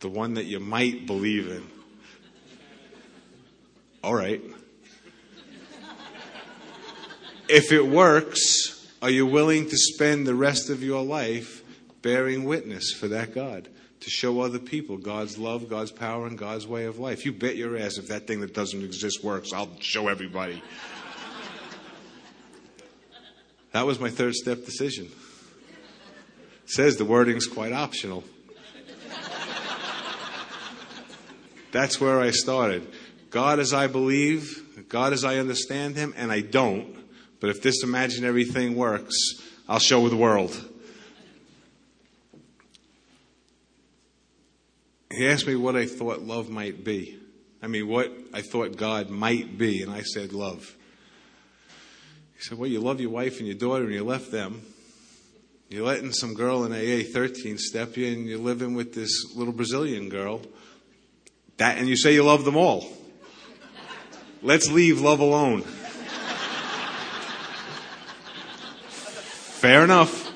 The 0.00 0.08
one 0.08 0.34
that 0.34 0.46
you 0.46 0.58
might 0.58 1.06
believe 1.06 1.48
in. 1.48 1.66
All 4.02 4.14
right. 4.14 4.40
If 7.50 7.70
it 7.70 7.86
works, 7.86 8.86
are 9.02 9.10
you 9.10 9.26
willing 9.26 9.68
to 9.68 9.76
spend 9.76 10.26
the 10.26 10.34
rest 10.34 10.70
of 10.70 10.82
your 10.82 11.04
life 11.04 11.62
bearing 12.00 12.44
witness 12.44 12.92
for 12.92 13.08
that 13.08 13.34
God? 13.34 13.68
To 14.00 14.10
show 14.10 14.40
other 14.40 14.58
people 14.58 14.96
God's 14.96 15.36
love, 15.36 15.68
God's 15.68 15.90
power, 15.90 16.26
and 16.26 16.38
God's 16.38 16.66
way 16.66 16.86
of 16.86 16.98
life. 16.98 17.26
You 17.26 17.32
bet 17.32 17.56
your 17.56 17.76
ass 17.76 17.98
if 17.98 18.08
that 18.08 18.26
thing 18.26 18.40
that 18.40 18.54
doesn't 18.54 18.82
exist 18.82 19.22
works, 19.22 19.52
I'll 19.52 19.68
show 19.80 20.08
everybody. 20.08 20.62
That 23.78 23.86
was 23.86 24.00
my 24.00 24.10
third 24.10 24.34
step 24.34 24.64
decision. 24.64 25.08
Says 26.66 26.96
the 26.96 27.04
wording's 27.04 27.46
quite 27.46 27.72
optional. 27.72 28.24
That's 31.70 32.00
where 32.00 32.18
I 32.18 32.32
started. 32.32 32.92
God 33.30 33.60
as 33.60 33.72
I 33.72 33.86
believe, 33.86 34.88
God 34.88 35.12
as 35.12 35.22
I 35.22 35.36
understand 35.36 35.94
Him, 35.94 36.12
and 36.16 36.32
I 36.32 36.40
don't. 36.40 36.92
But 37.38 37.50
if 37.50 37.62
this 37.62 37.84
imaginary 37.84 38.44
thing 38.44 38.74
works, 38.74 39.14
I'll 39.68 39.78
show 39.78 40.08
the 40.08 40.16
world. 40.16 40.60
He 45.12 45.24
asked 45.24 45.46
me 45.46 45.54
what 45.54 45.76
I 45.76 45.86
thought 45.86 46.22
love 46.22 46.50
might 46.50 46.82
be. 46.82 47.16
I 47.62 47.68
mean, 47.68 47.86
what 47.86 48.12
I 48.34 48.42
thought 48.42 48.76
God 48.76 49.08
might 49.08 49.56
be, 49.56 49.82
and 49.82 49.92
I 49.92 50.02
said 50.02 50.32
love. 50.32 50.74
He 52.38 52.44
said, 52.44 52.56
Well, 52.56 52.70
you 52.70 52.78
love 52.80 53.00
your 53.00 53.10
wife 53.10 53.38
and 53.38 53.48
your 53.48 53.56
daughter 53.56 53.84
and 53.84 53.92
you 53.92 54.04
left 54.04 54.30
them. 54.30 54.62
You're 55.68 55.84
letting 55.84 56.12
some 56.12 56.34
girl 56.34 56.64
in 56.64 56.72
AA 56.72 57.02
13 57.04 57.58
step 57.58 57.96
you 57.96 58.06
and 58.06 58.26
you're 58.26 58.38
living 58.38 58.74
with 58.74 58.94
this 58.94 59.34
little 59.34 59.52
Brazilian 59.52 60.08
girl. 60.08 60.40
That, 61.56 61.78
and 61.78 61.88
you 61.88 61.96
say 61.96 62.14
you 62.14 62.22
love 62.22 62.44
them 62.44 62.56
all. 62.56 62.86
Let's 64.40 64.70
leave 64.70 65.00
love 65.00 65.18
alone. 65.18 65.62
Fair 69.58 69.82
enough. 69.82 70.27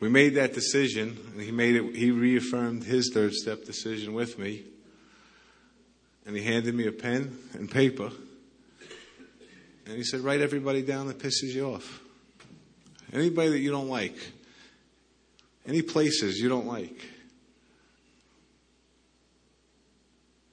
We 0.00 0.08
made 0.08 0.34
that 0.36 0.54
decision, 0.54 1.18
and 1.32 1.42
he 1.42 1.50
made 1.50 1.76
it. 1.76 1.94
He 1.94 2.10
reaffirmed 2.10 2.84
his 2.84 3.10
third 3.12 3.34
step 3.34 3.64
decision 3.64 4.14
with 4.14 4.38
me, 4.38 4.64
and 6.24 6.34
he 6.34 6.42
handed 6.42 6.74
me 6.74 6.86
a 6.86 6.92
pen 6.92 7.36
and 7.52 7.70
paper, 7.70 8.10
and 9.84 9.96
he 9.96 10.02
said, 10.02 10.20
"Write 10.20 10.40
everybody 10.40 10.80
down 10.80 11.06
that 11.08 11.18
pisses 11.18 11.52
you 11.52 11.66
off. 11.66 12.00
Anybody 13.12 13.50
that 13.50 13.58
you 13.58 13.70
don't 13.70 13.88
like. 13.88 14.16
Any 15.66 15.82
places 15.82 16.38
you 16.38 16.48
don't 16.48 16.66
like. 16.66 17.06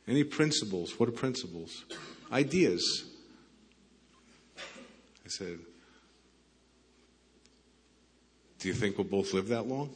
Any 0.08 0.26
principles. 0.26 1.00
What 1.00 1.08
are 1.08 1.14
principles? 1.14 1.86
Ideas." 2.32 3.06
I 4.58 5.30
said, 5.30 5.60
do 8.60 8.68
you 8.68 8.74
think 8.74 8.97
we'll 8.97 9.08
both 9.08 9.34
live 9.34 9.49
that 9.49 9.68
long? 9.68 9.89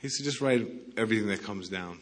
He 0.00 0.08
said, 0.10 0.24
just 0.24 0.40
write 0.40 0.68
everything 0.98 1.28
that 1.28 1.42
comes 1.42 1.68
down. 1.68 1.98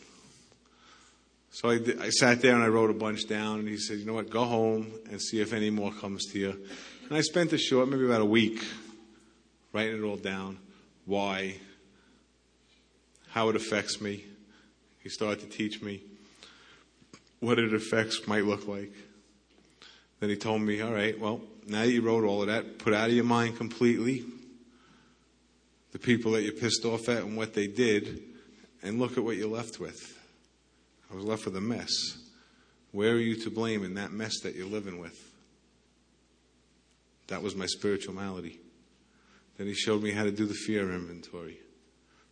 So 1.51 1.71
I, 1.71 1.79
I, 2.01 2.09
sat 2.09 2.41
there 2.41 2.55
and 2.55 2.65
I 2.65 2.67
wrote 2.67 2.91
a 2.91 2.95
bunch 2.95 3.29
down, 3.29 3.61
and 3.61 3.69
he 3.69 3.77
said, 3.77 3.99
you 3.99 4.07
know 4.07 4.15
what, 4.15 4.31
go 4.31 4.45
home 4.45 4.91
and 5.11 5.21
see 5.21 5.41
if 5.41 5.53
any 5.53 5.71
more 5.71 5.93
comes 5.93 6.25
to 6.33 6.39
you. 6.39 6.51
And 7.09 7.17
I 7.17 7.21
spent 7.21 7.53
a 7.53 7.59
short, 7.59 7.89
maybe 7.89 8.07
about 8.07 8.23
a 8.23 8.25
week, 8.25 8.65
writing 9.73 9.99
it 9.99 10.03
all 10.03 10.17
down. 10.17 10.59
Why? 11.05 11.57
How 13.29 13.51
it 13.51 13.57
affects 13.57 14.01
me. 14.01 14.25
He 15.03 15.09
started 15.09 15.41
to 15.41 15.47
teach 15.47 15.83
me 15.83 16.03
what 17.41 17.59
it 17.59 17.75
affects 17.75 18.27
might 18.27 18.45
look 18.45 18.67
like. 18.67 18.93
Then 20.21 20.31
he 20.31 20.37
told 20.37 20.63
me, 20.63 20.81
all 20.81 20.93
right, 20.93 21.19
well, 21.21 21.41
now 21.67 21.83
you 21.83 22.03
wrote 22.03 22.25
all 22.25 22.43
of 22.43 22.49
that, 22.49 22.79
put 22.79 22.93
out 22.93 23.09
of 23.09 23.15
your 23.15 23.25
mind 23.25 23.57
completely 23.57 24.25
the 25.93 25.99
people 25.99 26.33
that 26.33 26.43
you 26.43 26.53
pissed 26.53 26.85
off 26.85 27.09
at 27.09 27.23
and 27.23 27.37
what 27.37 27.55
they 27.55 27.67
did, 27.67 28.23
and 28.83 28.99
look 28.99 29.19
at 29.19 29.25
what 29.25 29.37
you're 29.37 29.49
left 29.49 29.79
with. 29.79 30.19
I 31.11 31.15
was 31.15 31.25
left 31.25 31.45
with 31.45 31.57
a 31.57 31.61
mess. 31.61 31.91
Where 32.91 33.13
are 33.13 33.19
you 33.19 33.37
to 33.43 33.51
blame 33.51 33.85
in 33.85 33.95
that 33.95 34.13
mess 34.13 34.41
that 34.41 34.55
you're 34.55 34.67
living 34.67 34.99
with? 34.99 35.19
That 37.29 37.43
was 37.43 37.55
my 37.55 37.67
spiritual 37.67 38.15
malady. 38.15 38.59
Then 39.59 39.67
he 39.67 39.75
showed 39.75 40.03
me 40.03 40.11
how 40.11 40.25
to 40.25 40.31
do 40.31 40.47
the 40.47 40.55
fear 40.55 40.93
inventory, 40.93 41.59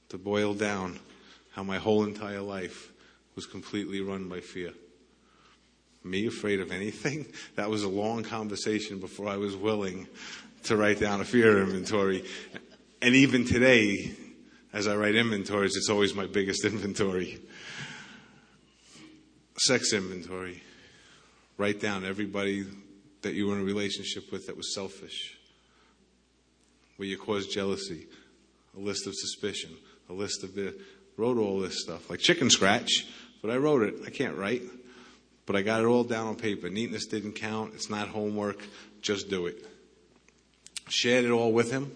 to 0.09 0.19
boil 0.19 0.55
down 0.55 0.99
how 1.53 1.63
my 1.63 1.79
whole 1.79 2.05
entire 2.05 2.41
life 2.41 2.91
was 3.37 3.47
completely 3.47 4.01
run 4.01 4.29
by 4.29 4.41
fear. 4.41 4.73
Me 6.03 6.27
afraid 6.27 6.61
of 6.61 6.73
anything? 6.73 7.27
That 7.57 7.71
was 7.71 7.83
a 7.83 7.89
long 7.89 8.23
conversation 8.23 9.01
before 9.01 9.29
I 9.29 9.37
was 9.37 9.55
willing 9.55 10.09
to 10.65 10.77
write 10.77 11.01
down 11.01 11.21
a 11.21 11.25
fear 11.25 11.63
inventory. 11.63 12.25
And 13.03 13.15
even 13.15 13.45
today, 13.45 14.13
as 14.73 14.87
I 14.87 14.97
write 14.97 15.15
inventories, 15.15 15.77
it's 15.77 15.91
always 15.91 16.15
my 16.15 16.27
biggest 16.27 16.65
inventory. 16.65 17.41
Sex 19.59 19.93
inventory. 19.93 20.63
Write 21.59 21.81
down 21.81 22.05
everybody 22.05 22.67
that 23.23 23.35
you 23.35 23.49
were 23.49 23.55
in 23.55 23.61
a 23.61 23.65
relationship 23.65 24.33
with 24.33 24.47
that 24.47 24.57
was 24.57 24.75
selfish, 24.75 25.37
where 26.97 27.09
you 27.09 27.19
caused 27.19 27.51
jealousy, 27.51 28.07
a 28.77 28.81
list 28.81 29.07
of 29.07 29.15
suspicion, 29.15 29.71
a 30.09 30.13
list 30.13 30.43
of 30.43 30.55
the, 30.55 30.75
wrote 31.19 31.37
all 31.37 31.61
this 31.61 31.83
stuff, 31.83 32.09
like 32.09 32.21
chicken 32.21 32.49
scratch, 32.49 33.07
but 33.43 33.51
I 33.51 33.57
wrote 33.57 33.83
it. 33.83 33.95
I 34.07 34.11
can't 34.11 34.37
write, 34.37 34.63
but 35.51 35.59
I 35.59 35.63
got 35.63 35.81
it 35.81 35.87
all 35.87 36.05
down 36.05 36.29
on 36.29 36.37
paper. 36.37 36.71
Neatness 36.71 37.07
didn't 37.07 37.33
count. 37.33 37.73
It's 37.75 37.91
not 37.91 38.07
homework. 38.07 38.63
Just 39.03 39.29
do 39.29 39.47
it. 39.47 39.67
Shared 40.89 41.25
it 41.25 41.33
all 41.33 41.53
with 41.53 41.73
him. 41.73 41.91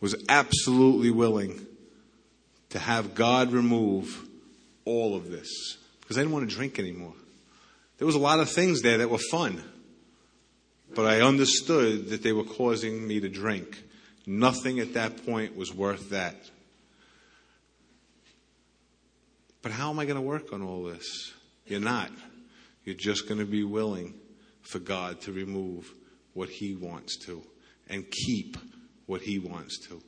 Was 0.00 0.16
absolutely 0.28 1.12
willing 1.12 1.64
to 2.70 2.80
have 2.80 3.14
God 3.14 3.52
remove 3.52 4.26
all 4.84 5.14
of 5.14 5.30
this 5.30 5.76
because 6.00 6.18
I 6.18 6.22
didn't 6.22 6.32
want 6.32 6.50
to 6.50 6.52
drink 6.52 6.80
anymore. 6.80 7.14
There 7.98 8.06
was 8.06 8.16
a 8.16 8.18
lot 8.18 8.40
of 8.40 8.50
things 8.50 8.82
there 8.82 8.98
that 8.98 9.08
were 9.08 9.18
fun, 9.30 9.62
but 10.96 11.06
I 11.06 11.20
understood 11.20 12.08
that 12.08 12.24
they 12.24 12.32
were 12.32 12.42
causing 12.42 13.06
me 13.06 13.20
to 13.20 13.28
drink. 13.28 13.80
Nothing 14.26 14.80
at 14.80 14.94
that 14.94 15.24
point 15.24 15.56
was 15.56 15.72
worth 15.72 16.10
that. 16.10 16.34
But 19.62 19.70
how 19.70 19.90
am 19.90 20.00
I 20.00 20.04
going 20.04 20.16
to 20.16 20.20
work 20.20 20.52
on 20.52 20.62
all 20.62 20.82
this? 20.82 21.32
You're 21.72 21.80
not. 21.80 22.10
You're 22.84 22.94
just 22.94 23.26
going 23.26 23.40
to 23.40 23.46
be 23.46 23.64
willing 23.64 24.12
for 24.60 24.78
God 24.78 25.22
to 25.22 25.32
remove 25.32 25.90
what 26.34 26.50
He 26.50 26.74
wants 26.74 27.16
to 27.24 27.42
and 27.88 28.04
keep 28.10 28.58
what 29.06 29.22
He 29.22 29.38
wants 29.38 29.78
to. 29.88 30.02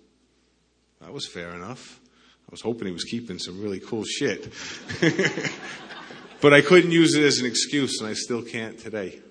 That 1.00 1.10
was 1.10 1.26
fair 1.26 1.54
enough. 1.54 2.00
I 2.46 2.50
was 2.50 2.60
hoping 2.60 2.86
He 2.86 2.92
was 2.92 3.04
keeping 3.04 3.38
some 3.38 3.62
really 3.62 3.80
cool 3.80 4.04
shit. 4.04 4.52
but 6.42 6.52
I 6.52 6.60
couldn't 6.60 6.90
use 6.90 7.14
it 7.14 7.24
as 7.24 7.38
an 7.38 7.46
excuse, 7.46 7.98
and 7.98 8.10
I 8.10 8.12
still 8.12 8.42
can't 8.42 8.78
today. 8.78 9.22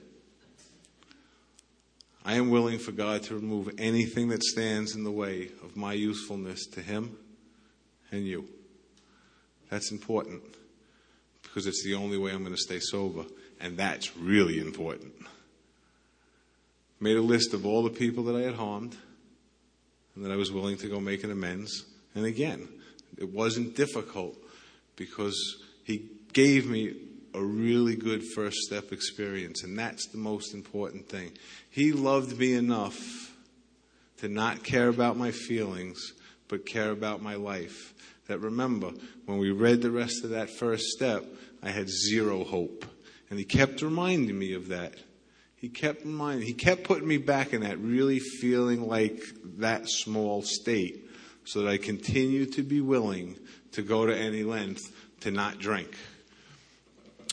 I 2.25 2.33
am 2.33 2.49
willing 2.49 2.79
for 2.79 2.93
God 2.93 3.21
to 3.25 3.35
remove 3.35 3.75
anything 3.77 4.29
that 4.29 4.41
stands 4.41 4.95
in 4.95 5.03
the 5.03 5.11
way 5.11 5.49
of 5.63 5.77
my 5.77 5.93
usefulness 5.93 6.65
to 6.71 6.81
Him 6.81 7.15
and 8.11 8.25
you. 8.25 8.47
That's 9.69 9.91
important 9.91 10.41
because 11.53 11.67
it's 11.67 11.83
the 11.83 11.93
only 11.93 12.17
way 12.17 12.31
I'm 12.31 12.43
going 12.43 12.55
to 12.55 12.61
stay 12.61 12.79
sober. 12.79 13.25
And 13.59 13.77
that's 13.77 14.17
really 14.17 14.59
important. 14.59 15.13
Made 16.99 17.15
a 17.15 17.21
list 17.21 17.53
of 17.53 17.63
all 17.63 17.83
the 17.83 17.91
people 17.91 18.23
that 18.23 18.35
I 18.35 18.41
had 18.41 18.55
harmed 18.55 18.97
and 20.15 20.25
that 20.25 20.31
I 20.31 20.35
was 20.35 20.51
willing 20.51 20.77
to 20.77 20.87
go 20.87 20.99
make 20.99 21.23
an 21.23 21.31
amends. 21.31 21.85
And 22.15 22.25
again, 22.25 22.67
it 23.19 23.29
wasn't 23.29 23.75
difficult 23.75 24.35
because 24.95 25.63
He 25.83 26.09
gave 26.33 26.67
me 26.67 26.95
a 27.35 27.43
really 27.43 27.95
good 27.95 28.23
first 28.35 28.57
step 28.57 28.91
experience, 28.91 29.63
and 29.63 29.77
that's 29.77 30.07
the 30.07 30.17
most 30.17 30.53
important 30.53 31.07
thing. 31.07 31.31
He 31.69 31.91
loved 31.91 32.37
me 32.37 32.53
enough 32.53 32.97
to 34.17 34.27
not 34.27 34.63
care 34.63 34.87
about 34.87 35.17
my 35.17 35.31
feelings, 35.31 36.13
but 36.47 36.65
care 36.65 36.91
about 36.91 37.21
my 37.21 37.35
life. 37.35 37.93
That 38.27 38.39
remember, 38.39 38.91
when 39.25 39.37
we 39.37 39.51
read 39.51 39.81
the 39.81 39.91
rest 39.91 40.23
of 40.23 40.29
that 40.29 40.49
first 40.49 40.85
step, 40.85 41.25
I 41.63 41.71
had 41.71 41.89
zero 41.89 42.43
hope. 42.43 42.85
And 43.29 43.39
he 43.39 43.45
kept 43.45 43.81
reminding 43.81 44.37
me 44.37 44.53
of 44.53 44.67
that. 44.67 44.95
He 45.55 45.69
kept 45.69 46.03
reminding, 46.03 46.45
he 46.45 46.53
kept 46.53 46.83
putting 46.83 47.07
me 47.07 47.17
back 47.17 47.53
in 47.53 47.61
that 47.61 47.79
really 47.79 48.19
feeling 48.19 48.87
like 48.87 49.23
that 49.57 49.87
small 49.87 50.41
state 50.43 51.09
so 51.45 51.61
that 51.61 51.69
I 51.69 51.77
continue 51.77 52.45
to 52.47 52.63
be 52.63 52.81
willing 52.81 53.37
to 53.71 53.81
go 53.81 54.05
to 54.05 54.15
any 54.15 54.43
length 54.43 54.93
to 55.21 55.31
not 55.31 55.59
drink. 55.59 55.95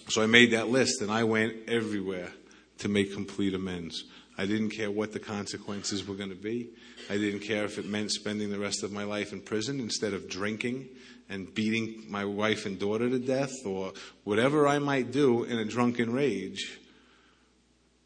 So 0.08 0.22
I 0.22 0.26
made 0.26 0.52
that 0.52 0.68
list 0.68 1.02
and 1.02 1.10
I 1.10 1.24
went 1.24 1.68
everywhere 1.68 2.30
to 2.78 2.88
make 2.88 3.12
complete 3.12 3.54
amends. 3.54 4.04
I 4.38 4.46
didn't 4.46 4.70
care 4.70 4.90
what 4.90 5.12
the 5.12 5.18
consequences 5.18 6.06
were 6.06 6.14
going 6.14 6.30
to 6.30 6.36
be. 6.36 6.70
I 7.10 7.18
didn't 7.18 7.40
care 7.40 7.64
if 7.64 7.78
it 7.78 7.84
meant 7.84 8.10
spending 8.10 8.50
the 8.50 8.58
rest 8.58 8.82
of 8.82 8.92
my 8.92 9.04
life 9.04 9.32
in 9.32 9.40
prison 9.40 9.80
instead 9.80 10.14
of 10.14 10.28
drinking 10.28 10.88
and 11.30 11.54
beating 11.54 12.04
my 12.08 12.26
wife 12.26 12.66
and 12.66 12.78
daughter 12.78 13.08
to 13.08 13.18
death 13.18 13.52
or 13.64 13.94
whatever 14.24 14.68
I 14.68 14.78
might 14.78 15.12
do 15.12 15.44
in 15.44 15.58
a 15.58 15.64
drunken 15.64 16.12
rage. 16.12 16.78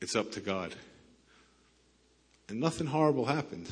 It's 0.00 0.14
up 0.14 0.30
to 0.32 0.40
God. 0.40 0.74
And 2.48 2.60
nothing 2.60 2.86
horrible 2.86 3.24
happened 3.24 3.68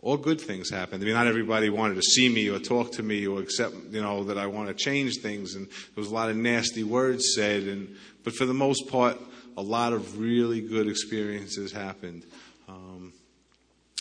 all 0.00 0.16
good 0.16 0.40
things 0.40 0.70
happened. 0.70 1.02
I 1.02 1.06
mean, 1.06 1.14
not 1.14 1.26
everybody 1.26 1.70
wanted 1.70 1.96
to 1.96 2.02
see 2.02 2.28
me 2.28 2.48
or 2.48 2.58
talk 2.58 2.92
to 2.92 3.02
me 3.02 3.26
or 3.26 3.40
accept, 3.40 3.74
you 3.90 4.00
know, 4.00 4.24
that 4.24 4.38
I 4.38 4.46
want 4.46 4.68
to 4.68 4.74
change 4.74 5.18
things. 5.18 5.54
And 5.54 5.66
there 5.66 5.96
was 5.96 6.10
a 6.10 6.14
lot 6.14 6.30
of 6.30 6.36
nasty 6.36 6.84
words 6.84 7.34
said. 7.34 7.64
And, 7.64 7.96
but 8.22 8.34
for 8.34 8.46
the 8.46 8.54
most 8.54 8.88
part, 8.88 9.18
a 9.56 9.62
lot 9.62 9.92
of 9.92 10.18
really 10.18 10.60
good 10.60 10.86
experiences 10.86 11.72
happened. 11.72 12.24
Um, 12.68 13.12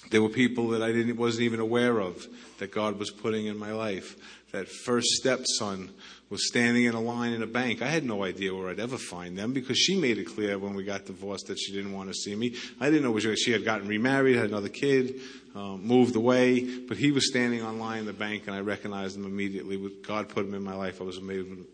there 0.09 0.21
were 0.21 0.29
people 0.29 0.69
that 0.69 0.81
I 0.81 0.91
didn't, 0.91 1.17
wasn't 1.17 1.43
even 1.43 1.59
aware 1.59 1.99
of 1.99 2.27
that 2.59 2.71
God 2.71 2.97
was 2.97 3.11
putting 3.11 3.47
in 3.47 3.57
my 3.57 3.71
life. 3.71 4.15
That 4.51 4.67
first 4.67 5.07
stepson 5.07 5.91
was 6.29 6.47
standing 6.47 6.85
in 6.85 6.93
a 6.93 7.01
line 7.01 7.33
in 7.33 7.43
a 7.43 7.47
bank. 7.47 7.81
I 7.81 7.87
had 7.87 8.03
no 8.03 8.23
idea 8.23 8.53
where 8.53 8.69
I'd 8.69 8.79
ever 8.79 8.97
find 8.97 9.37
them 9.37 9.53
because 9.53 9.77
she 9.77 9.99
made 9.99 10.17
it 10.17 10.25
clear 10.25 10.57
when 10.57 10.73
we 10.73 10.83
got 10.83 11.05
divorced 11.05 11.47
that 11.47 11.57
she 11.57 11.73
didn't 11.73 11.93
want 11.93 12.09
to 12.09 12.13
see 12.13 12.35
me. 12.35 12.55
I 12.79 12.89
didn't 12.89 13.03
know 13.03 13.17
she 13.35 13.51
had 13.51 13.65
gotten 13.65 13.87
remarried, 13.87 14.35
had 14.35 14.49
another 14.49 14.69
kid, 14.69 15.21
um, 15.55 15.85
moved 15.85 16.15
away, 16.15 16.79
but 16.87 16.97
he 16.97 17.11
was 17.11 17.29
standing 17.29 17.61
on 17.61 17.79
line 17.79 17.99
in 17.99 18.05
the 18.05 18.13
bank 18.13 18.43
and 18.47 18.55
I 18.55 18.59
recognized 18.59 19.17
him 19.17 19.25
immediately. 19.25 19.77
God 20.05 20.29
put 20.29 20.45
him 20.45 20.53
in 20.53 20.63
my 20.63 20.75
life. 20.75 21.01
I 21.01 21.03
was 21.03 21.19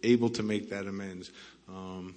able 0.04 0.30
to 0.30 0.44
make 0.44 0.70
that 0.70 0.88
amends. 0.88 1.32
Um, 1.68 2.16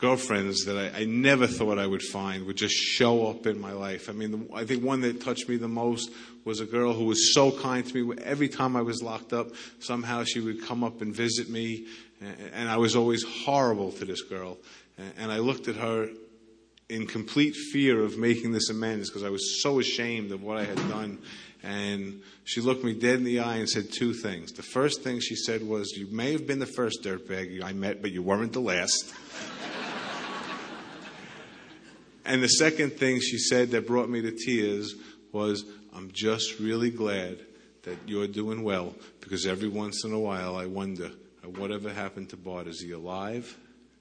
girlfriends 0.00 0.64
that 0.64 0.78
I, 0.78 1.00
I, 1.00 1.04
never 1.04 1.46
thought 1.46 1.78
I 1.78 1.86
would 1.86 2.02
find 2.02 2.46
would 2.46 2.56
just 2.56 2.74
show 2.74 3.26
up 3.26 3.46
in 3.46 3.60
my 3.60 3.72
life. 3.72 4.08
I 4.08 4.12
mean, 4.12 4.30
the, 4.30 4.54
I 4.54 4.64
think 4.64 4.82
one 4.82 5.02
that 5.02 5.20
touched 5.20 5.46
me 5.46 5.56
the 5.56 5.68
most 5.68 6.10
was 6.46 6.60
a 6.60 6.64
girl 6.64 6.94
who 6.94 7.04
was 7.04 7.34
so 7.34 7.52
kind 7.52 7.86
to 7.86 8.06
me. 8.06 8.16
Every 8.24 8.48
time 8.48 8.76
I 8.76 8.80
was 8.80 9.02
locked 9.02 9.34
up, 9.34 9.48
somehow 9.78 10.24
she 10.24 10.40
would 10.40 10.64
come 10.64 10.82
up 10.82 11.02
and 11.02 11.14
visit 11.14 11.50
me, 11.50 11.86
and, 12.18 12.36
and 12.54 12.68
I 12.70 12.78
was 12.78 12.96
always 12.96 13.22
horrible 13.44 13.92
to 13.92 14.06
this 14.06 14.22
girl. 14.22 14.56
And, 14.96 15.12
and 15.18 15.32
I 15.32 15.38
looked 15.38 15.68
at 15.68 15.76
her 15.76 16.08
in 16.88 17.06
complete 17.06 17.54
fear 17.54 18.02
of 18.02 18.16
making 18.16 18.52
this 18.52 18.70
amends 18.70 19.10
because 19.10 19.22
I 19.22 19.28
was 19.28 19.62
so 19.62 19.80
ashamed 19.80 20.32
of 20.32 20.42
what 20.42 20.56
I 20.56 20.64
had 20.64 20.78
done. 20.88 21.18
And 21.62 22.22
she 22.44 22.62
looked 22.62 22.84
me 22.84 22.94
dead 22.94 23.16
in 23.16 23.24
the 23.24 23.40
eye 23.40 23.56
and 23.56 23.68
said 23.68 23.92
two 23.92 24.14
things. 24.14 24.52
The 24.52 24.62
first 24.62 25.02
thing 25.02 25.20
she 25.20 25.36
said 25.36 25.62
was, 25.62 25.92
You 25.94 26.06
may 26.10 26.32
have 26.32 26.46
been 26.46 26.58
the 26.58 26.64
first 26.64 27.02
dirtbag 27.04 27.62
I 27.62 27.74
met, 27.74 28.00
but 28.00 28.12
you 28.12 28.22
weren't 28.22 28.54
the 28.54 28.60
last. 28.60 29.12
And 32.24 32.42
the 32.42 32.48
second 32.48 32.94
thing 32.94 33.20
she 33.20 33.38
said 33.38 33.70
that 33.70 33.86
brought 33.86 34.08
me 34.08 34.22
to 34.22 34.32
tears 34.32 34.94
was, 35.32 35.64
I'm 35.94 36.10
just 36.12 36.58
really 36.60 36.90
glad 36.90 37.38
that 37.82 37.96
you're 38.06 38.26
doing 38.26 38.62
well 38.62 38.94
because 39.20 39.46
every 39.46 39.68
once 39.68 40.04
in 40.04 40.12
a 40.12 40.18
while 40.18 40.56
I 40.56 40.66
wonder, 40.66 41.10
uh, 41.44 41.48
whatever 41.48 41.92
happened 41.92 42.30
to 42.30 42.36
Bart? 42.36 42.66
Is 42.66 42.80
he 42.80 42.92
alive? 42.92 43.56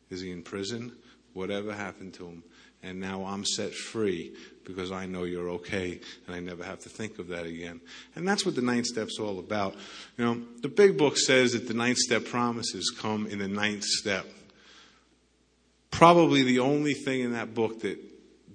Is 0.10 0.22
he 0.22 0.32
in 0.32 0.44
prison? 0.44 0.96
Whatever 1.34 1.74
happened 1.74 2.14
to 2.16 2.28
him? 2.28 2.44
And 2.82 3.00
now 3.00 3.26
I'm 3.26 3.44
set 3.46 3.74
free 3.74 4.34
because 4.64 4.92
I 4.92 5.06
know 5.06 5.24
you're 5.24 5.50
okay 5.52 6.00
and 6.26 6.36
I 6.36 6.40
never 6.40 6.64
have 6.64 6.80
to 6.82 6.90
think 6.90 7.20
of 7.20 7.28
that 7.28 7.46
again. 7.46 7.82
And 8.16 8.28
that's 8.28 8.46
what 8.46 8.56
the 8.56 8.62
ninth 8.62 8.86
step's 8.86 9.20
all 9.20 9.40
about. 9.40 9.76
You 10.18 10.26
know, 10.26 10.42
the 10.62 10.70
big 10.70 10.98
book 10.98 11.18
says 11.18 11.52
that 11.54 11.68
the 11.68 11.74
ninth 11.74 11.98
step 11.98 12.26
promises 12.26 12.96
come 12.98 13.28
in 13.28 13.40
the 13.40 13.48
ninth 13.48 13.84
step. 13.84 14.26
Probably 15.92 16.44
the 16.44 16.60
only 16.60 16.94
thing 16.94 17.22
in 17.22 17.34
that 17.34 17.54
book 17.54 17.82
that 17.82 18.00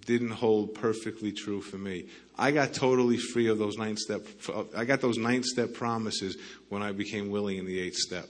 didn't 0.04 0.30
hold 0.30 0.74
perfectly 0.74 1.32
true 1.32 1.60
for 1.60 1.76
me. 1.76 2.06
I 2.36 2.50
got 2.50 2.74
totally 2.74 3.16
free 3.16 3.48
of 3.48 3.58
those 3.58 3.76
nine 3.76 3.96
step, 3.96 4.26
I 4.76 4.84
got 4.84 5.00
those 5.00 5.18
nine 5.18 5.42
step 5.42 5.74
promises 5.74 6.36
when 6.68 6.82
I 6.82 6.92
became 6.92 7.30
willing 7.30 7.58
in 7.58 7.66
the 7.66 7.80
eighth 7.80 7.96
step. 7.96 8.26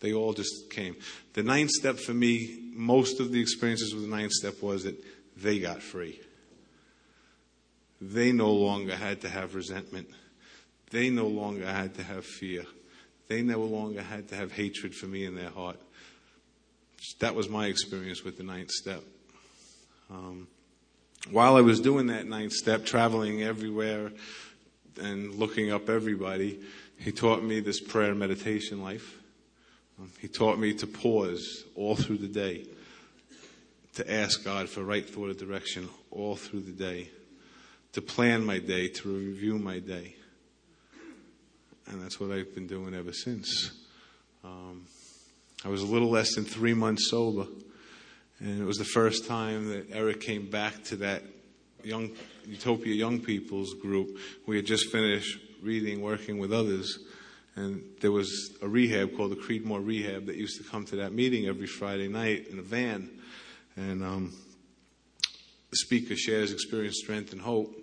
They 0.00 0.12
all 0.12 0.34
just 0.34 0.70
came. 0.70 0.96
The 1.32 1.42
ninth 1.42 1.70
step 1.70 1.98
for 1.98 2.12
me, 2.12 2.70
most 2.74 3.18
of 3.20 3.32
the 3.32 3.40
experiences 3.40 3.94
with 3.94 4.02
the 4.02 4.14
ninth 4.14 4.32
step 4.32 4.62
was 4.62 4.84
that 4.84 4.96
they 5.36 5.58
got 5.58 5.82
free. 5.82 6.20
They 8.00 8.32
no 8.32 8.52
longer 8.52 8.94
had 8.94 9.22
to 9.22 9.28
have 9.28 9.54
resentment. 9.54 10.08
They 10.90 11.10
no 11.10 11.26
longer 11.26 11.66
had 11.66 11.94
to 11.94 12.02
have 12.02 12.26
fear. 12.26 12.64
They 13.28 13.42
no 13.42 13.60
longer 13.60 14.02
had 14.02 14.28
to 14.28 14.36
have 14.36 14.52
hatred 14.52 14.94
for 14.94 15.06
me 15.06 15.24
in 15.24 15.34
their 15.34 15.50
heart. 15.50 15.80
That 17.20 17.34
was 17.34 17.48
my 17.48 17.66
experience 17.66 18.22
with 18.22 18.36
the 18.36 18.42
ninth 18.42 18.70
step. 18.70 19.02
Um, 20.10 20.46
while 21.30 21.56
I 21.56 21.60
was 21.60 21.80
doing 21.80 22.06
that 22.08 22.26
ninth 22.26 22.52
step, 22.52 22.84
traveling 22.84 23.42
everywhere 23.42 24.12
and 25.00 25.34
looking 25.34 25.72
up 25.72 25.88
everybody, 25.88 26.60
he 26.98 27.12
taught 27.12 27.42
me 27.42 27.60
this 27.60 27.80
prayer 27.80 28.10
and 28.10 28.18
meditation 28.18 28.82
life. 28.82 29.18
He 30.20 30.28
taught 30.28 30.58
me 30.58 30.74
to 30.74 30.86
pause 30.86 31.64
all 31.74 31.96
through 31.96 32.18
the 32.18 32.28
day, 32.28 32.66
to 33.94 34.12
ask 34.12 34.44
God 34.44 34.68
for 34.68 34.82
right 34.82 35.08
thought 35.08 35.30
of 35.30 35.38
direction 35.38 35.88
all 36.10 36.36
through 36.36 36.60
the 36.60 36.72
day, 36.72 37.10
to 37.92 38.02
plan 38.02 38.44
my 38.44 38.58
day, 38.58 38.88
to 38.88 39.08
review 39.08 39.58
my 39.58 39.78
day. 39.78 40.16
and 41.88 42.02
that's 42.02 42.18
what 42.20 42.30
I've 42.30 42.54
been 42.54 42.66
doing 42.66 42.94
ever 42.94 43.12
since. 43.12 43.70
Um, 44.44 44.86
I 45.64 45.68
was 45.68 45.82
a 45.82 45.86
little 45.86 46.10
less 46.10 46.34
than 46.34 46.44
three 46.44 46.74
months 46.74 47.10
sober, 47.10 47.46
and 48.40 48.60
it 48.60 48.64
was 48.64 48.76
the 48.78 48.84
first 48.84 49.26
time 49.26 49.68
that 49.70 49.86
Eric 49.92 50.20
came 50.20 50.50
back 50.50 50.84
to 50.84 50.96
that 50.96 51.22
young 51.82 52.10
Utopia 52.46 52.94
Young 52.94 53.20
People's 53.20 53.74
group. 53.74 54.18
We 54.46 54.56
had 54.56 54.66
just 54.66 54.90
finished 54.90 55.38
reading, 55.62 56.02
working 56.02 56.38
with 56.38 56.52
others, 56.52 56.98
and 57.54 57.82
there 58.00 58.12
was 58.12 58.50
a 58.60 58.68
rehab 58.68 59.16
called 59.16 59.32
the 59.32 59.36
Creedmoor 59.36 59.84
Rehab 59.84 60.26
that 60.26 60.36
used 60.36 60.62
to 60.62 60.68
come 60.68 60.84
to 60.86 60.96
that 60.96 61.12
meeting 61.12 61.46
every 61.46 61.66
Friday 61.66 62.08
night 62.08 62.48
in 62.48 62.58
a 62.58 62.62
van, 62.62 63.08
and 63.76 64.04
um, 64.04 64.34
the 65.70 65.76
speaker 65.76 66.14
shares 66.14 66.52
experience, 66.52 66.98
strength, 67.02 67.32
and 67.32 67.40
hope, 67.40 67.74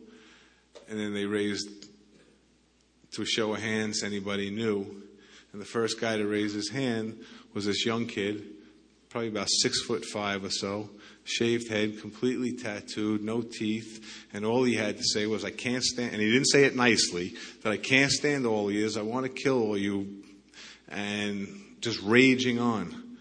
and 0.87 0.99
then 0.99 1.13
they 1.13 1.25
raised 1.25 1.67
to 3.13 3.21
a 3.21 3.25
show 3.25 3.53
of 3.53 3.61
hands 3.61 4.03
anybody 4.03 4.49
knew. 4.49 5.03
And 5.51 5.61
the 5.61 5.65
first 5.65 5.99
guy 5.99 6.17
to 6.17 6.25
raise 6.25 6.53
his 6.53 6.69
hand 6.69 7.19
was 7.53 7.65
this 7.65 7.85
young 7.85 8.07
kid, 8.07 8.43
probably 9.13 9.29
about 9.29 9.47
six 9.47 9.79
foot 9.83 10.03
five 10.03 10.43
or 10.43 10.49
so, 10.49 10.89
shaved 11.23 11.69
head, 11.69 12.01
completely 12.01 12.51
tattooed, 12.51 13.21
no 13.21 13.43
teeth, 13.43 14.25
and 14.33 14.43
all 14.43 14.63
he 14.63 14.73
had 14.73 14.97
to 14.97 15.03
say 15.03 15.27
was, 15.27 15.45
I 15.45 15.51
can't 15.51 15.83
stand, 15.83 16.13
and 16.13 16.19
he 16.19 16.31
didn't 16.31 16.47
say 16.47 16.63
it 16.63 16.75
nicely, 16.75 17.35
that 17.61 17.71
I 17.71 17.77
can't 17.77 18.11
stand 18.11 18.47
all 18.47 18.71
years, 18.71 18.97
I 18.97 19.03
want 19.03 19.27
to 19.27 19.31
kill 19.31 19.61
all 19.61 19.77
you, 19.77 20.23
and 20.89 21.47
just 21.79 22.01
raging 22.01 22.57
on. 22.57 23.17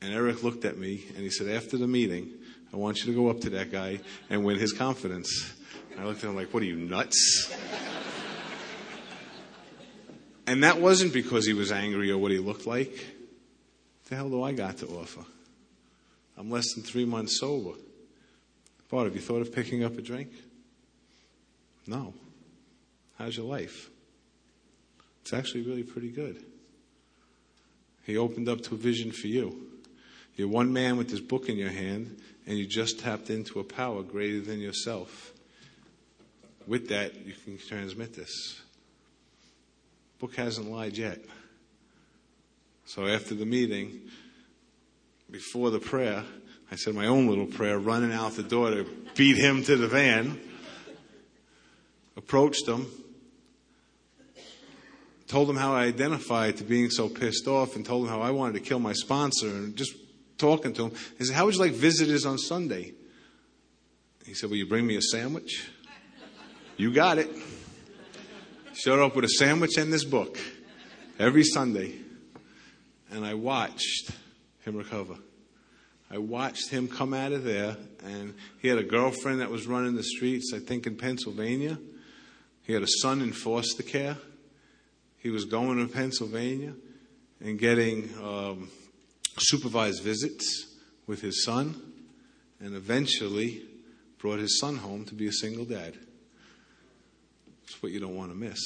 And 0.00 0.14
Eric 0.14 0.44
looked 0.44 0.64
at 0.64 0.78
me 0.78 1.04
and 1.08 1.18
he 1.18 1.30
said, 1.30 1.48
After 1.48 1.76
the 1.76 1.88
meeting, 1.88 2.30
I 2.72 2.76
want 2.76 2.98
you 2.98 3.06
to 3.06 3.12
go 3.12 3.28
up 3.28 3.40
to 3.40 3.50
that 3.50 3.72
guy 3.72 3.98
and 4.30 4.44
win 4.44 4.56
his 4.56 4.72
confidence. 4.72 5.52
And 5.90 6.00
I 6.00 6.04
looked 6.04 6.22
at 6.22 6.30
him 6.30 6.36
like, 6.36 6.54
What 6.54 6.62
are 6.62 6.66
you, 6.66 6.76
nuts? 6.76 7.52
And 10.46 10.62
that 10.62 10.80
wasn't 10.80 11.12
because 11.12 11.44
he 11.44 11.54
was 11.54 11.72
angry 11.72 12.12
or 12.12 12.18
what 12.18 12.30
he 12.30 12.38
looked 12.38 12.68
like. 12.68 13.17
The 14.08 14.16
hell 14.16 14.30
do 14.30 14.42
I 14.42 14.52
got 14.52 14.78
to 14.78 14.86
offer? 14.86 15.24
I'm 16.36 16.50
less 16.50 16.72
than 16.74 16.82
three 16.82 17.04
months 17.04 17.38
sober. 17.40 17.78
Bart, 18.90 19.04
have 19.04 19.14
you 19.14 19.20
thought 19.20 19.42
of 19.42 19.54
picking 19.54 19.84
up 19.84 19.98
a 19.98 20.02
drink? 20.02 20.30
No. 21.86 22.14
How's 23.18 23.36
your 23.36 23.46
life? 23.46 23.90
It's 25.22 25.32
actually 25.32 25.62
really 25.62 25.82
pretty 25.82 26.10
good. 26.10 26.42
He 28.04 28.16
opened 28.16 28.48
up 28.48 28.62
to 28.62 28.74
a 28.74 28.78
vision 28.78 29.12
for 29.12 29.26
you. 29.26 29.66
You're 30.36 30.48
one 30.48 30.72
man 30.72 30.96
with 30.96 31.10
this 31.10 31.20
book 31.20 31.48
in 31.48 31.58
your 31.58 31.68
hand, 31.68 32.18
and 32.46 32.56
you 32.56 32.66
just 32.66 33.00
tapped 33.00 33.28
into 33.28 33.60
a 33.60 33.64
power 33.64 34.02
greater 34.02 34.40
than 34.40 34.60
yourself. 34.60 35.32
With 36.66 36.88
that, 36.88 37.26
you 37.26 37.34
can 37.44 37.58
transmit 37.58 38.14
this. 38.14 38.62
Book 40.18 40.36
hasn't 40.36 40.70
lied 40.70 40.96
yet. 40.96 41.18
So 42.88 43.06
after 43.06 43.34
the 43.34 43.44
meeting, 43.44 44.00
before 45.30 45.68
the 45.68 45.78
prayer, 45.78 46.24
I 46.72 46.76
said 46.76 46.94
my 46.94 47.04
own 47.04 47.26
little 47.26 47.44
prayer, 47.44 47.78
running 47.78 48.14
out 48.14 48.32
the 48.32 48.42
door 48.42 48.70
to 48.70 48.86
beat 49.14 49.36
him 49.36 49.62
to 49.64 49.76
the 49.76 49.88
van. 49.88 50.40
Approached 52.16 52.66
him, 52.66 52.86
told 55.26 55.50
him 55.50 55.56
how 55.56 55.74
I 55.74 55.84
identified 55.84 56.56
to 56.56 56.64
being 56.64 56.88
so 56.88 57.10
pissed 57.10 57.46
off, 57.46 57.76
and 57.76 57.84
told 57.84 58.04
him 58.04 58.08
how 58.08 58.22
I 58.22 58.30
wanted 58.30 58.54
to 58.54 58.60
kill 58.60 58.78
my 58.78 58.94
sponsor, 58.94 59.48
and 59.48 59.76
just 59.76 59.94
talking 60.38 60.72
to 60.72 60.86
him. 60.86 60.92
He 61.18 61.26
said, 61.26 61.36
How 61.36 61.44
would 61.44 61.56
you 61.56 61.60
like 61.60 61.72
visitors 61.72 62.24
on 62.24 62.38
Sunday? 62.38 62.94
He 64.24 64.32
said, 64.32 64.48
Will 64.48 64.56
you 64.56 64.66
bring 64.66 64.86
me 64.86 64.96
a 64.96 65.02
sandwich? 65.02 65.68
You 66.78 66.90
got 66.90 67.18
it. 67.18 67.28
Showed 68.72 69.04
up 69.04 69.14
with 69.14 69.26
a 69.26 69.28
sandwich 69.28 69.76
and 69.76 69.92
this 69.92 70.04
book 70.04 70.38
every 71.18 71.44
Sunday. 71.44 72.07
And 73.10 73.24
I 73.24 73.34
watched 73.34 74.10
him 74.64 74.76
recover. 74.76 75.16
I 76.10 76.18
watched 76.18 76.70
him 76.70 76.88
come 76.88 77.12
out 77.12 77.32
of 77.32 77.44
there, 77.44 77.76
and 78.04 78.34
he 78.60 78.68
had 78.68 78.78
a 78.78 78.82
girlfriend 78.82 79.40
that 79.40 79.50
was 79.50 79.66
running 79.66 79.94
the 79.94 80.02
streets, 80.02 80.52
I 80.54 80.58
think 80.58 80.86
in 80.86 80.96
Pennsylvania. 80.96 81.78
He 82.62 82.72
had 82.72 82.82
a 82.82 82.88
son 83.02 83.20
in 83.20 83.32
foster 83.32 83.82
care. 83.82 84.16
He 85.18 85.30
was 85.30 85.44
going 85.44 85.86
to 85.86 85.92
Pennsylvania 85.92 86.74
and 87.40 87.58
getting 87.58 88.10
um, 88.22 88.70
supervised 89.38 90.02
visits 90.02 90.76
with 91.06 91.20
his 91.20 91.44
son, 91.44 91.80
and 92.60 92.74
eventually 92.74 93.62
brought 94.18 94.38
his 94.38 94.58
son 94.58 94.76
home 94.76 95.04
to 95.06 95.14
be 95.14 95.28
a 95.28 95.32
single 95.32 95.64
dad. 95.64 95.96
It's 97.64 97.82
what 97.82 97.92
you 97.92 98.00
don't 98.00 98.16
want 98.16 98.30
to 98.30 98.36
miss. 98.36 98.58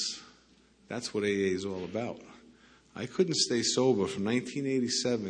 That's 0.87 1.13
what 1.13 1.23
AA 1.23 1.53
is 1.55 1.65
all 1.65 1.83
about. 1.83 2.19
I 2.95 3.05
couldn't 3.07 3.35
stay 3.35 3.63
sober 3.63 4.07
from 4.07 4.25
1987 4.25 5.21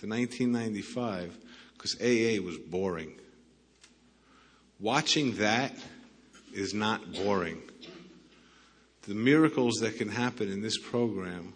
to 0.00 0.06
1995 0.06 1.36
because 1.72 1.96
AA 2.00 2.42
was 2.44 2.58
boring. 2.58 3.12
Watching 4.78 5.36
that 5.36 5.74
is 6.52 6.74
not 6.74 7.12
boring. 7.12 7.62
The 9.02 9.14
miracles 9.14 9.76
that 9.80 9.96
can 9.96 10.08
happen 10.08 10.50
in 10.50 10.60
this 10.60 10.78
program 10.78 11.54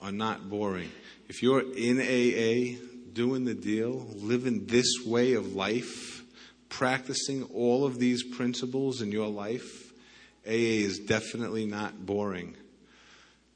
are 0.00 0.12
not 0.12 0.48
boring. 0.48 0.90
If 1.28 1.42
you're 1.42 1.62
in 1.76 1.98
AA, 2.00 2.80
doing 3.12 3.44
the 3.44 3.54
deal, 3.54 4.06
living 4.16 4.66
this 4.66 5.04
way 5.04 5.34
of 5.34 5.54
life, 5.54 6.22
practicing 6.68 7.44
all 7.54 7.84
of 7.84 7.98
these 7.98 8.22
principles 8.22 9.02
in 9.02 9.12
your 9.12 9.28
life, 9.28 9.92
AA 10.46 10.82
is 10.86 10.98
definitely 11.00 11.66
not 11.66 12.06
boring. 12.06 12.56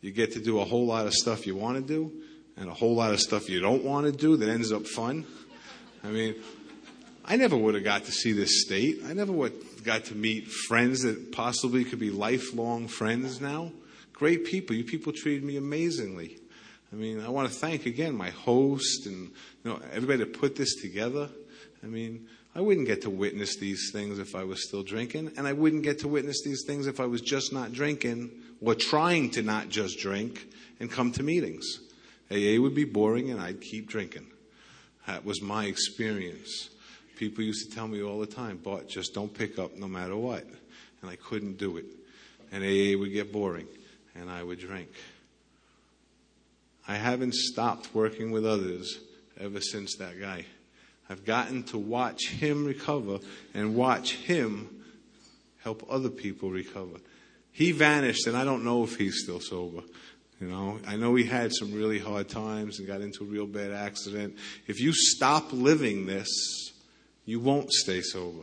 You 0.03 0.11
get 0.11 0.32
to 0.32 0.40
do 0.40 0.59
a 0.59 0.64
whole 0.64 0.84
lot 0.84 1.07
of 1.07 1.14
stuff 1.14 1.46
you 1.46 1.55
want 1.55 1.76
to 1.76 1.82
do 1.82 2.12
and 2.57 2.68
a 2.68 2.74
whole 2.74 2.96
lot 2.96 3.12
of 3.12 3.20
stuff 3.20 3.48
you 3.48 3.61
don't 3.61 3.84
want 3.84 4.05
to 4.05 4.12
do 4.12 4.36
that 4.36 4.48
ends 4.48 4.72
up 4.72 4.84
fun. 4.84 5.24
I 6.03 6.09
mean, 6.09 6.34
I 7.24 7.36
never 7.36 7.57
would 7.57 7.76
have 7.76 7.84
got 7.84 8.05
to 8.05 8.12
see 8.12 8.32
this 8.32 8.62
state. 8.62 9.03
I 9.07 9.12
never 9.12 9.30
would 9.30 9.84
got 9.84 10.07
to 10.07 10.16
meet 10.16 10.48
friends 10.48 11.03
that 11.03 11.30
possibly 11.30 11.84
could 11.84 12.00
be 12.00 12.11
lifelong 12.11 12.88
friends 12.88 13.40
now. 13.40 13.70
Great 14.12 14.44
people. 14.44 14.74
You 14.74 14.82
people 14.82 15.12
treated 15.12 15.44
me 15.44 15.57
amazingly. 15.57 16.38
I 16.92 16.96
mean, 16.96 17.20
I 17.20 17.28
want 17.28 17.48
to 17.48 17.55
thank 17.55 17.86
again 17.86 18.14
my 18.16 18.30
host 18.30 19.07
and 19.07 19.30
you 19.64 19.70
know 19.70 19.80
everybody 19.92 20.18
that 20.18 20.38
put 20.38 20.57
this 20.57 20.82
together. 20.82 21.28
I 21.82 21.86
mean, 21.86 22.26
I 22.57 22.61
wouldn't 22.61 22.88
get 22.88 23.03
to 23.03 23.11
witness 23.11 23.57
these 23.57 23.90
things 23.92 24.18
if 24.18 24.34
I 24.34 24.42
was 24.42 24.66
still 24.66 24.82
drinking, 24.82 25.32
and 25.36 25.46
I 25.46 25.53
wouldn't 25.53 25.84
get 25.84 26.00
to 26.00 26.09
witness 26.09 26.42
these 26.42 26.64
things 26.66 26.88
if 26.88 26.98
I 26.98 27.07
was 27.07 27.20
just 27.20 27.53
not 27.53 27.72
drinking 27.72 28.30
or 28.63 28.75
trying 28.75 29.31
to 29.31 29.43
not 29.43 29.69
just 29.69 29.99
drink 29.99 30.47
and 30.81 30.91
come 30.91 31.13
to 31.13 31.23
meetings. 31.23 31.81
AA 32.31 32.61
would 32.61 32.75
be 32.75 32.85
boring, 32.85 33.31
and 33.31 33.41
I'd 33.41 33.61
keep 33.61 33.89
drinking. 33.89 34.27
That 35.07 35.25
was 35.25 35.43
my 35.43 35.67
experience. 35.67 36.71
People 37.17 37.45
used 37.45 37.69
to 37.69 37.75
tell 37.75 37.89
me 37.89 38.03
all 38.03 38.21
the 38.21 38.27
time, 38.27 38.61
but 38.63 38.89
just 38.89 39.13
don't 39.15 39.33
pick 39.33 39.59
up 39.59 39.77
no 39.77 39.89
matter 39.89 40.17
what. 40.17 40.45
And 41.03 41.11
I 41.11 41.17
couldn't 41.17 41.59
do 41.59 41.77
it. 41.77 41.87
And 42.53 42.63
AA 42.63 42.99
would 42.99 43.13
get 43.13 43.33
boring, 43.33 43.67
and 44.15 44.31
I 44.31 44.43
would 44.43 44.61
drink. 44.61 44.91
I 46.87 46.95
haven't 46.97 47.35
stopped 47.35 47.95
working 47.95 48.31
with 48.31 48.47
others 48.47 48.99
ever 49.39 49.61
since 49.61 49.97
that 49.97 50.21
guy. 50.21 50.47
I've 51.09 51.25
gotten 51.25 51.65
to 51.65 51.79
watch 51.79 52.29
him 52.29 52.65
recover 52.65 53.19
and 53.55 53.75
watch 53.75 54.15
him 54.15 54.83
help 55.63 55.87
other 55.91 56.09
people 56.09 56.51
recover. 56.51 56.99
He 57.53 57.72
vanished, 57.72 58.26
and 58.26 58.36
I 58.36 58.44
don't 58.44 58.64
know 58.64 58.82
if 58.84 58.96
he's 58.96 59.22
still 59.22 59.40
sober. 59.40 59.82
You 60.40 60.48
know, 60.48 60.80
I 60.86 60.96
know 60.96 61.14
he 61.14 61.24
had 61.24 61.53
some 61.53 61.72
really 61.72 61.98
hard 61.98 62.28
times 62.28 62.78
and 62.78 62.88
got 62.88 63.00
into 63.00 63.22
a 63.22 63.26
real 63.26 63.46
bad 63.46 63.70
accident. 63.70 64.36
If 64.66 64.80
you 64.80 64.92
stop 64.92 65.53
living 65.53 66.07
this, 66.07 66.72
you 67.24 67.38
won't 67.38 67.72
stay 67.72 68.00
sober. 68.00 68.42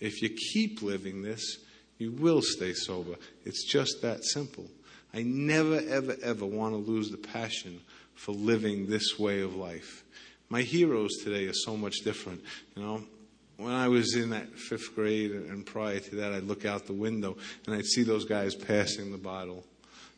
If 0.00 0.22
you 0.22 0.30
keep 0.30 0.82
living 0.82 1.22
this, 1.22 1.58
you 1.98 2.10
will 2.10 2.42
stay 2.42 2.72
sober. 2.72 3.16
It's 3.44 3.64
just 3.64 4.02
that 4.02 4.24
simple. 4.24 4.66
I 5.14 5.22
never, 5.22 5.80
ever, 5.88 6.16
ever 6.22 6.46
want 6.46 6.74
to 6.74 6.90
lose 6.90 7.10
the 7.10 7.18
passion 7.18 7.80
for 8.14 8.32
living 8.32 8.88
this 8.88 9.18
way 9.18 9.40
of 9.40 9.54
life 9.54 10.04
my 10.50 10.62
heroes 10.62 11.16
today 11.22 11.46
are 11.46 11.54
so 11.54 11.76
much 11.76 12.00
different. 12.04 12.42
You 12.76 12.82
know, 12.82 13.04
when 13.60 13.72
I 13.72 13.88
was 13.88 14.16
in 14.16 14.30
that 14.30 14.54
fifth 14.54 14.94
grade 14.94 15.32
and 15.32 15.64
prior 15.64 16.00
to 16.00 16.16
that, 16.16 16.32
I'd 16.32 16.44
look 16.44 16.64
out 16.64 16.86
the 16.86 16.92
window 16.92 17.36
and 17.66 17.74
I'd 17.74 17.84
see 17.84 18.02
those 18.02 18.24
guys 18.24 18.54
passing 18.54 19.12
the 19.12 19.18
bottle. 19.18 19.64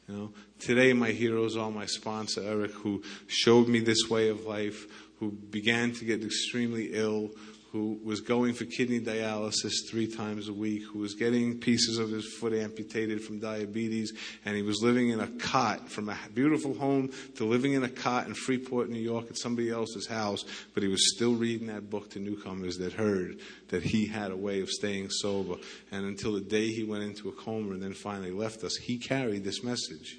You 0.08 0.14
know, 0.14 0.32
today 0.58 0.92
my 0.92 1.10
heroes 1.10 1.56
are 1.56 1.70
my 1.70 1.86
sponsor 1.86 2.42
Eric, 2.42 2.72
who 2.72 3.02
showed 3.26 3.68
me 3.68 3.80
this 3.80 4.08
way 4.08 4.28
of 4.28 4.44
life, 4.46 4.86
who 5.18 5.30
began 5.30 5.92
to 5.92 6.04
get 6.04 6.22
extremely 6.22 6.90
ill, 6.92 7.30
who 7.72 7.98
was 8.04 8.20
going 8.20 8.52
for 8.52 8.66
kidney 8.66 9.00
dialysis 9.00 9.72
three 9.88 10.06
times 10.06 10.48
a 10.48 10.52
week, 10.52 10.82
who 10.92 10.98
was 10.98 11.14
getting 11.14 11.58
pieces 11.58 11.96
of 11.98 12.10
his 12.10 12.30
foot 12.34 12.52
amputated 12.52 13.22
from 13.22 13.40
diabetes, 13.40 14.12
and 14.44 14.54
he 14.54 14.62
was 14.62 14.82
living 14.82 15.08
in 15.08 15.20
a 15.20 15.26
cot 15.26 15.88
from 15.88 16.10
a 16.10 16.18
beautiful 16.34 16.74
home 16.74 17.10
to 17.34 17.44
living 17.44 17.72
in 17.72 17.82
a 17.82 17.88
cot 17.88 18.26
in 18.26 18.34
Freeport, 18.34 18.90
New 18.90 19.00
York 19.00 19.24
at 19.30 19.38
somebody 19.38 19.70
else's 19.70 20.06
house, 20.06 20.44
but 20.74 20.82
he 20.82 20.88
was 20.88 21.14
still 21.14 21.34
reading 21.34 21.68
that 21.68 21.88
book 21.88 22.10
to 22.10 22.18
newcomers 22.18 22.76
that 22.76 22.92
heard 22.92 23.38
that 23.68 23.82
he 23.82 24.06
had 24.06 24.30
a 24.30 24.36
way 24.36 24.60
of 24.60 24.68
staying 24.68 25.08
sober. 25.08 25.54
And 25.90 26.04
until 26.04 26.34
the 26.34 26.40
day 26.42 26.68
he 26.68 26.84
went 26.84 27.04
into 27.04 27.30
a 27.30 27.32
coma 27.32 27.72
and 27.72 27.82
then 27.82 27.94
finally 27.94 28.32
left 28.32 28.62
us, 28.64 28.76
he 28.76 28.98
carried 28.98 29.44
this 29.44 29.64
message. 29.64 30.18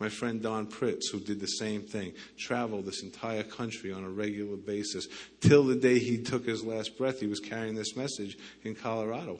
My 0.00 0.08
friend 0.08 0.42
Don 0.42 0.66
Pritts, 0.66 1.10
who 1.10 1.20
did 1.20 1.40
the 1.40 1.46
same 1.46 1.82
thing, 1.82 2.14
traveled 2.38 2.86
this 2.86 3.02
entire 3.02 3.42
country 3.42 3.92
on 3.92 4.02
a 4.02 4.08
regular 4.08 4.56
basis. 4.56 5.06
Till 5.40 5.62
the 5.62 5.76
day 5.76 5.98
he 5.98 6.22
took 6.22 6.46
his 6.46 6.64
last 6.64 6.96
breath, 6.96 7.20
he 7.20 7.26
was 7.26 7.38
carrying 7.38 7.74
this 7.74 7.94
message 7.96 8.38
in 8.64 8.74
Colorado. 8.74 9.38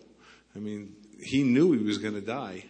I 0.55 0.59
mean, 0.59 0.95
he 1.19 1.43
knew 1.43 1.73
he 1.73 1.83
was 1.83 1.97
going 1.97 2.15
to 2.15 2.21
die 2.21 2.65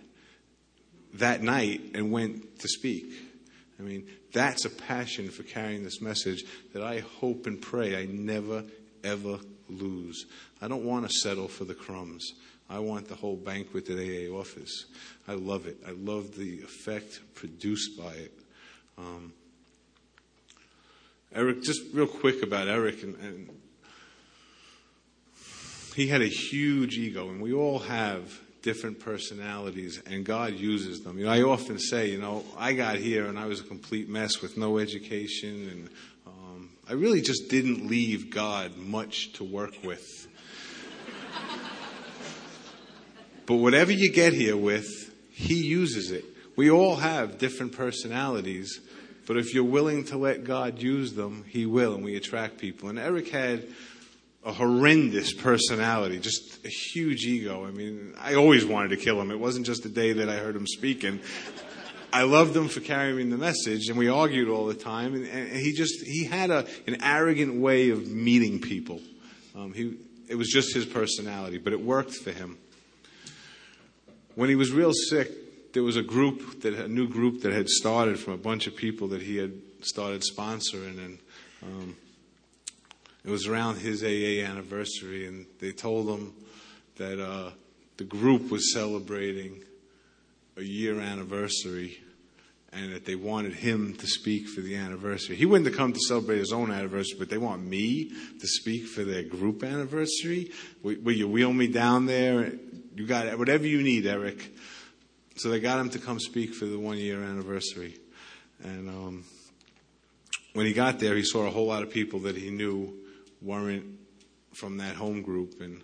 that 1.14 1.43
night 1.43 1.80
and 1.95 2.12
went 2.12 2.61
to 2.61 2.68
speak. 2.68 3.12
I 3.80 3.82
mean, 3.82 4.07
that's 4.32 4.64
a 4.64 4.70
passion 4.70 5.28
for 5.28 5.43
carrying 5.43 5.82
this 5.82 6.01
message 6.01 6.45
that 6.72 6.84
I 6.84 7.01
hope 7.01 7.47
and 7.47 7.61
pray 7.61 7.97
I 7.97 8.07
never, 8.07 8.64
ever 9.03 9.41
lose. 9.68 10.26
I 10.62 10.68
don't 10.68 10.84
want 10.84 11.09
to 11.09 11.18
settle 11.18 11.49
for 11.49 11.64
the 11.64 11.74
crumbs. 11.74 12.32
I 12.70 12.78
want 12.78 13.08
the 13.08 13.16
whole 13.16 13.36
banquet 13.36 13.86
that 13.86 13.98
AA 13.98 14.32
offers. 14.32 14.86
I 15.26 15.34
love 15.34 15.66
it. 15.66 15.78
I 15.86 15.90
love 15.90 16.36
the 16.36 16.60
effect 16.60 17.20
produced 17.34 17.98
by 17.98 18.12
it. 18.12 18.32
Um, 18.96 19.32
Eric, 21.34 21.62
just 21.62 21.82
real 21.92 22.06
quick 22.06 22.42
about 22.42 22.68
Eric, 22.68 23.02
and, 23.02 23.16
and 23.16 23.50
he 25.96 26.06
had 26.06 26.22
a 26.22 26.28
huge 26.28 26.96
ego, 26.96 27.28
and 27.28 27.42
we 27.42 27.52
all 27.52 27.80
have 27.80 28.40
different 28.62 29.00
personalities, 29.00 30.00
and 30.06 30.24
God 30.24 30.54
uses 30.54 31.02
them. 31.02 31.18
You 31.18 31.24
know, 31.24 31.32
I 31.32 31.42
often 31.42 31.78
say, 31.78 32.10
you 32.10 32.18
know, 32.18 32.44
I 32.56 32.74
got 32.74 32.96
here 32.96 33.26
and 33.26 33.38
I 33.38 33.46
was 33.46 33.60
a 33.60 33.64
complete 33.64 34.08
mess 34.08 34.42
with 34.42 34.56
no 34.56 34.78
education, 34.78 35.68
and 35.70 35.88
um, 36.26 36.70
I 36.88 36.92
really 36.92 37.20
just 37.20 37.48
didn't 37.48 37.86
leave 37.86 38.30
God 38.30 38.76
much 38.76 39.32
to 39.34 39.44
work 39.44 39.74
with. 39.82 40.19
But 43.47 43.57
whatever 43.57 43.93
you 43.93 44.12
get 44.12 44.32
here 44.32 44.57
with, 44.57 44.86
He 45.32 45.66
uses 45.66 46.11
it. 46.11 46.24
We 46.57 46.70
all 46.70 46.97
have 46.97 47.38
different 47.38 47.72
personalities, 47.72 48.80
but 49.26 49.36
if 49.36 49.55
you're 49.55 49.64
willing 49.64 50.05
to 50.07 50.18
let 50.18 50.45
God 50.45 50.82
use 50.82 51.14
them, 51.14 51.45
He 51.49 51.66
will, 51.66 51.95
and 51.95 52.05
we 52.05 52.16
attract 52.16 52.59
people. 52.59 52.88
And 52.88 52.99
Eric 52.99 53.28
had 53.28 53.66
a 54.45 54.53
horrendous 54.53 55.34
personality, 55.34 56.18
just 56.18 56.64
a 56.64 56.68
huge 56.68 57.24
ego. 57.24 57.66
I 57.66 57.70
mean, 57.70 58.14
I 58.18 58.34
always 58.34 58.64
wanted 58.64 58.88
to 58.91 58.97
kill 58.97 59.20
him. 59.20 59.30
It 59.30 59.38
wasn't 59.38 59.66
just 59.66 59.82
the 59.82 59.91
day 59.91 60.14
that 60.14 60.28
I 60.28 60.36
heard 60.36 60.57
him 60.57 60.66
speaking. 60.66 61.20
I 62.12 62.22
loved 62.22 62.57
him 62.57 62.68
for 62.68 62.80
carrying 62.80 63.30
the 63.30 63.36
message, 63.36 63.88
and 63.88 63.99
we 63.99 64.09
argued 64.09 64.49
all 64.49 64.66
the 64.66 64.74
time. 64.74 65.14
And, 65.14 65.26
and 65.26 65.53
he 65.53 65.72
just 65.72 66.05
he 66.05 66.24
had 66.24 66.51
a 66.51 66.66
an 66.86 67.03
arrogant 67.03 67.61
way 67.61 67.91
of 67.91 68.09
meeting 68.09 68.61
people. 68.61 69.01
Um, 69.55 69.72
he 69.72 69.97
it 70.28 70.36
was 70.36 70.49
just 70.49 70.74
his 70.74 70.86
personality, 70.86 71.59
but 71.59 71.72
it 71.72 71.80
worked 71.80 72.14
for 72.14 72.32
him. 72.32 72.57
When 74.41 74.49
he 74.49 74.57
was 74.57 74.72
real 74.72 74.95
sick, 74.95 75.74
there 75.74 75.82
was 75.82 75.99
a 75.99 76.03
group 76.03 76.62
that 76.62 76.72
a 76.72 76.88
new 76.88 77.07
group 77.07 77.43
that 77.43 77.53
had 77.53 77.68
started 77.68 78.18
from 78.18 78.32
a 78.32 78.38
bunch 78.38 78.66
of 78.66 78.74
people 78.74 79.09
that 79.09 79.20
he 79.20 79.36
had 79.36 79.53
started 79.82 80.22
sponsoring, 80.22 80.99
and 80.99 81.18
um, 81.62 81.97
it 83.22 83.28
was 83.28 83.47
around 83.47 83.76
his 83.76 84.03
AA 84.03 84.43
anniversary, 84.51 85.26
and 85.26 85.45
they 85.59 85.72
told 85.72 86.09
him 86.09 86.32
that 86.97 87.22
uh, 87.22 87.51
the 87.99 88.05
group 88.05 88.51
was 88.51 88.72
celebrating 88.72 89.62
a 90.57 90.62
year 90.62 91.01
anniversary 91.01 91.99
and 92.72 92.95
that 92.95 93.05
they 93.05 93.16
wanted 93.16 93.53
him 93.53 93.95
to 93.97 94.07
speak 94.07 94.49
for 94.49 94.62
the 94.62 94.74
anniversary. 94.74 95.36
He 95.36 95.45
wouldn't 95.45 95.66
have 95.66 95.76
come 95.76 95.93
to 95.93 96.01
celebrate 96.09 96.38
his 96.38 96.53
own 96.53 96.70
anniversary, 96.70 97.18
but 97.18 97.28
they 97.28 97.36
want 97.36 97.66
me 97.66 98.11
to 98.41 98.47
speak 98.47 98.86
for 98.86 99.05
their 99.05 99.22
group 99.22 99.62
anniversary. 99.62 100.51
Will, 100.82 100.97
will 101.03 101.12
you 101.12 101.28
wheel 101.28 101.53
me 101.53 101.66
down 101.66 102.07
there? 102.07 102.53
You 102.95 103.07
got 103.07 103.26
it. 103.26 103.38
whatever 103.38 103.66
you 103.66 103.82
need, 103.82 104.07
Eric. 104.07 104.51
So 105.36 105.49
they 105.49 105.61
got 105.61 105.78
him 105.78 105.91
to 105.91 105.99
come 105.99 106.18
speak 106.18 106.55
for 106.55 106.66
the 106.66 106.78
one 106.78 106.99
year 106.99 107.22
anniversary. 107.22 107.97
And 108.62 108.88
um, 108.88 109.24
when 110.53 110.66
he 110.66 110.72
got 110.72 110.99
there, 110.99 111.14
he 111.14 111.22
saw 111.22 111.47
a 111.47 111.51
whole 111.51 111.66
lot 111.66 111.82
of 111.82 111.91
people 111.91 112.20
that 112.20 112.36
he 112.36 112.51
knew 112.51 112.95
weren't 113.41 113.99
from 114.55 114.78
that 114.78 114.97
home 114.97 115.22
group, 115.22 115.61
and 115.61 115.82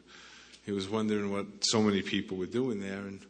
he 0.65 0.73
was 0.73 0.89
wondering 0.89 1.31
what 1.31 1.47
so 1.61 1.81
many 1.81 2.03
people 2.03 2.37
were 2.37 2.47
doing 2.47 2.81
there, 2.81 2.99
and 2.99 3.21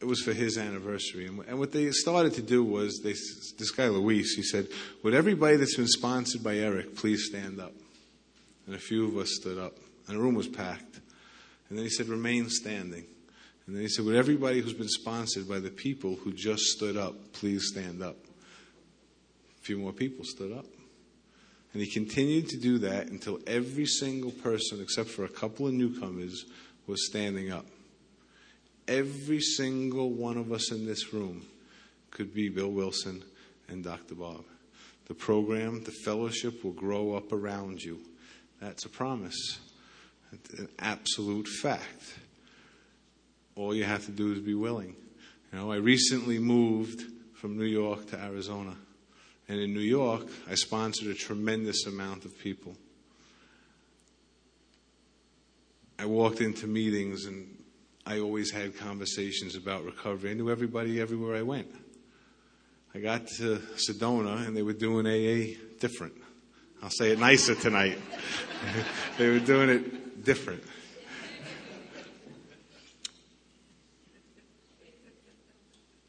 it 0.00 0.04
was 0.04 0.22
for 0.22 0.32
his 0.32 0.56
anniversary. 0.56 1.26
And, 1.26 1.58
what 1.58 1.72
they 1.72 1.90
started 1.90 2.34
to 2.34 2.42
do 2.42 2.62
was, 2.62 3.00
they, 3.02 3.14
this 3.58 3.70
guy 3.72 3.88
Luis, 3.88 4.34
he 4.36 4.42
said, 4.42 4.68
"Would 5.02 5.14
everybody 5.14 5.56
that's 5.56 5.76
been 5.76 5.88
sponsored 5.88 6.42
by 6.42 6.56
Eric 6.56 6.94
please 6.94 7.26
stand 7.26 7.60
up?" 7.60 7.72
And 8.66 8.74
a 8.74 8.78
few 8.78 9.08
of 9.08 9.16
us 9.16 9.34
stood 9.34 9.58
up, 9.58 9.74
and 10.06 10.16
the 10.16 10.22
room 10.22 10.34
was 10.34 10.48
packed. 10.48 11.00
And 11.68 11.78
then 11.78 11.84
he 11.84 11.90
said, 11.90 12.08
"Remain 12.08 12.48
standing." 12.48 13.04
And 13.66 13.76
then 13.76 13.82
he 13.82 13.88
said, 13.88 14.04
"Would 14.04 14.16
everybody 14.16 14.60
who's 14.60 14.72
been 14.72 14.88
sponsored 14.88 15.48
by 15.48 15.58
the 15.58 15.70
people 15.70 16.16
who 16.16 16.32
just 16.32 16.62
stood 16.64 16.96
up 16.96 17.32
please 17.32 17.68
stand 17.68 18.02
up?" 18.02 18.16
A 19.58 19.60
few 19.62 19.78
more 19.78 19.92
people 19.92 20.24
stood 20.24 20.52
up. 20.52 20.66
And 21.72 21.82
he 21.82 21.90
continued 21.90 22.48
to 22.48 22.56
do 22.56 22.78
that 22.78 23.08
until 23.08 23.40
every 23.46 23.84
single 23.84 24.30
person, 24.30 24.80
except 24.80 25.10
for 25.10 25.24
a 25.24 25.28
couple 25.28 25.66
of 25.66 25.74
newcomers, 25.74 26.46
was 26.86 27.06
standing 27.06 27.50
up. 27.50 27.66
Every 28.86 29.40
single 29.40 30.10
one 30.10 30.38
of 30.38 30.50
us 30.50 30.72
in 30.72 30.86
this 30.86 31.12
room 31.12 31.46
could 32.10 32.32
be 32.32 32.48
Bill 32.48 32.72
Wilson 32.72 33.22
and 33.68 33.84
Dr. 33.84 34.14
Bob. 34.14 34.46
The 35.08 35.14
program, 35.14 35.84
the 35.84 35.92
fellowship 35.92 36.64
will 36.64 36.72
grow 36.72 37.14
up 37.14 37.32
around 37.32 37.82
you. 37.82 38.00
That's 38.60 38.86
a 38.86 38.88
promise, 38.88 39.58
an 40.58 40.68
absolute 40.78 41.46
fact. 41.46 42.14
All 43.56 43.74
you 43.74 43.84
have 43.84 44.04
to 44.06 44.12
do 44.12 44.32
is 44.32 44.40
be 44.40 44.54
willing. 44.54 44.94
You 45.52 45.58
know, 45.58 45.72
I 45.72 45.76
recently 45.76 46.38
moved 46.38 47.02
from 47.34 47.56
New 47.56 47.64
York 47.64 48.06
to 48.10 48.20
Arizona. 48.20 48.76
And 49.48 49.58
in 49.58 49.72
New 49.72 49.80
York, 49.80 50.26
I 50.50 50.54
sponsored 50.54 51.08
a 51.08 51.14
tremendous 51.14 51.86
amount 51.86 52.24
of 52.24 52.38
people. 52.38 52.76
I 55.98 56.04
walked 56.04 56.40
into 56.40 56.66
meetings 56.66 57.24
and 57.24 57.56
I 58.06 58.20
always 58.20 58.50
had 58.50 58.76
conversations 58.76 59.56
about 59.56 59.84
recovery. 59.84 60.30
I 60.30 60.34
knew 60.34 60.50
everybody 60.50 61.00
everywhere 61.00 61.36
I 61.36 61.42
went. 61.42 61.68
I 62.94 63.00
got 63.00 63.26
to 63.38 63.56
Sedona 63.76 64.46
and 64.46 64.56
they 64.56 64.62
were 64.62 64.72
doing 64.72 65.06
AA 65.06 65.56
different. 65.80 66.14
I'll 66.82 66.90
say 66.90 67.10
it 67.10 67.18
nicer 67.18 67.54
tonight. 67.54 67.98
they 69.18 69.28
were 69.28 69.40
doing 69.40 69.70
it 69.70 70.07
different. 70.24 70.62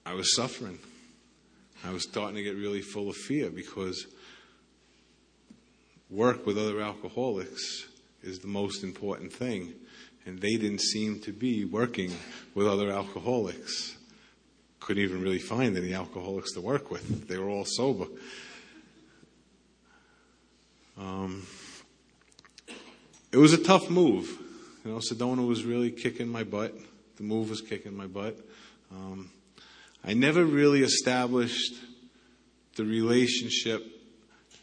I 0.06 0.14
was 0.14 0.36
suffering. 0.36 0.80
I 1.86 1.92
was 1.92 2.04
starting 2.04 2.36
to 2.36 2.44
get 2.44 2.56
really 2.56 2.82
full 2.82 3.10
of 3.10 3.16
fear 3.16 3.50
because 3.50 4.08
work 6.10 6.46
with 6.46 6.58
other 6.58 6.82
alcoholics 6.82 7.88
is 8.24 8.40
the 8.40 8.48
most 8.48 8.84
important 8.84 9.32
thing. 9.32 9.74
And 10.26 10.40
they 10.40 10.58
didn't 10.58 10.82
seem 10.82 11.20
to 11.22 11.32
be 11.32 11.64
working 11.64 12.12
with 12.54 12.68
other 12.68 12.92
alcoholics. 12.92 13.96
Couldn't 14.80 15.04
even 15.04 15.22
really 15.22 15.40
find 15.40 15.78
any 15.78 15.94
alcoholics 15.94 16.54
to 16.54 16.62
work 16.62 16.92
with. 16.92 17.28
They 17.28 17.38
were 17.38 17.50
all 17.50 17.66
sober. 17.66 18.06
Um, 20.98 21.46
it 23.32 23.38
was 23.38 23.54
a 23.54 23.64
tough 23.64 23.90
move. 23.90 24.28
You 24.84 24.92
know, 24.92 24.98
Sedona 24.98 25.46
was 25.46 25.64
really 25.64 25.92
kicking 25.92 26.28
my 26.28 26.44
butt. 26.44 26.74
The 27.18 27.24
move 27.24 27.50
was 27.50 27.62
kicking 27.62 27.96
my 27.96 28.08
butt. 28.08 28.38
Um, 28.92 29.32
I 30.04 30.14
never 30.14 30.46
really 30.46 30.82
established 30.82 31.76
the 32.76 32.86
relationship 32.86 33.86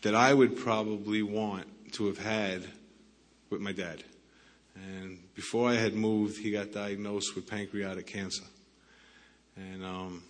that 0.03 0.15
I 0.15 0.33
would 0.33 0.57
probably 0.57 1.23
want 1.23 1.67
to 1.93 2.07
have 2.07 2.19
had 2.19 2.65
with 3.51 3.61
my 3.61 3.73
dad. 3.73 4.03
And 4.75 5.19
before 5.35 5.69
I 5.69 5.75
had 5.75 5.95
moved, 5.95 6.39
he 6.39 6.51
got 6.51 6.73
diagnosed 6.73 7.35
with 7.35 7.49
pancreatic 7.49 8.07
cancer. 8.07 8.45
And 9.57 9.85
um, 9.85 10.23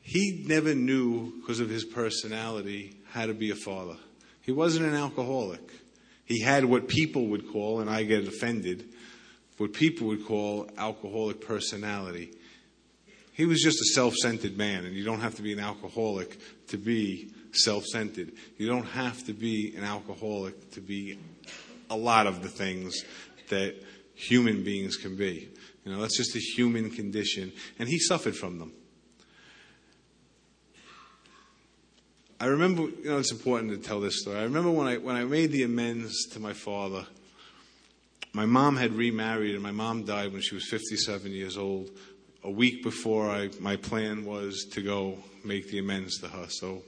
he 0.00 0.44
never 0.46 0.74
knew, 0.74 1.32
because 1.40 1.60
of 1.60 1.68
his 1.68 1.84
personality, 1.84 2.96
how 3.10 3.26
to 3.26 3.34
be 3.34 3.50
a 3.50 3.56
father. 3.56 3.96
He 4.42 4.52
wasn't 4.52 4.86
an 4.86 4.94
alcoholic. 4.94 5.60
He 6.26 6.40
had 6.40 6.64
what 6.64 6.88
people 6.88 7.28
would 7.28 7.50
call, 7.50 7.80
and 7.80 7.88
I 7.88 8.02
get 8.02 8.26
offended, 8.26 8.84
what 9.56 9.72
people 9.72 10.08
would 10.08 10.26
call 10.26 10.68
alcoholic 10.76 11.40
personality. 11.40 12.32
He 13.32 13.46
was 13.46 13.62
just 13.62 13.80
a 13.80 13.94
self 13.94 14.14
centered 14.14 14.56
man, 14.56 14.84
and 14.84 14.94
you 14.94 15.04
don't 15.04 15.20
have 15.20 15.36
to 15.36 15.42
be 15.42 15.52
an 15.52 15.60
alcoholic 15.60 16.38
to 16.68 16.76
be 16.76 17.30
self 17.52 17.84
centered. 17.84 18.32
You 18.58 18.66
don't 18.66 18.86
have 18.86 19.24
to 19.26 19.32
be 19.32 19.74
an 19.76 19.84
alcoholic 19.84 20.72
to 20.72 20.80
be 20.80 21.18
a 21.88 21.96
lot 21.96 22.26
of 22.26 22.42
the 22.42 22.48
things 22.48 23.04
that 23.48 23.76
human 24.14 24.64
beings 24.64 24.96
can 24.96 25.16
be. 25.16 25.48
You 25.84 25.92
know, 25.92 26.00
that's 26.00 26.16
just 26.16 26.34
a 26.34 26.40
human 26.40 26.90
condition, 26.90 27.52
and 27.78 27.88
he 27.88 27.98
suffered 27.98 28.36
from 28.36 28.58
them. 28.58 28.72
I 32.38 32.46
remember, 32.46 32.82
you 32.82 33.04
know, 33.04 33.18
it's 33.18 33.32
important 33.32 33.70
to 33.70 33.78
tell 33.78 33.98
this 33.98 34.20
story. 34.20 34.38
I 34.38 34.42
remember 34.42 34.70
when 34.70 34.86
I 34.86 34.98
when 34.98 35.16
I 35.16 35.24
made 35.24 35.52
the 35.52 35.62
amends 35.62 36.26
to 36.32 36.40
my 36.40 36.52
father. 36.52 37.06
My 38.34 38.44
mom 38.44 38.76
had 38.76 38.92
remarried, 38.92 39.54
and 39.54 39.62
my 39.62 39.70
mom 39.70 40.04
died 40.04 40.32
when 40.34 40.42
she 40.42 40.54
was 40.54 40.68
57 40.68 41.32
years 41.32 41.56
old. 41.56 41.88
A 42.44 42.50
week 42.50 42.82
before 42.82 43.30
I, 43.30 43.48
my 43.60 43.76
plan 43.76 44.26
was 44.26 44.66
to 44.72 44.82
go 44.82 45.16
make 45.42 45.70
the 45.70 45.78
amends 45.78 46.20
to 46.20 46.28
her. 46.28 46.46
So, 46.50 46.82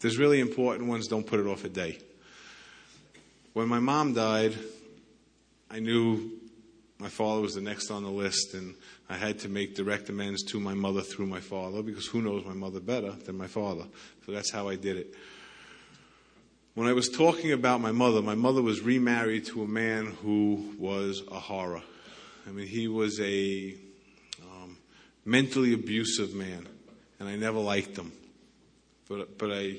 there's 0.00 0.16
really 0.16 0.40
important 0.40 0.88
ones, 0.88 1.06
don't 1.06 1.26
put 1.26 1.38
it 1.38 1.46
off 1.46 1.64
a 1.64 1.68
day. 1.68 1.98
When 3.52 3.68
my 3.68 3.80
mom 3.80 4.14
died, 4.14 4.56
I 5.70 5.80
knew 5.80 6.30
my 6.98 7.10
father 7.10 7.42
was 7.42 7.54
the 7.54 7.60
next 7.60 7.90
on 7.90 8.02
the 8.02 8.10
list, 8.10 8.54
and 8.54 8.74
I 9.10 9.16
had 9.16 9.40
to 9.40 9.48
make 9.48 9.74
direct 9.74 10.08
amends 10.08 10.44
to 10.44 10.60
my 10.60 10.72
mother 10.72 11.00
through 11.00 11.26
my 11.26 11.40
father 11.40 11.82
because 11.82 12.06
who 12.06 12.22
knows 12.22 12.44
my 12.44 12.52
mother 12.52 12.78
better 12.78 13.10
than 13.10 13.36
my 13.36 13.48
father? 13.48 13.84
So 14.24 14.30
that's 14.30 14.52
how 14.52 14.68
I 14.68 14.76
did 14.76 14.96
it. 14.98 15.14
When 16.74 16.86
I 16.86 16.92
was 16.92 17.08
talking 17.08 17.50
about 17.50 17.80
my 17.80 17.90
mother, 17.90 18.22
my 18.22 18.36
mother 18.36 18.62
was 18.62 18.80
remarried 18.82 19.46
to 19.46 19.64
a 19.64 19.66
man 19.66 20.06
who 20.22 20.76
was 20.78 21.24
a 21.28 21.40
horror. 21.40 21.82
I 22.46 22.52
mean, 22.52 22.68
he 22.68 22.86
was 22.86 23.18
a 23.20 23.74
um, 24.44 24.78
mentally 25.24 25.74
abusive 25.74 26.32
man, 26.32 26.68
and 27.18 27.28
I 27.28 27.34
never 27.34 27.58
liked 27.58 27.98
him. 27.98 28.12
But, 29.08 29.36
but 29.36 29.50
I, 29.50 29.78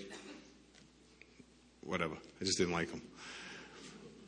whatever, 1.80 2.16
I 2.42 2.44
just 2.44 2.58
didn't 2.58 2.74
like 2.74 2.92
him. 2.92 3.02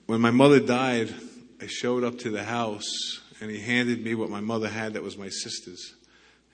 When 0.06 0.22
my 0.22 0.32
mother 0.32 0.62
died, 0.62 1.14
I 1.62 1.68
showed 1.68 2.06
up 2.06 2.20
to 2.20 2.30
the 2.30 2.45
house 2.45 3.20
and 3.43 3.51
he 3.51 3.59
handed 3.59 4.01
me 4.01 4.15
what 4.15 4.29
my 4.29 4.39
mother 4.39 4.69
had 4.69 4.93
that 4.93 5.03
was 5.03 5.17
my 5.17 5.27
sister's. 5.27 5.95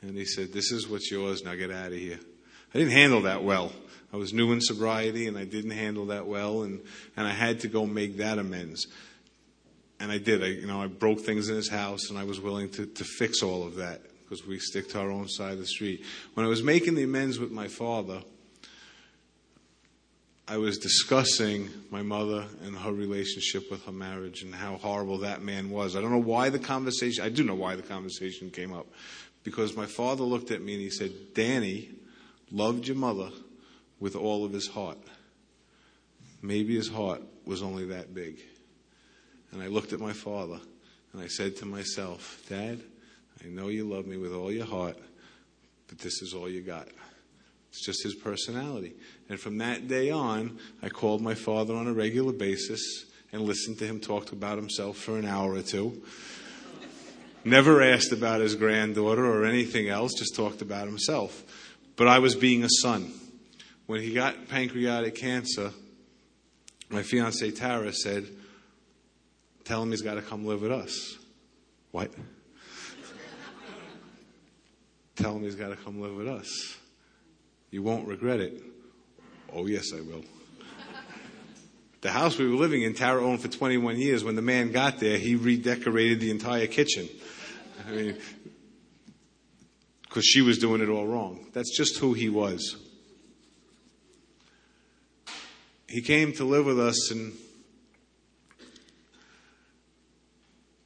And 0.02 0.18
he 0.18 0.26
said, 0.26 0.52
This 0.52 0.72
is 0.72 0.88
what's 0.88 1.12
yours, 1.12 1.44
now 1.44 1.54
get 1.54 1.70
out 1.70 1.92
of 1.92 2.00
here. 2.00 2.20
I 2.74 2.78
didn't 2.80 2.94
handle 2.94 3.22
that 3.22 3.44
well. 3.44 3.72
I 4.12 4.18
was 4.18 4.34
new 4.34 4.52
in 4.54 4.60
sobriety 4.60 5.28
and 5.28 5.38
I 5.38 5.46
didn't 5.46 5.70
handle 5.70 6.08
that 6.08 6.26
well 6.26 6.64
and, 6.64 6.80
and 7.16 7.28
I 7.28 7.30
had 7.30 7.60
to 7.60 7.68
go 7.68 7.86
make 7.86 8.18
that 8.18 8.40
amends. 8.40 8.88
And 10.00 10.12
I 10.12 10.18
did. 10.18 10.44
I, 10.44 10.48
you 10.48 10.66
know, 10.66 10.82
I 10.82 10.88
broke 10.88 11.20
things 11.20 11.48
in 11.48 11.56
his 11.56 11.70
house 11.70 12.10
and 12.10 12.18
I 12.18 12.24
was 12.24 12.42
willing 12.42 12.72
to, 12.72 12.88
to 12.88 13.04
fix 13.04 13.44
all 13.44 13.68
of 13.68 13.76
that 13.76 14.02
because 14.24 14.48
we 14.48 14.58
stick 14.58 14.90
to 14.90 15.00
our 15.00 15.12
own 15.12 15.28
side 15.28 15.54
of 15.54 15.60
the 15.60 15.68
street. 15.68 16.04
When 16.34 16.44
I 16.44 16.50
was 16.50 16.64
making 16.64 16.96
the 16.96 17.04
amends 17.04 17.38
with 17.38 17.52
my 17.52 17.68
father, 17.68 18.24
I 20.50 20.58
was 20.58 20.80
discussing 20.80 21.70
my 21.92 22.02
mother 22.02 22.44
and 22.64 22.76
her 22.76 22.92
relationship 22.92 23.70
with 23.70 23.86
her 23.86 23.92
marriage 23.92 24.42
and 24.42 24.56
how 24.56 24.78
horrible 24.78 25.20
that 25.20 25.44
man 25.44 25.70
was. 25.70 25.96
I 25.96 26.02
don't 26.02 26.12
know 26.12 26.18
why 26.18 26.50
the 26.50 26.58
conversation, 26.58 27.24
I 27.24 27.30
do 27.30 27.44
know 27.44 27.54
why 27.54 27.76
the 27.76 27.84
conversation 27.84 28.50
came 28.50 28.74
up. 28.74 28.88
Because 29.44 29.78
my 29.78 29.86
father 29.86 30.24
looked 30.24 30.50
at 30.50 30.64
me 30.64 30.74
and 30.74 30.82
he 30.82 30.90
said, 30.90 31.12
Danny 31.36 31.92
loved 32.52 32.88
your 32.88 32.98
mother 32.98 33.30
with 34.00 34.16
all 34.16 34.44
of 34.44 34.52
his 34.52 34.68
heart. 34.68 34.98
Maybe 36.42 36.76
his 36.76 36.90
heart 36.90 37.22
was 37.46 37.62
only 37.62 37.86
that 37.86 38.16
big. 38.16 38.40
And 39.52 39.62
I 39.62 39.68
looked 39.68 39.94
at 39.94 40.00
my 40.00 40.14
father 40.14 40.60
and 41.14 41.22
I 41.22 41.28
said 41.28 41.58
to 41.58 41.68
myself, 41.68 42.42
Dad, 42.50 42.80
I 43.44 43.48
know 43.50 43.68
you 43.68 43.88
love 43.88 44.08
me 44.08 44.18
with 44.18 44.34
all 44.34 44.52
your 44.52 44.66
heart, 44.66 44.98
but 45.88 46.00
this 46.00 46.24
is 46.24 46.34
all 46.34 46.50
you 46.50 46.62
got. 46.62 46.88
It's 47.70 47.86
just 47.86 48.04
his 48.04 48.16
personality. 48.16 48.94
And 49.30 49.40
from 49.40 49.60
that 49.60 49.88
day 49.88 50.10
on, 50.10 50.58
I 50.82 50.90
called 50.90 51.22
my 51.22 51.36
father 51.36 51.76
on 51.76 51.88
a 51.88 51.94
regular 51.94 52.34
basis 52.34 53.06
and 53.32 53.42
listened 53.44 53.78
to 53.80 53.86
him 53.86 54.00
talk 54.00 54.32
about 54.32 54.58
himself 54.58 54.98
for 54.98 55.18
an 55.18 55.26
hour 55.26 55.54
or 55.54 55.62
two. 55.62 56.02
Never 57.46 57.82
asked 57.82 58.12
about 58.12 58.42
his 58.42 58.56
granddaughter 58.56 59.26
or 59.26 59.46
anything 59.46 59.88
else, 59.88 60.14
just 60.18 60.36
talked 60.36 60.62
about 60.62 60.88
himself. 60.88 61.44
But 61.96 62.08
I 62.08 62.20
was 62.20 62.36
being 62.36 62.64
a 62.64 62.70
son. 62.82 63.12
When 63.86 64.02
he 64.02 64.14
got 64.14 64.48
pancreatic 64.50 65.16
cancer, 65.16 65.72
my 66.90 67.04
fiancee 67.04 67.52
Tara 67.52 67.94
said, 67.94 68.28
Tell 69.64 69.84
him 69.84 69.92
he's 69.92 70.02
got 70.02 70.16
to 70.16 70.22
come 70.22 70.46
live 70.46 70.62
with 70.62 70.72
us. 70.72 71.18
What? 71.92 72.12
Tell 75.16 75.36
him 75.36 75.44
he's 75.44 75.56
got 75.56 75.70
to 75.70 75.76
come 75.76 76.02
live 76.02 76.16
with 76.16 76.28
us. 76.28 76.79
You 77.72 77.84
won't 77.84 78.08
regret 78.08 78.40
it. 78.40 78.62
Oh, 79.54 79.66
yes, 79.66 79.94
I 79.94 80.02
will. 80.02 80.24
The 82.02 82.12
house 82.12 82.38
we 82.38 82.48
were 82.48 82.56
living 82.56 82.84
in, 82.84 82.94
Tara 82.94 83.22
owned 83.24 83.42
for 83.42 83.50
21 83.50 83.98
years. 83.98 84.24
When 84.24 84.36
the 84.36 84.42
man 84.42 84.72
got 84.72 85.00
there, 85.00 85.18
he 85.18 85.36
redecorated 85.36 86.22
the 86.22 86.32
entire 86.32 86.68
kitchen. 86.68 87.10
I 87.88 87.92
mean, 87.92 88.18
because 90.04 90.26
she 90.26 90.42
was 90.42 90.58
doing 90.58 90.82
it 90.82 90.90
all 90.90 91.06
wrong. 91.06 91.48
That's 91.54 91.76
just 91.76 91.98
who 91.98 92.14
he 92.14 92.30
was. 92.30 92.78
He 95.88 96.02
came 96.02 96.34
to 96.34 96.44
live 96.44 96.66
with 96.66 96.80
us 96.80 97.12
and 97.12 97.34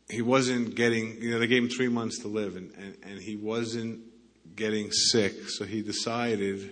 he 0.09 0.21
wasn't 0.21 0.75
getting, 0.75 1.21
you 1.21 1.31
know, 1.31 1.39
they 1.39 1.47
gave 1.47 1.63
him 1.63 1.69
three 1.69 1.89
months 1.89 2.19
to 2.19 2.27
live 2.27 2.55
and, 2.55 2.71
and, 2.77 2.97
and 3.03 3.21
he 3.21 3.35
wasn't 3.35 3.99
getting 4.55 4.91
sick, 4.91 5.49
so 5.49 5.65
he 5.65 5.81
decided 5.81 6.69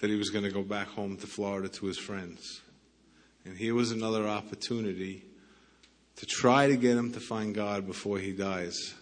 that 0.00 0.10
he 0.10 0.16
was 0.16 0.30
going 0.30 0.44
to 0.44 0.50
go 0.50 0.62
back 0.62 0.88
home 0.88 1.16
to 1.16 1.26
Florida 1.26 1.68
to 1.68 1.86
his 1.86 1.98
friends. 1.98 2.60
And 3.44 3.56
here 3.56 3.74
was 3.74 3.92
another 3.92 4.26
opportunity 4.26 5.24
to 6.16 6.26
try 6.26 6.68
to 6.68 6.76
get 6.76 6.96
him 6.96 7.12
to 7.12 7.20
find 7.20 7.54
God 7.54 7.86
before 7.86 8.18
he 8.18 8.32
dies. 8.32 8.94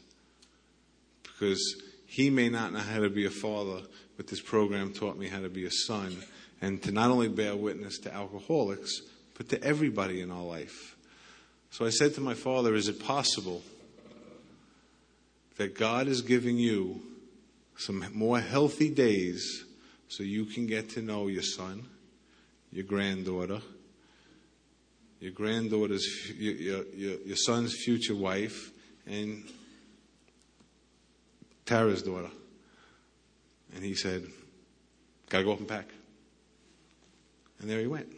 Because 1.22 1.82
he 2.06 2.30
may 2.30 2.48
not 2.48 2.72
know 2.72 2.80
how 2.80 3.00
to 3.00 3.10
be 3.10 3.26
a 3.26 3.30
father, 3.30 3.82
but 4.16 4.26
this 4.26 4.40
program 4.40 4.92
taught 4.92 5.18
me 5.18 5.28
how 5.28 5.40
to 5.40 5.48
be 5.48 5.64
a 5.64 5.70
son 5.70 6.16
and 6.60 6.82
to 6.82 6.92
not 6.92 7.10
only 7.10 7.28
bear 7.28 7.56
witness 7.56 7.98
to 7.98 8.14
alcoholics, 8.14 9.00
but 9.36 9.48
to 9.48 9.62
everybody 9.62 10.20
in 10.20 10.30
our 10.30 10.42
life. 10.42 10.96
So 11.70 11.86
I 11.86 11.90
said 11.90 12.14
to 12.14 12.20
my 12.20 12.34
father, 12.34 12.74
Is 12.74 12.88
it 12.88 13.02
possible 13.02 13.62
that 15.56 15.74
God 15.74 16.08
is 16.08 16.22
giving 16.22 16.58
you 16.58 17.00
some 17.80 18.04
more 18.12 18.38
healthy 18.38 18.90
days 18.90 19.64
so 20.08 20.22
you 20.22 20.44
can 20.44 20.66
get 20.66 20.90
to 20.90 21.02
know 21.02 21.28
your 21.28 21.42
son, 21.42 21.86
your 22.70 22.84
granddaughter, 22.84 23.60
your 25.18 25.32
granddaughter's, 25.32 26.06
your, 26.38 26.84
your, 26.84 27.18
your 27.20 27.36
son's 27.36 27.74
future 27.74 28.14
wife, 28.14 28.70
and 29.06 29.44
Tara's 31.64 32.02
daughter. 32.02 32.30
And 33.74 33.82
he 33.82 33.94
said, 33.94 34.26
Gotta 35.30 35.44
go 35.44 35.52
up 35.52 35.60
and 35.60 35.68
pack. 35.68 35.88
And 37.60 37.70
there 37.70 37.80
he 37.80 37.86
went. 37.86 38.08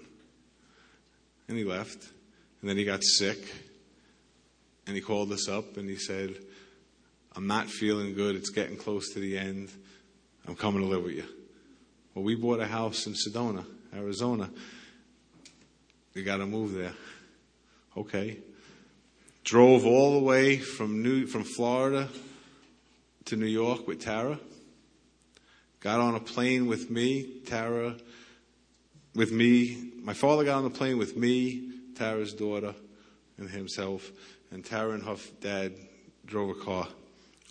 And 1.47 1.57
he 1.57 1.65
left. 1.65 2.03
And 2.61 2.71
then 2.71 2.77
he 2.77 2.85
got 2.85 3.05
sick. 3.05 3.39
And 4.87 4.97
he 4.97 5.03
called 5.03 5.31
us 5.31 5.49
up 5.49 5.77
and 5.77 5.89
he 5.89 5.97
said, 5.97 6.35
I'm 7.35 7.47
not 7.47 7.71
feeling 7.71 8.15
good. 8.15 8.37
It's 8.37 8.51
getting 8.51 8.77
close 8.77 9.11
to 9.15 9.19
the 9.19 9.39
end. 9.39 9.71
I'm 10.47 10.55
coming 10.55 10.83
to 10.83 10.89
live 10.89 11.05
with 11.05 11.15
you. 11.15 11.25
Well, 12.15 12.25
we 12.25 12.35
bought 12.35 12.61
a 12.61 12.67
house 12.67 13.07
in 13.07 13.15
Sedona, 13.15 13.65
Arizona. 13.95 14.51
We 16.15 16.25
got 16.25 16.39
to 16.39 16.47
move 16.47 16.75
there. 16.75 16.93
Okay. 17.97 18.39
Drove 19.45 19.87
all 19.87 20.21
the 20.21 20.25
way 20.25 20.59
from 20.59 21.03
New, 21.03 21.27
from 21.27 21.45
Florida 21.45 22.09
to 23.25 23.37
New 23.37 23.47
York 23.47 23.89
with 23.89 24.03
Tara. 24.03 24.39
Got 25.81 26.01
on 26.01 26.15
a 26.15 26.21
plane 26.21 26.67
with 26.67 26.91
me, 26.91 27.41
Tara, 27.47 27.97
with 29.15 29.33
me. 29.33 29.91
My 30.03 30.13
father 30.13 30.45
got 30.45 30.59
on 30.59 30.65
the 30.65 30.71
plane 30.71 30.99
with 30.99 31.17
me, 31.17 31.71
Tara's 31.97 32.35
daughter, 32.35 32.75
and 33.39 33.49
himself. 33.49 34.11
And 34.51 34.63
Tara 34.63 34.91
and 34.91 35.03
her 35.03 35.17
dad 35.41 35.73
drove 36.27 36.51
a 36.51 36.61
car 36.61 36.89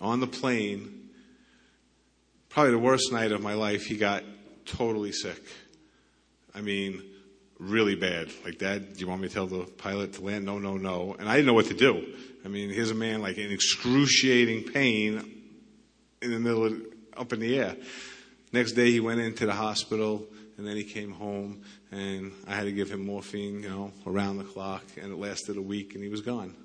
on 0.02 0.20
the 0.20 0.26
plane, 0.26 1.08
probably 2.48 2.72
the 2.72 2.78
worst 2.78 3.12
night 3.12 3.32
of 3.32 3.40
my 3.40 3.54
life, 3.54 3.86
he 3.86 3.96
got 3.96 4.24
totally 4.66 5.12
sick. 5.12 5.40
I 6.54 6.60
mean, 6.60 7.02
really 7.58 7.94
bad. 7.94 8.28
Like, 8.44 8.58
Dad, 8.58 8.94
do 8.94 9.00
you 9.00 9.06
want 9.06 9.22
me 9.22 9.28
to 9.28 9.34
tell 9.34 9.46
the 9.46 9.64
pilot 9.64 10.14
to 10.14 10.22
land? 10.22 10.44
No, 10.44 10.58
no, 10.58 10.76
no. 10.76 11.14
And 11.18 11.28
I 11.28 11.36
didn't 11.36 11.46
know 11.46 11.54
what 11.54 11.66
to 11.66 11.74
do. 11.74 12.14
I 12.44 12.48
mean, 12.48 12.70
here's 12.70 12.90
a 12.90 12.96
man 12.96 13.22
like 13.22 13.38
in 13.38 13.52
excruciating 13.52 14.72
pain 14.72 15.42
in 16.20 16.30
the 16.32 16.40
middle 16.40 16.66
of, 16.66 16.82
up 17.16 17.32
in 17.32 17.38
the 17.38 17.58
air. 17.58 17.76
Next 18.52 18.72
day 18.72 18.90
he 18.90 19.00
went 19.00 19.20
into 19.20 19.46
the 19.46 19.54
hospital 19.54 20.26
and 20.58 20.66
then 20.66 20.76
he 20.76 20.84
came 20.84 21.12
home 21.12 21.62
and 21.92 22.32
I 22.48 22.56
had 22.56 22.64
to 22.64 22.72
give 22.72 22.90
him 22.90 23.06
morphine, 23.06 23.62
you 23.62 23.70
know, 23.70 23.92
around 24.04 24.38
the 24.38 24.44
clock 24.44 24.84
and 25.00 25.12
it 25.12 25.18
lasted 25.18 25.56
a 25.56 25.62
week 25.62 25.94
and 25.94 26.02
he 26.02 26.10
was 26.10 26.20
gone. 26.20 26.56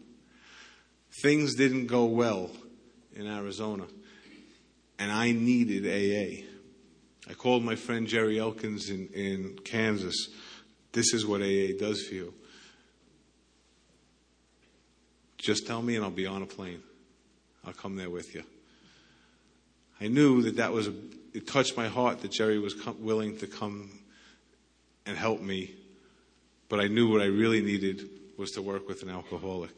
Things 1.21 1.55
didn't 1.55 1.85
go 1.85 2.05
well 2.05 2.49
in 3.17 3.27
Arizona, 3.27 3.85
and 4.99 5.11
I 5.11 5.31
needed 5.31 5.85
AA. 5.85 6.43
I 7.29 7.33
called 7.33 7.63
my 7.63 7.75
friend 7.75 8.07
Jerry 8.07 8.39
Elkins 8.39 8.89
in, 8.89 9.07
in 9.07 9.59
Kansas. 9.65 10.29
This 10.93 11.13
is 11.13 11.25
what 11.25 11.41
AA 11.41 11.77
does 11.77 12.05
for 12.07 12.13
you. 12.13 12.33
Just 15.37 15.67
tell 15.67 15.81
me 15.81 15.95
and 15.95 16.05
I'll 16.05 16.11
be 16.11 16.25
on 16.25 16.41
a 16.41 16.45
plane. 16.45 16.81
I'll 17.65 17.73
come 17.73 17.95
there 17.95 18.09
with 18.09 18.33
you. 18.33 18.43
I 19.99 20.07
knew 20.07 20.43
that 20.43 20.57
that 20.57 20.71
was 20.71 20.87
a, 20.87 20.93
it 21.33 21.47
touched 21.47 21.75
my 21.75 21.87
heart 21.87 22.21
that 22.21 22.31
Jerry 22.31 22.59
was 22.59 22.73
com- 22.73 23.03
willing 23.03 23.37
to 23.39 23.47
come 23.47 23.89
and 25.05 25.17
help 25.17 25.41
me, 25.41 25.73
but 26.69 26.79
I 26.79 26.87
knew 26.87 27.11
what 27.11 27.21
I 27.21 27.25
really 27.25 27.61
needed 27.61 28.09
was 28.37 28.51
to 28.51 28.61
work 28.61 28.87
with 28.87 29.01
an 29.01 29.09
alcoholic. 29.09 29.71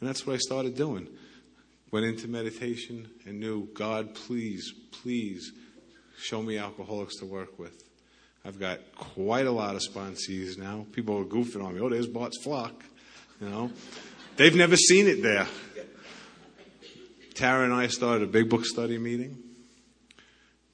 And 0.00 0.08
that's 0.08 0.26
what 0.26 0.34
I 0.34 0.38
started 0.38 0.76
doing. 0.76 1.08
Went 1.92 2.06
into 2.06 2.28
meditation 2.28 3.08
and 3.26 3.38
knew, 3.38 3.68
God, 3.72 4.14
please, 4.14 4.72
please 5.02 5.52
show 6.18 6.42
me 6.42 6.58
alcoholics 6.58 7.16
to 7.18 7.26
work 7.26 7.58
with. 7.58 7.84
I've 8.44 8.58
got 8.58 8.80
quite 8.94 9.46
a 9.46 9.50
lot 9.50 9.74
of 9.74 9.82
sponsees 9.82 10.58
now. 10.58 10.86
People 10.92 11.18
are 11.18 11.24
goofing 11.24 11.64
on 11.64 11.74
me. 11.74 11.80
Oh, 11.80 11.88
there's 11.88 12.06
Bart's 12.06 12.42
flock. 12.42 12.84
You 13.40 13.48
know, 13.48 13.70
they've 14.36 14.54
never 14.54 14.76
seen 14.76 15.06
it 15.06 15.22
there. 15.22 15.46
Tara 17.34 17.64
and 17.64 17.72
I 17.72 17.88
started 17.88 18.22
a 18.22 18.30
big 18.30 18.48
book 18.48 18.64
study 18.64 18.98
meeting. 18.98 19.36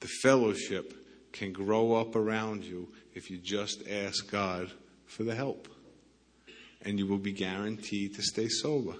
The 0.00 0.08
fellowship 0.22 0.94
can 1.32 1.52
grow 1.52 1.94
up 1.94 2.14
around 2.14 2.64
you 2.64 2.88
if 3.14 3.30
you 3.30 3.38
just 3.38 3.88
ask 3.88 4.30
God 4.30 4.70
for 5.06 5.24
the 5.24 5.34
help. 5.34 5.68
And 6.82 6.98
you 6.98 7.06
will 7.06 7.18
be 7.18 7.32
guaranteed 7.32 8.14
to 8.14 8.22
stay 8.22 8.48
sober. 8.48 8.94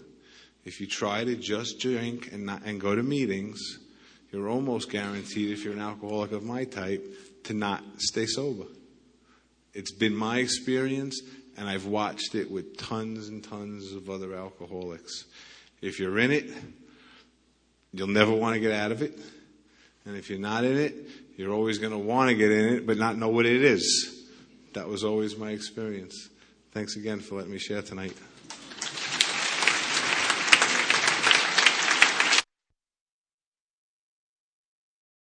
If 0.65 0.81
you 0.81 0.87
try 0.87 1.25
to 1.25 1.35
just 1.35 1.81
drink 1.81 2.31
and, 2.33 2.47
not, 2.47 2.63
and 2.65 2.81
go 2.81 2.95
to 2.95 3.03
meetings, 3.03 3.61
you're 4.31 4.49
almost 4.49 4.91
guaranteed, 4.91 5.51
if 5.51 5.65
you're 5.65 5.75
an 5.75 5.81
alcoholic 5.81 6.33
of 6.33 6.43
my 6.45 6.65
type, 6.65 7.05
to 7.45 7.55
not 7.55 7.83
stay 7.99 8.27
sober. 8.27 8.67
It's 9.75 9.93
been 9.93 10.15
my 10.15 10.39
experience, 10.39 11.21
and 11.57 11.69
I've 11.69 11.87
watched 11.87 12.35
it 12.35 12.51
with 12.51 12.77
tons 12.77 13.29
and 13.29 13.43
tons 13.43 13.93
of 13.93 14.09
other 14.09 14.35
alcoholics. 14.35 15.25
If 15.81 15.99
you're 15.99 16.19
in 16.19 16.31
it, 16.31 16.51
you'll 17.93 18.07
never 18.09 18.33
want 18.33 18.55
to 18.55 18.61
get 18.61 18.73
out 18.73 18.93
of 18.93 19.03
it. 19.03 19.19
And 20.05 20.17
if 20.17 20.31
you're 20.31 20.39
not 20.39 20.65
in 20.65 20.77
it, 20.79 20.95
you're 21.37 21.53
always 21.53 21.79
going 21.79 21.93
to 21.93 21.99
want 21.99 22.31
to 22.31 22.35
get 22.35 22.51
in 22.51 22.75
it, 22.75 22.87
but 22.87 22.99
not 22.99 23.17
know 23.17 23.29
what 23.29 23.47
it 23.47 23.63
is. 23.65 24.25
That 24.75 24.89
was 24.89 25.05
always 25.05 25.37
my 25.37 25.51
experience. 25.51 26.29
Thanks 26.73 26.97
again 26.97 27.21
for 27.21 27.37
letting 27.37 27.53
me 27.53 27.59
share 27.59 27.83
tonight. 27.83 28.15